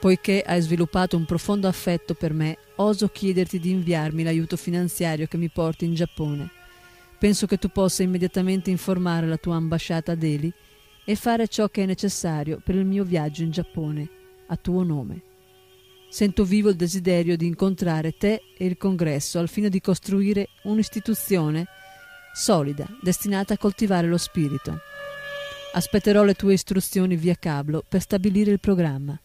[0.00, 5.36] Poiché hai sviluppato un profondo affetto per me, oso chiederti di inviarmi l'aiuto finanziario che
[5.36, 6.50] mi porti in Giappone.
[7.18, 10.50] Penso che tu possa immediatamente informare la tua ambasciata a Delhi
[11.04, 14.08] e fare ciò che è necessario per il mio viaggio in Giappone,
[14.46, 15.31] a tuo nome.
[16.12, 21.64] Sento vivo il desiderio di incontrare te e il congresso al fine di costruire un'istituzione
[22.34, 24.80] solida, destinata a coltivare lo spirito.
[25.72, 29.18] Aspetterò le tue istruzioni via cablo per stabilire il programma.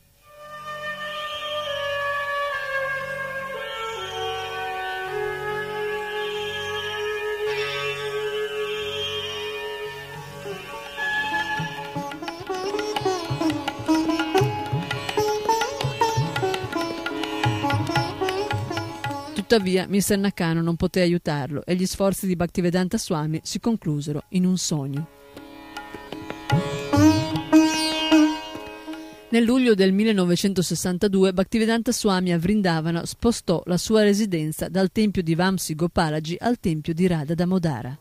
[19.57, 20.19] Tuttavia, Mr.
[20.19, 25.07] Nakano non poté aiutarlo e gli sforzi di Bhaktivedanta Swami si conclusero in un sogno.
[29.29, 35.33] Nel luglio del 1962 Bhaktivedanta Swami a Vrindavana spostò la sua residenza dal tempio di
[35.33, 37.97] Vamsi Gopalaji al tempio di Radha Damodara.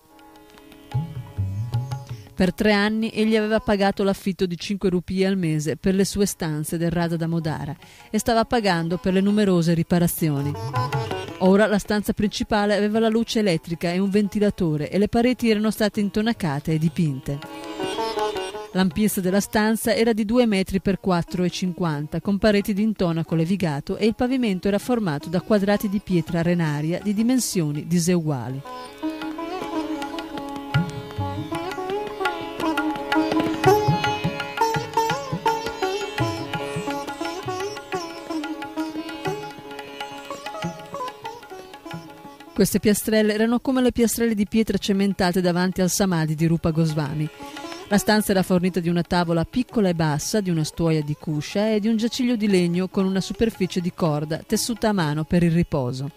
[2.35, 6.27] Per tre anni egli aveva pagato l'affitto di 5 rupie al mese per le sue
[6.27, 7.75] stanze del Radha Damodara
[8.11, 11.16] e stava pagando per le numerose riparazioni.
[11.41, 15.71] Ora la stanza principale aveva la luce elettrica e un ventilatore e le pareti erano
[15.71, 17.39] state intonacate e dipinte.
[18.73, 24.07] L'ampiezza della stanza era di 2 metri per 4,50 con pareti di intonaco levigato e
[24.07, 28.61] il pavimento era formato da quadrati di pietra arenaria di dimensioni diseguali.
[42.57, 47.29] Queste piastrelle erano come le piastrelle di pietra cementate davanti al samadhi di Rupa Goswami.
[47.89, 51.71] La stanza era fornita di una tavola piccola e bassa, di una stuoia di cuscia
[51.71, 55.43] e di un giaciglio di legno con una superficie di corda tessuta a mano per
[55.43, 56.11] il riposo.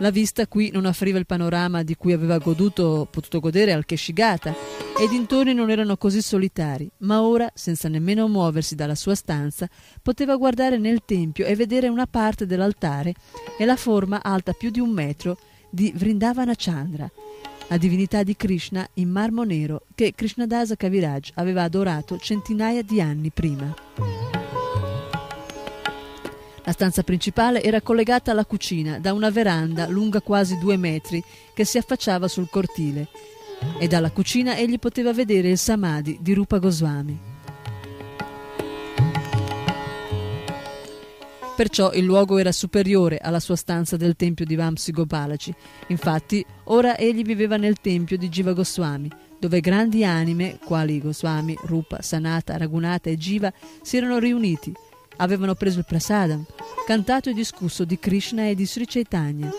[0.00, 4.54] La vista qui non offriva il panorama di cui aveva goduto, potuto godere al Keshigata
[4.98, 9.66] e i dintorni non erano così solitari, ma ora, senza nemmeno muoversi dalla sua stanza,
[10.02, 13.14] poteva guardare nel tempio e vedere una parte dell'altare
[13.58, 15.38] e la forma alta più di un metro
[15.70, 17.10] di Vrindavana Chandra,
[17.68, 23.30] la divinità di Krishna in marmo nero che Krishnadasa Kaviraj aveva adorato centinaia di anni
[23.30, 24.35] prima.
[26.66, 31.22] La stanza principale era collegata alla cucina da una veranda lunga quasi due metri
[31.54, 33.06] che si affacciava sul cortile
[33.78, 37.18] e dalla cucina egli poteva vedere il samadhi di Rupa Goswami.
[41.54, 45.54] Perciò il luogo era superiore alla sua stanza del tempio di Vamsi Gopalaci.
[45.86, 52.02] Infatti, ora egli viveva nel tempio di Jiva Goswami, dove grandi anime, quali Goswami, Rupa,
[52.02, 53.52] Sanata, Ragunata e Jiva,
[53.82, 54.74] si erano riuniti
[55.16, 56.44] avevano preso il prasadam,
[56.86, 59.50] cantato e discusso di Krishna e di Sri Chaitanya.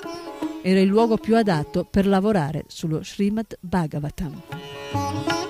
[0.61, 5.46] Era il luogo più adatto per lavorare sullo Srimad Bhagavatam.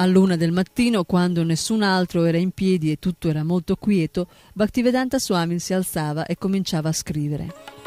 [0.00, 5.18] All'una del mattino, quando nessun altro era in piedi e tutto era molto quieto, Bhaktivedanta
[5.18, 7.79] Swami si alzava e cominciava a scrivere.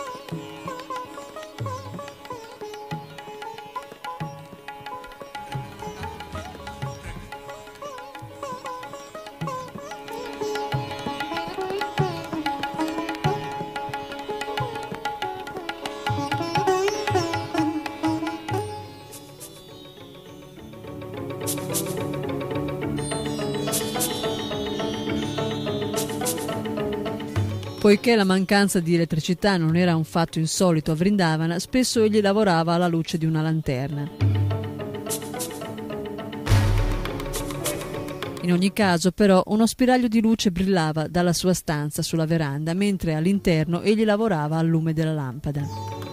[27.84, 32.76] Poiché la mancanza di elettricità non era un fatto insolito a Vrindavana, spesso egli lavorava
[32.76, 34.10] alla luce di una lanterna.
[38.44, 43.16] In ogni caso, però, uno spiraglio di luce brillava dalla sua stanza sulla veranda, mentre
[43.16, 46.13] all'interno egli lavorava al lume della lampada.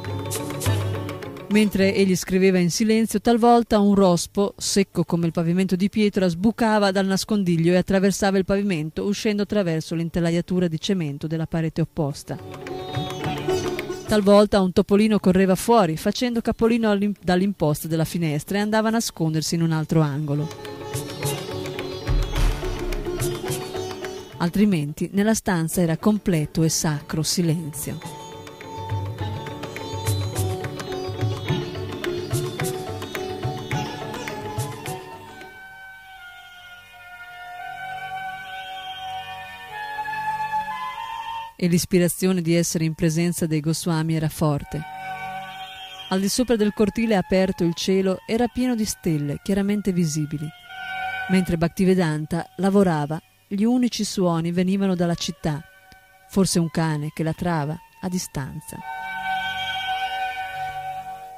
[1.50, 6.92] Mentre egli scriveva in silenzio, talvolta un rospo, secco come il pavimento di pietra, sbucava
[6.92, 12.38] dal nascondiglio e attraversava il pavimento, uscendo attraverso l'intelaiatura di cemento della parete opposta.
[14.06, 19.62] Talvolta un topolino correva fuori, facendo capolino dall'imposta della finestra e andava a nascondersi in
[19.62, 20.48] un altro angolo.
[24.36, 28.29] Altrimenti nella stanza era completo e sacro silenzio.
[41.62, 44.80] E l'ispirazione di essere in presenza dei Goswami era forte.
[46.08, 50.48] Al di sopra del cortile aperto il cielo era pieno di stelle chiaramente visibili.
[51.28, 55.62] Mentre Bhaktivedanta lavorava, gli unici suoni venivano dalla città,
[56.30, 58.78] forse un cane che latrava a distanza.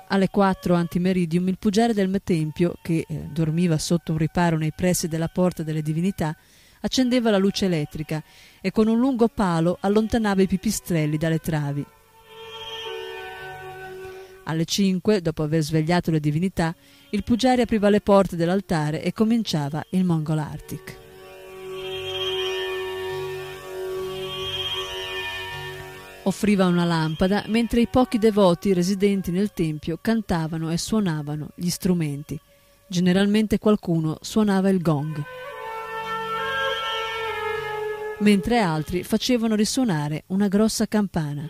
[0.06, 5.08] Alle quattro antimeridium il puggiare del tempio, che eh, dormiva sotto un riparo nei pressi
[5.08, 6.36] della porta delle divinità,
[6.82, 8.22] accendeva la luce elettrica
[8.60, 11.84] e con un lungo palo allontanava i pipistrelli dalle travi.
[14.44, 16.74] Alle cinque, dopo aver svegliato le divinità,
[17.10, 21.00] il Puggiari apriva le porte dell'altare e cominciava il Mongol Arctic.
[26.24, 32.38] Offriva una lampada mentre i pochi devoti residenti nel tempio cantavano e suonavano gli strumenti.
[32.86, 35.24] Generalmente qualcuno suonava il gong
[38.22, 41.44] mentre altri facevano risuonare una grossa campana.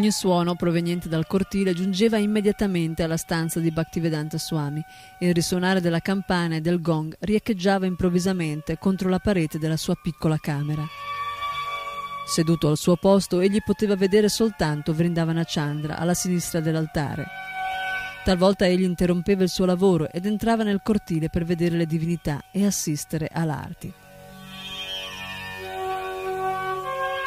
[0.00, 4.82] Ogni suono proveniente dal cortile giungeva immediatamente alla stanza di Bhaktivedanta Swami
[5.18, 9.94] e il risuonare della campana e del gong riecheggiava improvvisamente contro la parete della sua
[10.02, 10.82] piccola camera.
[12.24, 17.26] Seduto al suo posto, egli poteva vedere soltanto Vrindavana Chandra alla sinistra dell'altare.
[18.24, 22.64] Talvolta egli interrompeva il suo lavoro ed entrava nel cortile per vedere le divinità e
[22.64, 23.99] assistere all'arti.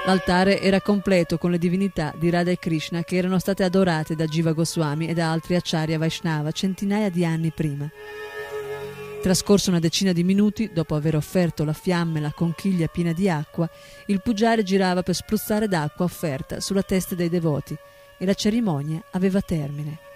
[0.05, 4.25] L'altare era completo con le divinità di Radha e Krishna che erano state adorate da
[4.25, 7.89] Jiva Goswami e da altri acciarya Vaishnava centinaia di anni prima.
[9.21, 13.29] Trascorso una decina di minuti, dopo aver offerto la fiamma e la conchiglia piena di
[13.29, 13.69] acqua,
[14.07, 17.73] il puggiare girava per spruzzare d'acqua offerta sulla testa dei devoti
[18.17, 20.11] e la cerimonia aveva termine.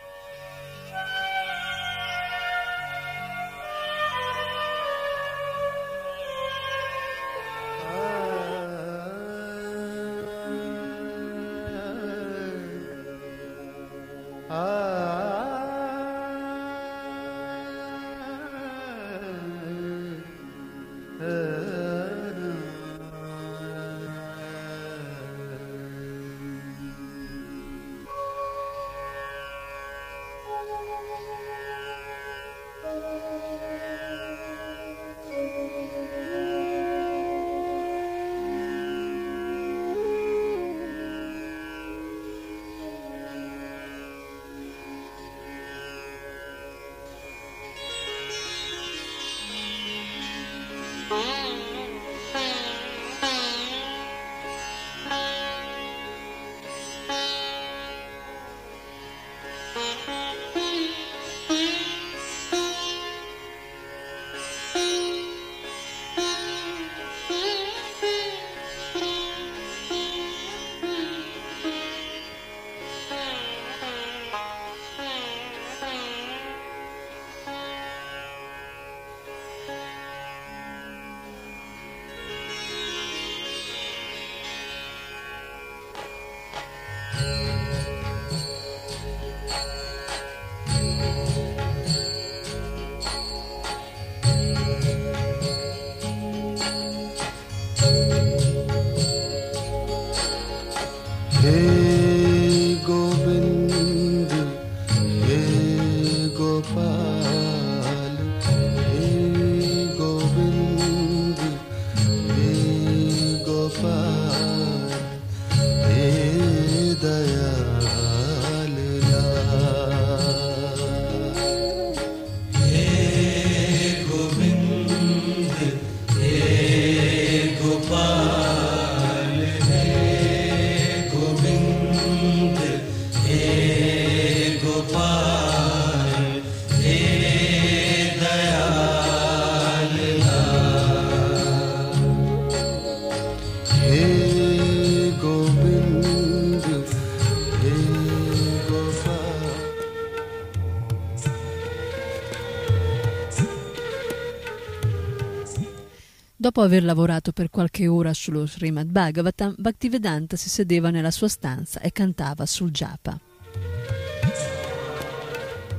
[156.57, 161.79] Dopo aver lavorato per qualche ora sullo Srimad Bhagavatam, Bhaktivedanta si sedeva nella sua stanza
[161.81, 163.19] e cantava sul japa.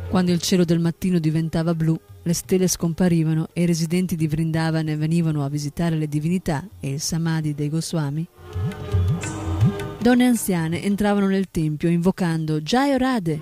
[0.09, 4.95] Quando il cielo del mattino diventava blu, le stelle scomparivano e i residenti di Vrindavana
[4.95, 8.25] venivano a visitare le divinità e il samadhi dei Goswami,
[9.99, 13.41] donne anziane entravano nel tempio invocando Jai Radhe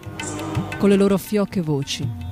[0.79, 2.26] con le loro fiocche voci.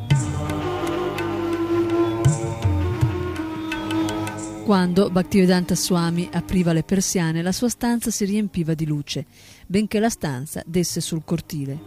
[4.65, 9.27] Quando Bhaktivedanta Swami apriva le persiane, la sua stanza si riempiva di luce,
[9.67, 11.79] benché la stanza desse sul cortile.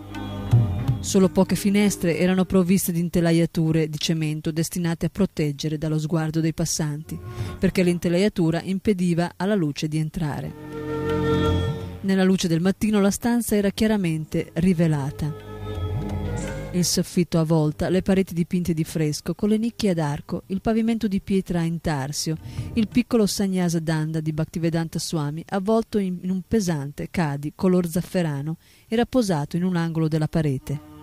[1.00, 6.54] Solo poche finestre erano provviste di intelaiature di cemento destinate a proteggere dallo sguardo dei
[6.54, 7.20] passanti,
[7.58, 10.54] perché l'intelaiatura impediva alla luce di entrare.
[12.02, 15.57] Nella luce del mattino la stanza era chiaramente rivelata.
[16.74, 20.62] Il soffitto a volta, le pareti dipinte di fresco, con le nicchie ad arco, il
[20.62, 22.38] pavimento di pietra a intarsio,
[22.74, 28.58] il piccolo Sannyasa Danda di Bhaktivedanta Swami avvolto in un pesante cadi color zafferano
[28.88, 30.96] era posato in un angolo della parete.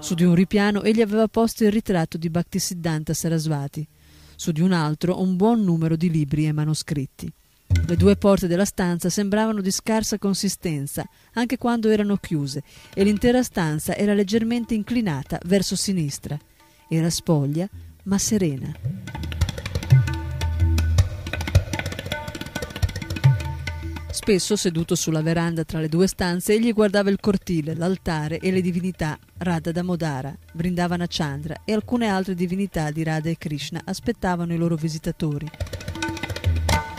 [0.00, 3.86] Su di un ripiano egli aveva posto il ritratto di Bhaktisiddhanta Sarasvati,
[4.34, 7.32] su di un altro un buon numero di libri e manoscritti.
[7.86, 12.62] Le due porte della stanza sembravano di scarsa consistenza, anche quando erano chiuse,
[12.94, 16.38] e l'intera stanza era leggermente inclinata verso sinistra.
[16.88, 17.68] Era spoglia,
[18.04, 18.72] ma serena.
[24.10, 28.60] Spesso, seduto sulla veranda tra le due stanze, egli guardava il cortile, l'altare e le
[28.60, 34.58] divinità Radha Damodara, Vrindavana Chandra e alcune altre divinità di Radha e Krishna aspettavano i
[34.58, 35.48] loro visitatori.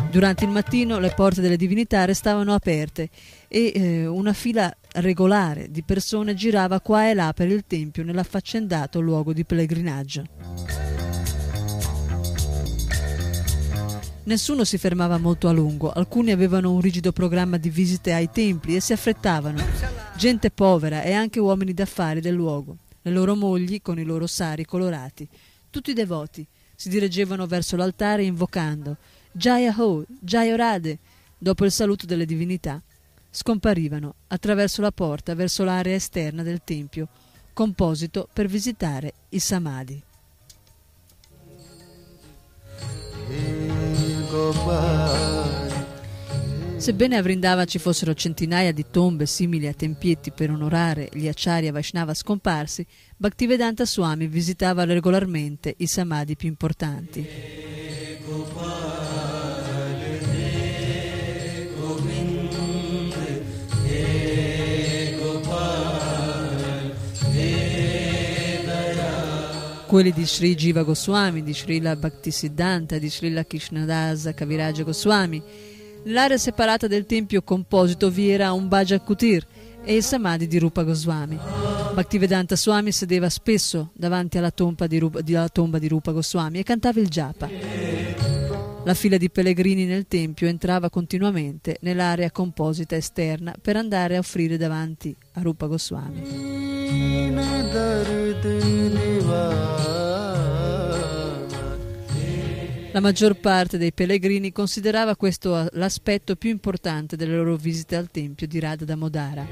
[0.10, 3.10] Durante il mattino le porte delle divinità restavano aperte
[3.48, 9.00] e eh, una fila regolare di persone girava qua e là per il tempio nell'affaccendato
[9.02, 10.24] luogo di pellegrinaggio.
[14.24, 18.76] Nessuno si fermava molto a lungo, alcuni avevano un rigido programma di visite ai templi
[18.76, 19.64] e si affrettavano.
[20.18, 24.66] Gente povera e anche uomini d'affari del luogo, le loro mogli con i loro sari
[24.66, 25.28] colorati.
[25.70, 26.46] Tutti devoti
[26.76, 28.98] si dirigevano verso l'altare invocando
[29.32, 31.00] Jaya Ho, Jaya Rade,
[31.38, 32.82] dopo il saluto delle divinità.
[33.30, 37.08] Scomparivano attraverso la porta verso l'area esterna del tempio,
[37.54, 40.04] composito per visitare i Samadhi.
[46.78, 51.72] Sebbene a Vrindava ci fossero centinaia di tombe simili a tempietti per onorare gli Acharya
[51.72, 52.86] Vaishnava scomparsi,
[53.18, 57.28] Bhaktivedanta Swami visitava regolarmente i samadhi più importanti.
[69.90, 75.42] Quelli di Sri Jiva Goswami, di Srila Bhaktisiddhanta, di Srila Krishnadasa Kaviraja Goswami.
[76.04, 79.48] Nell'area separata del tempio composito vi era un Bhaja Kutir
[79.84, 81.40] e il Samadhi di Rupa Goswami.
[81.96, 86.64] Bhaktivedanta Swami sedeva spesso davanti alla tomba di Rupa, alla tomba di Rupa Goswami e
[86.64, 87.50] cantava il japa.
[88.84, 94.56] La fila di pellegrini nel tempio entrava continuamente nell'area composita esterna per andare a offrire
[94.56, 96.58] davanti a Rupa Goswami.
[102.92, 108.48] La maggior parte dei pellegrini considerava questo l'aspetto più importante delle loro visite al tempio
[108.48, 109.46] di Radha Damodara.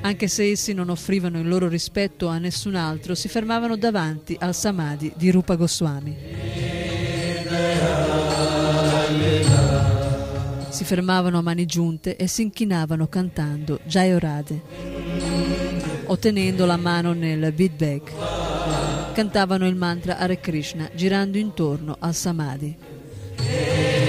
[0.00, 4.54] Anche se essi non offrivano il loro rispetto a nessun altro, si fermavano davanti al
[4.54, 6.16] Samadhi di Rupa Goswami.
[10.70, 13.80] Si fermavano a mani giunte e si inchinavano cantando
[16.08, 18.02] Jayorade, ottenendo la mano nel beatbag
[19.12, 24.07] cantavano il mantra Hare Krishna girando intorno al Samadhi.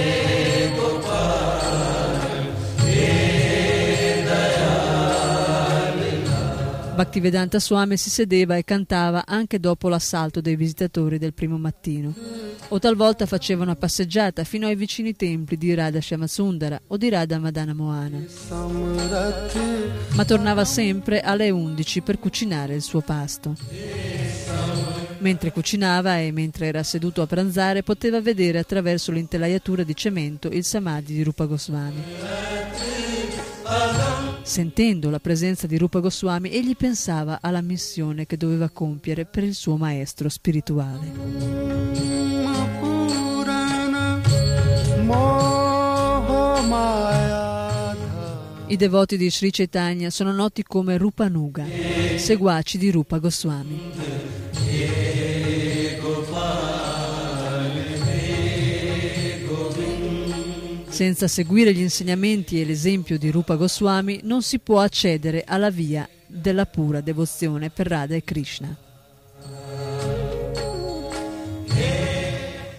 [7.00, 12.14] Bhaktivedanta Swami si sedeva e cantava anche dopo l'assalto dei visitatori del primo mattino.
[12.68, 17.38] O talvolta faceva una passeggiata fino ai vicini templi di Radha Shamasundara o di Radha
[17.38, 18.22] Madana Moana.
[20.10, 23.56] Ma tornava sempre alle 11 per cucinare il suo pasto.
[25.20, 30.64] Mentre cucinava e mentre era seduto a pranzare poteva vedere attraverso l'intelaiatura di cemento il
[30.64, 32.02] samadhi di Rupa Goswami.
[34.50, 39.54] Sentendo la presenza di Rupa Goswami, egli pensava alla missione che doveva compiere per il
[39.54, 41.12] suo maestro spirituale.
[48.66, 51.64] I devoti di Sri Chaitanya sono noti come Rupanuga,
[52.16, 54.39] seguaci di Rupa Goswami.
[60.90, 66.06] Senza seguire gli insegnamenti e l'esempio di Rupa Goswami non si può accedere alla via
[66.26, 68.76] della pura devozione per Radha e Krishna.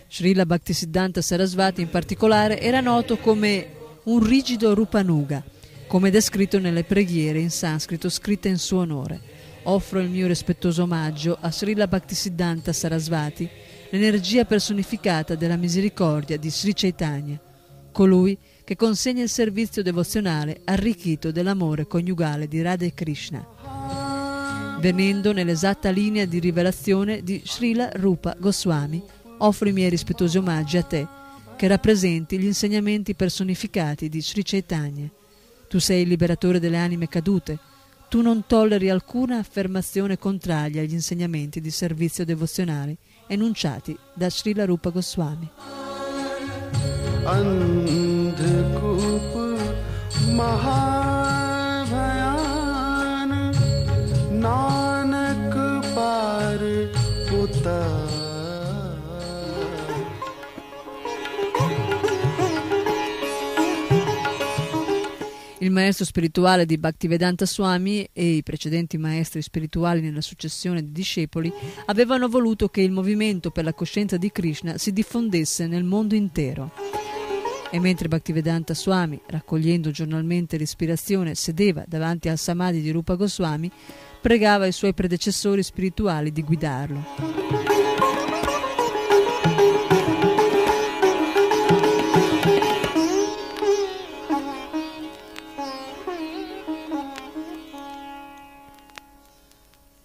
[0.10, 3.68] Srila Bhaktisiddhanta Sarasvati in particolare era noto come
[4.04, 5.42] un rigido Rupanuga,
[5.88, 9.20] come descritto nelle preghiere in sanscrito scritte in suo onore.
[9.64, 13.50] Offro il mio rispettoso omaggio a Srila Bhaktisiddhanta Sarasvati,
[13.90, 17.40] l'energia personificata della misericordia di Sri Chaitanya,
[17.92, 23.46] colui che consegna il servizio devozionale arricchito dell'amore coniugale di Radha Krishna,
[24.80, 29.02] venendo nell'esatta linea di rivelazione di Srila Rupa Goswami,
[29.40, 31.08] offro i miei rispettosi omaggi a te,
[31.56, 35.10] che rappresenti gli insegnamenti personificati di Sri Chaitanya.
[35.68, 37.60] Tu sei il liberatore delle anime cadute,
[38.10, 42.98] tu non tolleri alcuna affermazione contraria agli insegnamenti di servizio devozionale
[43.28, 45.50] enunciati da Srila Rupa Goswami.
[48.34, 49.34] न्धकूप
[50.38, 50.91] महा
[65.72, 71.50] Il maestro spirituale di Bhaktivedanta Swami e i precedenti maestri spirituali nella successione di discepoli
[71.86, 76.74] avevano voluto che il movimento per la coscienza di Krishna si diffondesse nel mondo intero.
[77.72, 83.72] E mentre Bhaktivedanta Swami, raccogliendo giornalmente l'ispirazione, sedeva davanti al samadhi di Rupa Goswami,
[84.20, 87.81] pregava i suoi predecessori spirituali di guidarlo.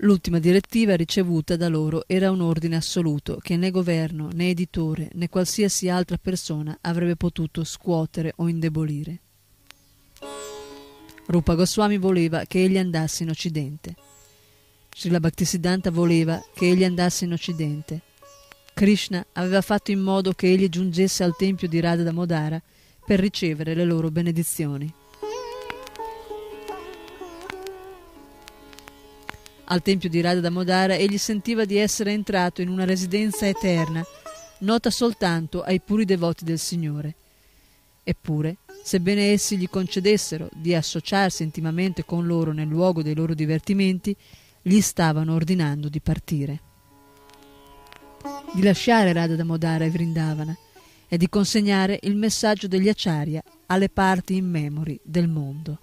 [0.01, 5.31] L'ultima direttiva ricevuta da loro era un ordine assoluto che né governo, né editore, né
[5.31, 9.21] qualsiasi altra persona avrebbe potuto scuotere o indebolire.
[11.29, 13.95] Rupa Goswami voleva che egli andasse in Occidente.
[14.95, 18.03] Srila Bhaktisiddhanta voleva che egli andasse in Occidente.
[18.75, 22.61] Krishna aveva fatto in modo che egli giungesse al tempio di Radha Damodara
[23.05, 24.93] per ricevere le loro benedizioni.
[29.69, 34.05] Al tempio di Radha Damodara egli sentiva di essere entrato in una residenza eterna,
[34.59, 37.15] nota soltanto ai puri devoti del Signore.
[38.05, 44.15] Eppure, sebbene essi gli concedessero di associarsi intimamente con loro nel luogo dei loro divertimenti,
[44.63, 46.61] gli stavano ordinando di partire,
[48.55, 50.57] di lasciare Radha Damodara e Vrindavana
[51.09, 55.81] e di consegnare il messaggio degli Acharya alle parti in memory del mondo.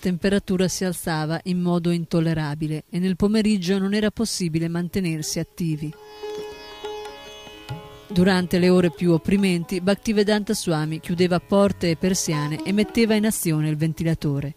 [0.00, 5.94] Temperatura si alzava in modo intollerabile e nel pomeriggio non era possibile mantenersi attivi.
[8.08, 13.68] Durante le ore più opprimenti, Bhaktivedanta Swami chiudeva porte e persiane e metteva in azione
[13.68, 14.54] il ventilatore.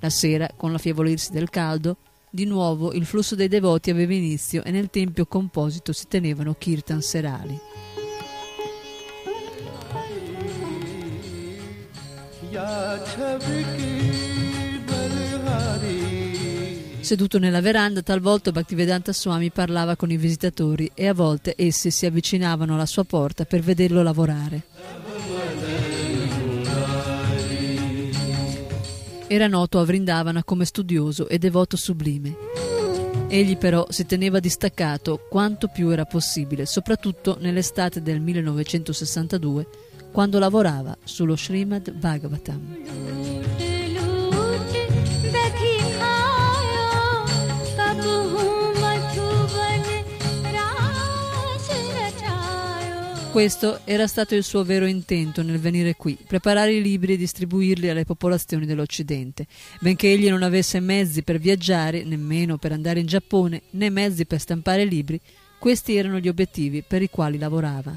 [0.00, 1.98] La sera, con l'affievolirsi del caldo,
[2.30, 7.02] di nuovo il flusso dei devoti aveva inizio e nel tempio composito si tenevano kirtan
[7.02, 7.60] serali.
[12.50, 13.87] या
[17.08, 22.04] Seduto nella veranda, talvolta Bhaktivedanta Swami parlava con i visitatori e a volte essi si
[22.04, 24.64] avvicinavano alla sua porta per vederlo lavorare.
[29.26, 32.36] Era noto a Vrindavana come studioso e devoto sublime.
[33.28, 39.66] Egli però si teneva distaccato quanto più era possibile, soprattutto nell'estate del 1962,
[40.12, 43.67] quando lavorava sullo Srimad Bhagavatam.
[53.38, 57.88] Questo era stato il suo vero intento nel venire qui, preparare i libri e distribuirli
[57.88, 59.46] alle popolazioni dell'Occidente.
[59.78, 64.40] Benché egli non avesse mezzi per viaggiare, nemmeno per andare in Giappone, né mezzi per
[64.40, 65.20] stampare libri,
[65.56, 67.94] questi erano gli obiettivi per i quali lavorava.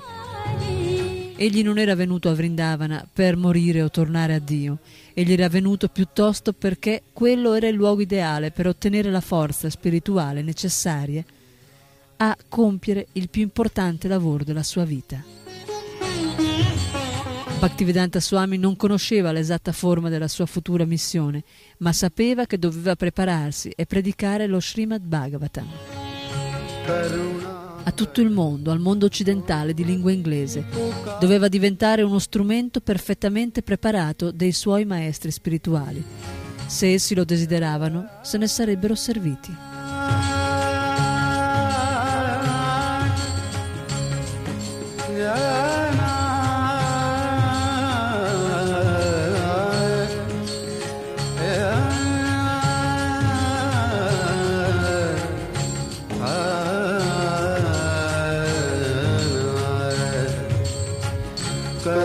[1.36, 4.78] Egli non era venuto a Vrindavana per morire o tornare a Dio,
[5.12, 10.44] egli era venuto piuttosto perché quello era il luogo ideale per ottenere la forza spirituale
[10.44, 11.26] necessaria
[12.24, 15.24] a compiere il più importante lavoro della sua vita.
[17.60, 21.44] Bhaktivedanta Swami non conosceva l'esatta forma della sua futura missione,
[21.78, 25.68] ma sapeva che doveva prepararsi e predicare lo Srimad Bhagavatam
[27.84, 30.66] a tutto il mondo, al mondo occidentale di lingua inglese.
[31.20, 36.04] Doveva diventare uno strumento perfettamente preparato dei suoi maestri spirituali.
[36.68, 39.71] Se essi lo desideravano, se ne sarebbero serviti.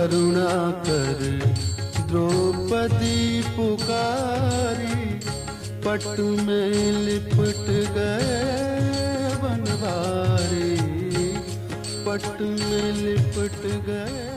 [0.05, 0.49] करुणा
[0.87, 1.21] कर
[2.09, 4.97] द्रौपदी पुकारी
[5.85, 6.73] पट में
[7.05, 7.63] लिपट
[7.95, 8.35] गए
[9.43, 10.75] बनवारी
[12.05, 14.29] पट में लिपट गए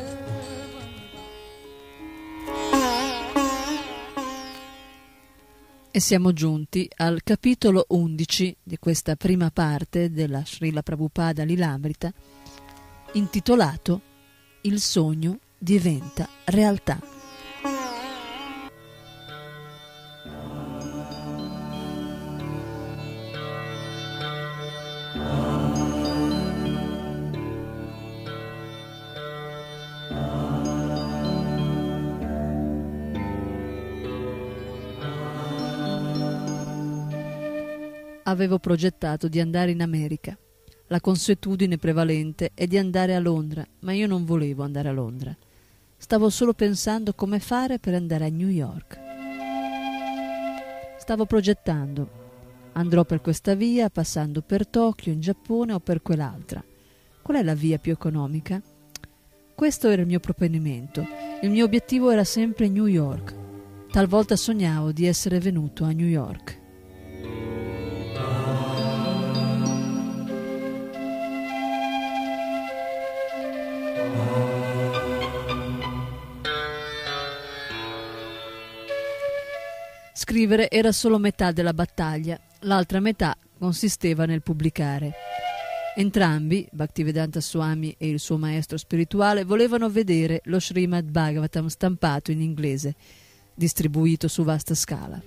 [5.97, 12.13] E siamo giunti al capitolo 11 di questa prima parte della Srila Prabhupada Lilamrita,
[13.13, 14.01] intitolato
[14.67, 17.00] Il sogno diventa realtà.
[38.24, 40.38] Avevo progettato di andare in America.
[40.88, 45.36] La consuetudine prevalente è di andare a Londra, ma io non volevo andare a Londra.
[46.02, 49.00] Stavo solo pensando come fare per andare a New York.
[50.98, 52.10] Stavo progettando.
[52.72, 56.64] Andrò per questa via, passando per Tokyo, in Giappone o per quell'altra.
[57.22, 58.62] Qual è la via più economica?
[59.54, 61.06] Questo era il mio proponimento.
[61.42, 63.36] Il mio obiettivo era sempre New York.
[63.92, 66.60] Talvolta sognavo di essere venuto a New York.
[80.22, 85.14] Scrivere era solo metà della battaglia, l'altra metà consisteva nel pubblicare.
[85.96, 92.42] Entrambi, Bhaktivedanta Swami e il suo maestro spirituale, volevano vedere lo Srimad Bhagavatam stampato in
[92.42, 92.96] inglese,
[93.54, 95.22] distribuito su vasta scala.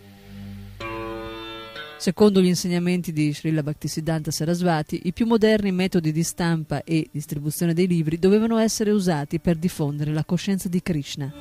[1.96, 7.72] Secondo gli insegnamenti di Srila Bhaktisiddhanta Sarasvati, i più moderni metodi di stampa e distribuzione
[7.72, 11.32] dei libri dovevano essere usati per diffondere la coscienza di Krishna.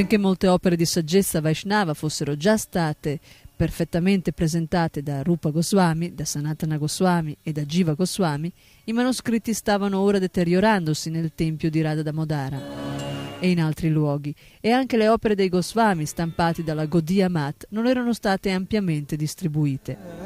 [0.00, 3.20] Benché molte opere di saggezza Vaishnava fossero già state
[3.54, 8.50] perfettamente presentate da Rupa Goswami, da Sanatana Goswami e da Jiva Goswami,
[8.84, 14.70] i manoscritti stavano ora deteriorandosi nel tempio di Radha Damodara e in altri luoghi, e
[14.70, 20.19] anche le opere dei Goswami stampate dalla Gaudiya Mat non erano state ampiamente distribuite.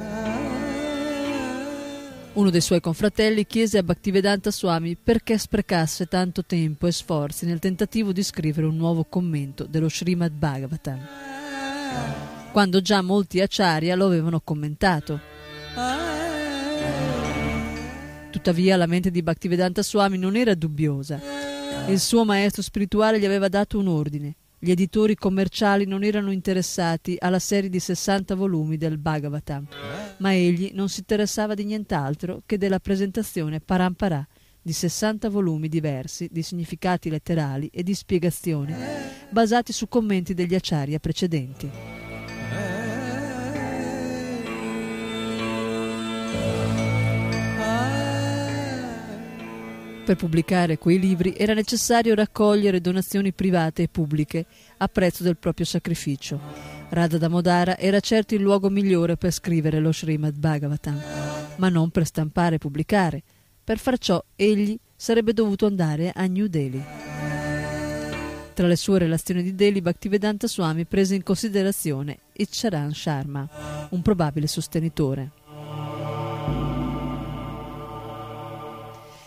[2.34, 7.60] Uno dei suoi confratelli chiese a Bhaktivedanta Swami perché sprecasse tanto tempo e sforzi nel
[7.60, 10.98] tentativo di scrivere un nuovo commento dello Srimad Bhagavatam,
[12.50, 15.20] quando già molti acharya lo avevano commentato.
[18.30, 21.20] Tuttavia la mente di Bhaktivedanta Swami non era dubbiosa.
[21.86, 24.34] Il suo maestro spirituale gli aveva dato un ordine.
[24.64, 29.66] Gli editori commerciali non erano interessati alla serie di 60 volumi del Bhagavatam,
[30.16, 34.26] ma egli non si interessava di nient'altro che della presentazione paramparà
[34.62, 38.74] di 60 volumi diversi di significati letterali e di spiegazioni
[39.28, 42.03] basati su commenti degli acharya precedenti.
[50.04, 54.44] Per pubblicare quei libri era necessario raccogliere donazioni private e pubbliche
[54.76, 56.38] a prezzo del proprio sacrificio.
[56.90, 61.02] Radha Damodara era certo il luogo migliore per scrivere lo Srimad Bhagavatam,
[61.56, 63.22] ma non per stampare e pubblicare.
[63.64, 66.84] Per far ciò egli sarebbe dovuto andare a New Delhi.
[68.52, 74.46] Tra le sue relazioni di Delhi, Bhaktivedanta Swami prese in considerazione Icharan Sharma, un probabile
[74.48, 75.43] sostenitore.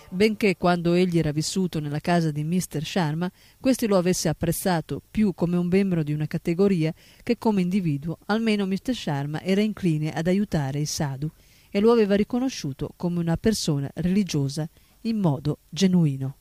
[0.09, 2.83] Benché quando egli era vissuto nella casa di Mr.
[2.83, 6.93] Sharma, questi lo avesse apprezzato più come un membro di una categoria
[7.23, 8.95] che come individuo, almeno Mr.
[8.95, 11.29] Sharma era incline ad aiutare il sadhu
[11.69, 14.67] e lo aveva riconosciuto come una persona religiosa
[15.01, 16.36] in modo genuino.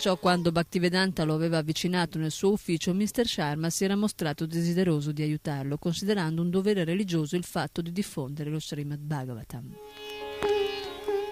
[0.00, 3.26] Perciò quando Bhaktivedanta lo aveva avvicinato nel suo ufficio, Mr.
[3.26, 8.48] Sharma si era mostrato desideroso di aiutarlo, considerando un dovere religioso il fatto di diffondere
[8.48, 9.76] lo Srimad Bhagavatam.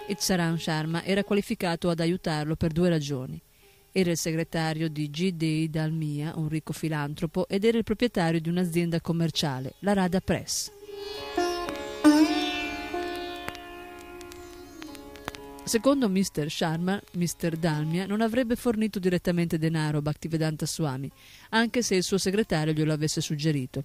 [0.09, 3.41] Itzaran Sharma era qualificato ad aiutarlo per due ragioni.
[3.91, 5.31] Era il segretario di G.
[5.31, 10.71] Dei Dalmia, un ricco filantropo, ed era il proprietario di un'azienda commerciale, la Radha Press.
[15.69, 16.49] Secondo Mr.
[16.49, 17.55] Sharma, Mr.
[17.55, 21.11] Dalmia non avrebbe fornito direttamente denaro a Bhaktivedanta Swami,
[21.49, 23.83] anche se il suo segretario glielo avesse suggerito.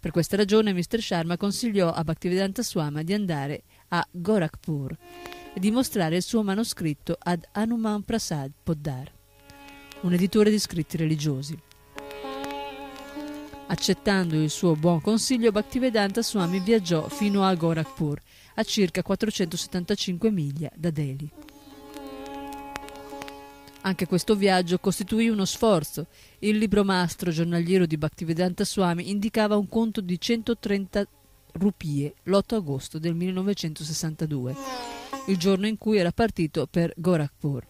[0.00, 1.00] Per questa ragione Mr.
[1.00, 4.96] Sharma consigliò a Bhaktivedanta Swami di andare a Gorakhpur
[5.54, 9.12] e di mostrare il suo manoscritto ad Hanuman Prasad Poddar,
[10.00, 11.56] un editore di scritti religiosi.
[13.68, 18.20] Accettando il suo buon consiglio, Bhaktivedanta Swami viaggiò fino a Gorakhpur,
[18.54, 21.30] a circa 475 miglia da Delhi.
[23.82, 26.08] Anche questo viaggio costituì uno sforzo.
[26.40, 31.06] Il libro mastro giornaliero di Bhaktivedanta Swami indicava un conto di 130
[31.52, 34.54] rupie l'8 agosto del 1962,
[35.28, 37.66] il giorno in cui era partito per Gorakhpur.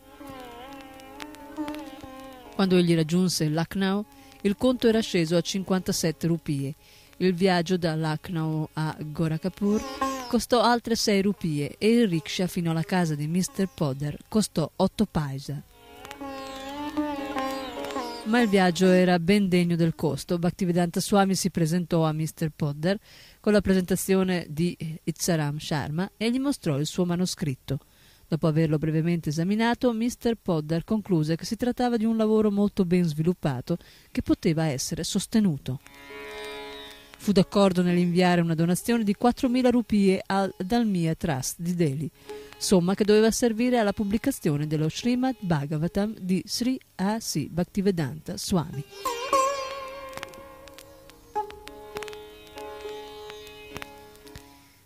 [2.54, 4.04] Quando egli raggiunse Lucknow,
[4.42, 6.74] il conto era sceso a 57 rupie
[7.22, 9.82] Il viaggio da Lucknow a Gorakhpur
[10.26, 13.68] costò altre 6 rupie e il rickshaw fino alla casa di Mr.
[13.74, 15.62] Podder costò 8 paisa.
[18.24, 20.38] Ma il viaggio era ben degno del costo.
[20.38, 22.52] Bhaktivedanta Swami si presentò a Mr.
[22.56, 22.98] Podder
[23.38, 24.74] con la presentazione di
[25.04, 27.80] Itzaram Sharma e gli mostrò il suo manoscritto.
[28.26, 30.36] Dopo averlo brevemente esaminato, Mr.
[30.40, 33.76] Podder concluse che si trattava di un lavoro molto ben sviluppato
[34.10, 35.80] che poteva essere sostenuto.
[37.20, 42.10] Fu d'accordo nell'inviare una donazione di 4.000 rupie al Dalmia Trust di Delhi,
[42.56, 47.48] somma che doveva servire alla pubblicazione dello Srimad Bhagavatam di Sri A.C.
[47.48, 48.82] Bhaktivedanta Swami.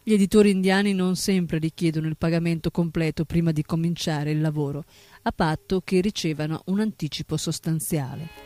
[0.02, 4.84] Gli editori indiani non sempre richiedono il pagamento completo prima di cominciare il lavoro,
[5.23, 8.43] a patto che ricevano un anticipo sostanziale.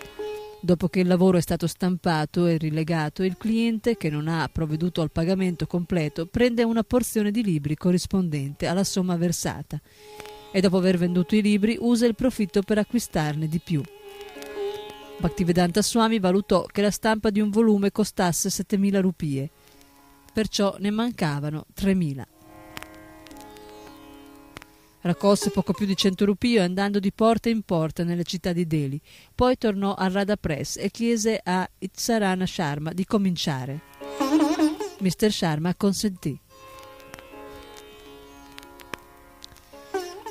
[0.60, 5.02] Dopo che il lavoro è stato stampato e rilegato, il cliente che non ha provveduto
[5.02, 9.80] al pagamento completo prende una porzione di libri corrispondente alla somma versata
[10.50, 13.80] e dopo aver venduto i libri usa il profitto per acquistarne di più.
[15.18, 19.50] Bhaktivedanta Swami valutò che la stampa di un volume costasse 7.000 rupie,
[20.32, 22.37] perciò ne mancavano 3.000.
[25.00, 29.00] Raccolse poco più di 100 rupie andando di porta in porta nelle città di Delhi.
[29.34, 33.80] Poi tornò al Radha Press e chiese a Itzarana Sharma di cominciare.
[35.00, 35.30] Mr.
[35.30, 36.38] Sharma consentì.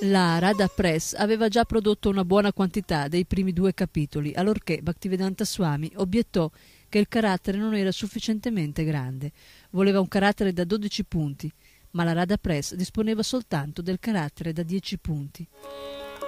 [0.02, 5.44] La Radha Press aveva già prodotto una buona quantità dei primi due capitoli, allorché Bhaktivedanta
[5.44, 6.52] Swami obiettò
[6.88, 9.32] che il carattere non era sufficientemente grande.
[9.72, 11.52] Voleva un carattere da 12 punti,
[11.98, 15.48] ma la Radha Press disponeva soltanto del carattere da 10 punti.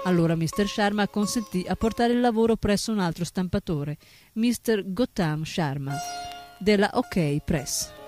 [0.05, 0.67] Allora Mr.
[0.67, 3.97] Sharma consentì a portare il lavoro presso un altro stampatore,
[4.33, 4.81] Mr.
[4.87, 5.93] Gautam Sharma,
[6.57, 7.98] della OK Press.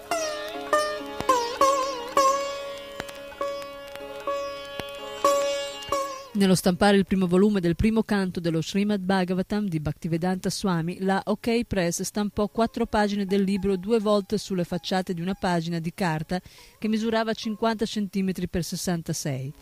[6.33, 11.21] Nello stampare il primo volume del primo canto dello Srimad Bhagavatam di Bhaktivedanta Swami, la
[11.25, 15.93] OK Press stampò quattro pagine del libro due volte sulle facciate di una pagina di
[15.93, 16.39] carta
[16.79, 19.53] che misurava 50 cm per 66.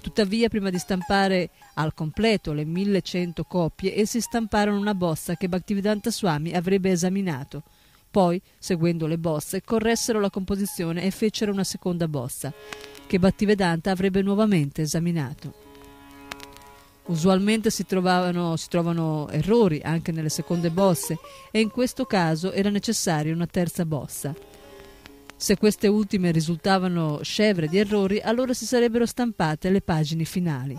[0.00, 6.12] Tuttavia, prima di stampare al completo le 1100 copie, essi stamparono una bozza che Bhaktivedanta
[6.12, 7.64] Swami avrebbe esaminato.
[8.08, 12.52] Poi, seguendo le bozze, corressero la composizione e fecero una seconda bozza,
[13.08, 15.69] che Bhaktivedanta avrebbe nuovamente esaminato.
[17.06, 21.18] Usualmente si, trovavano, si trovano errori anche nelle seconde bozze
[21.50, 24.34] e in questo caso era necessaria una terza bozza.
[25.36, 30.78] Se queste ultime risultavano scevre di errori, allora si sarebbero stampate le pagine finali.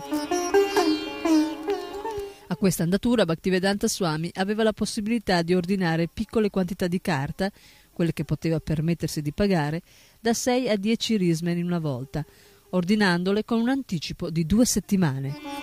[2.46, 7.50] A questa andatura Bhaktivedanta Swami aveva la possibilità di ordinare piccole quantità di carta,
[7.92, 9.82] quelle che poteva permettersi di pagare,
[10.20, 12.24] da 6 a 10 rismen in una volta,
[12.74, 15.60] ordinandole con un anticipo di due settimane.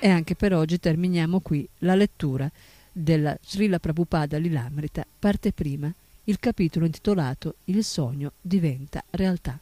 [0.00, 2.50] E anche per oggi terminiamo qui la lettura
[2.93, 5.93] della Srila Prabhupada Lilamrita, parte prima,
[6.25, 9.59] il capitolo intitolato Il sogno diventa realtà.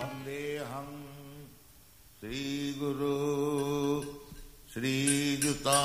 [0.00, 0.88] वन्देऽहं
[2.20, 3.16] श्रीगुरु
[4.72, 5.78] श्रीयुता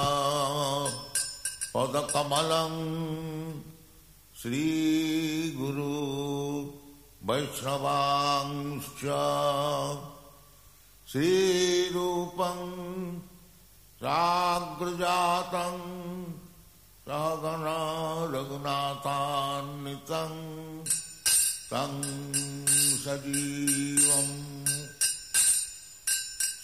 [1.73, 2.75] पदकमलं
[4.41, 5.93] श्रीगुरु
[7.28, 9.02] वैष्णवांश्च
[11.10, 12.72] श्रीरूपम्
[14.02, 15.84] साग्रजातम्
[17.06, 17.76] सहगणा
[18.32, 20.40] रघुनाथान्वितम्
[21.70, 21.94] तं
[23.04, 24.34] सजीवम्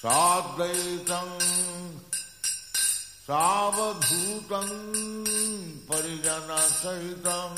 [0.03, 1.39] साद्वैतम्
[3.29, 4.77] सावधूतम्
[5.91, 7.57] परिजनसहितम्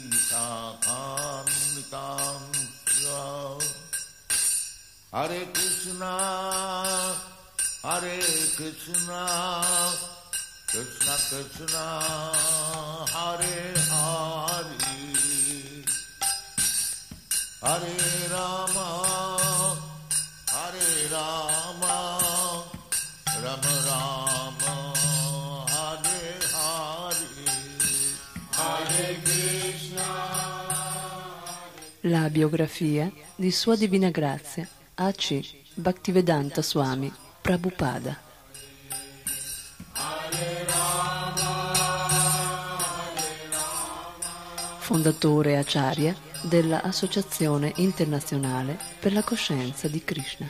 [5.16, 6.14] हरे कृष्णा
[7.86, 8.20] हरे
[8.58, 9.24] Krishna
[10.68, 12.02] Krishna Krishna
[13.14, 14.76] Hare Hare
[17.62, 18.88] Hare Rama
[20.52, 22.20] Hare Rama
[23.42, 24.94] Rama Rama
[25.70, 26.20] Hare
[26.52, 27.28] Hare
[28.52, 30.10] Hare Krishna
[32.02, 35.64] La biografia di Sua Divina Grazia A.C.
[35.76, 37.10] Bhaktivedanta Swami
[37.42, 38.27] Prabhupada
[44.88, 50.50] fondatore acharya della Associazione Internazionale per la Coscienza di Krishna,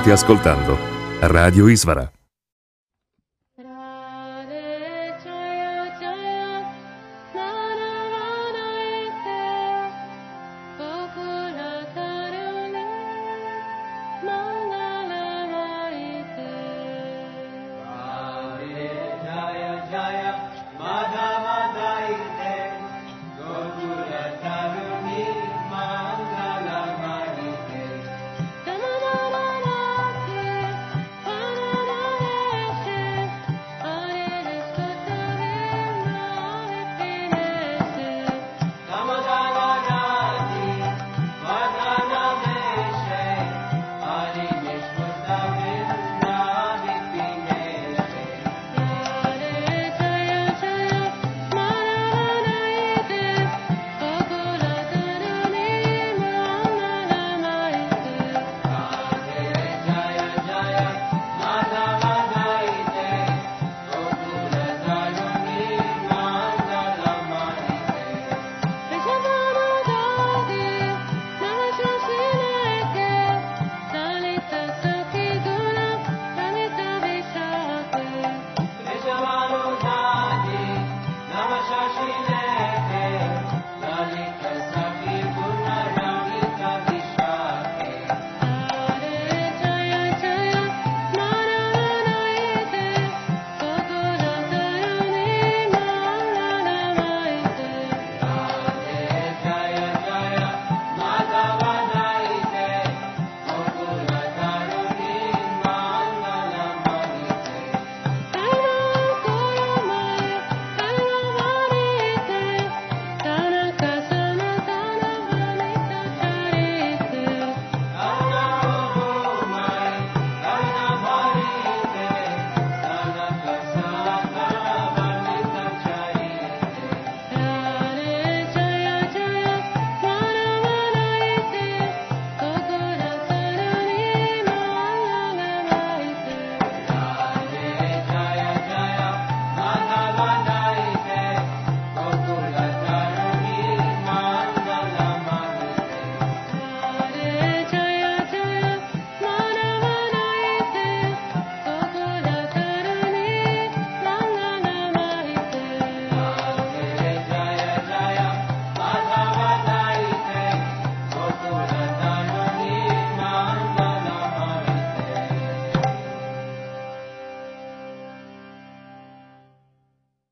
[0.00, 0.78] State ascoltando
[1.20, 2.19] Radio Isvara.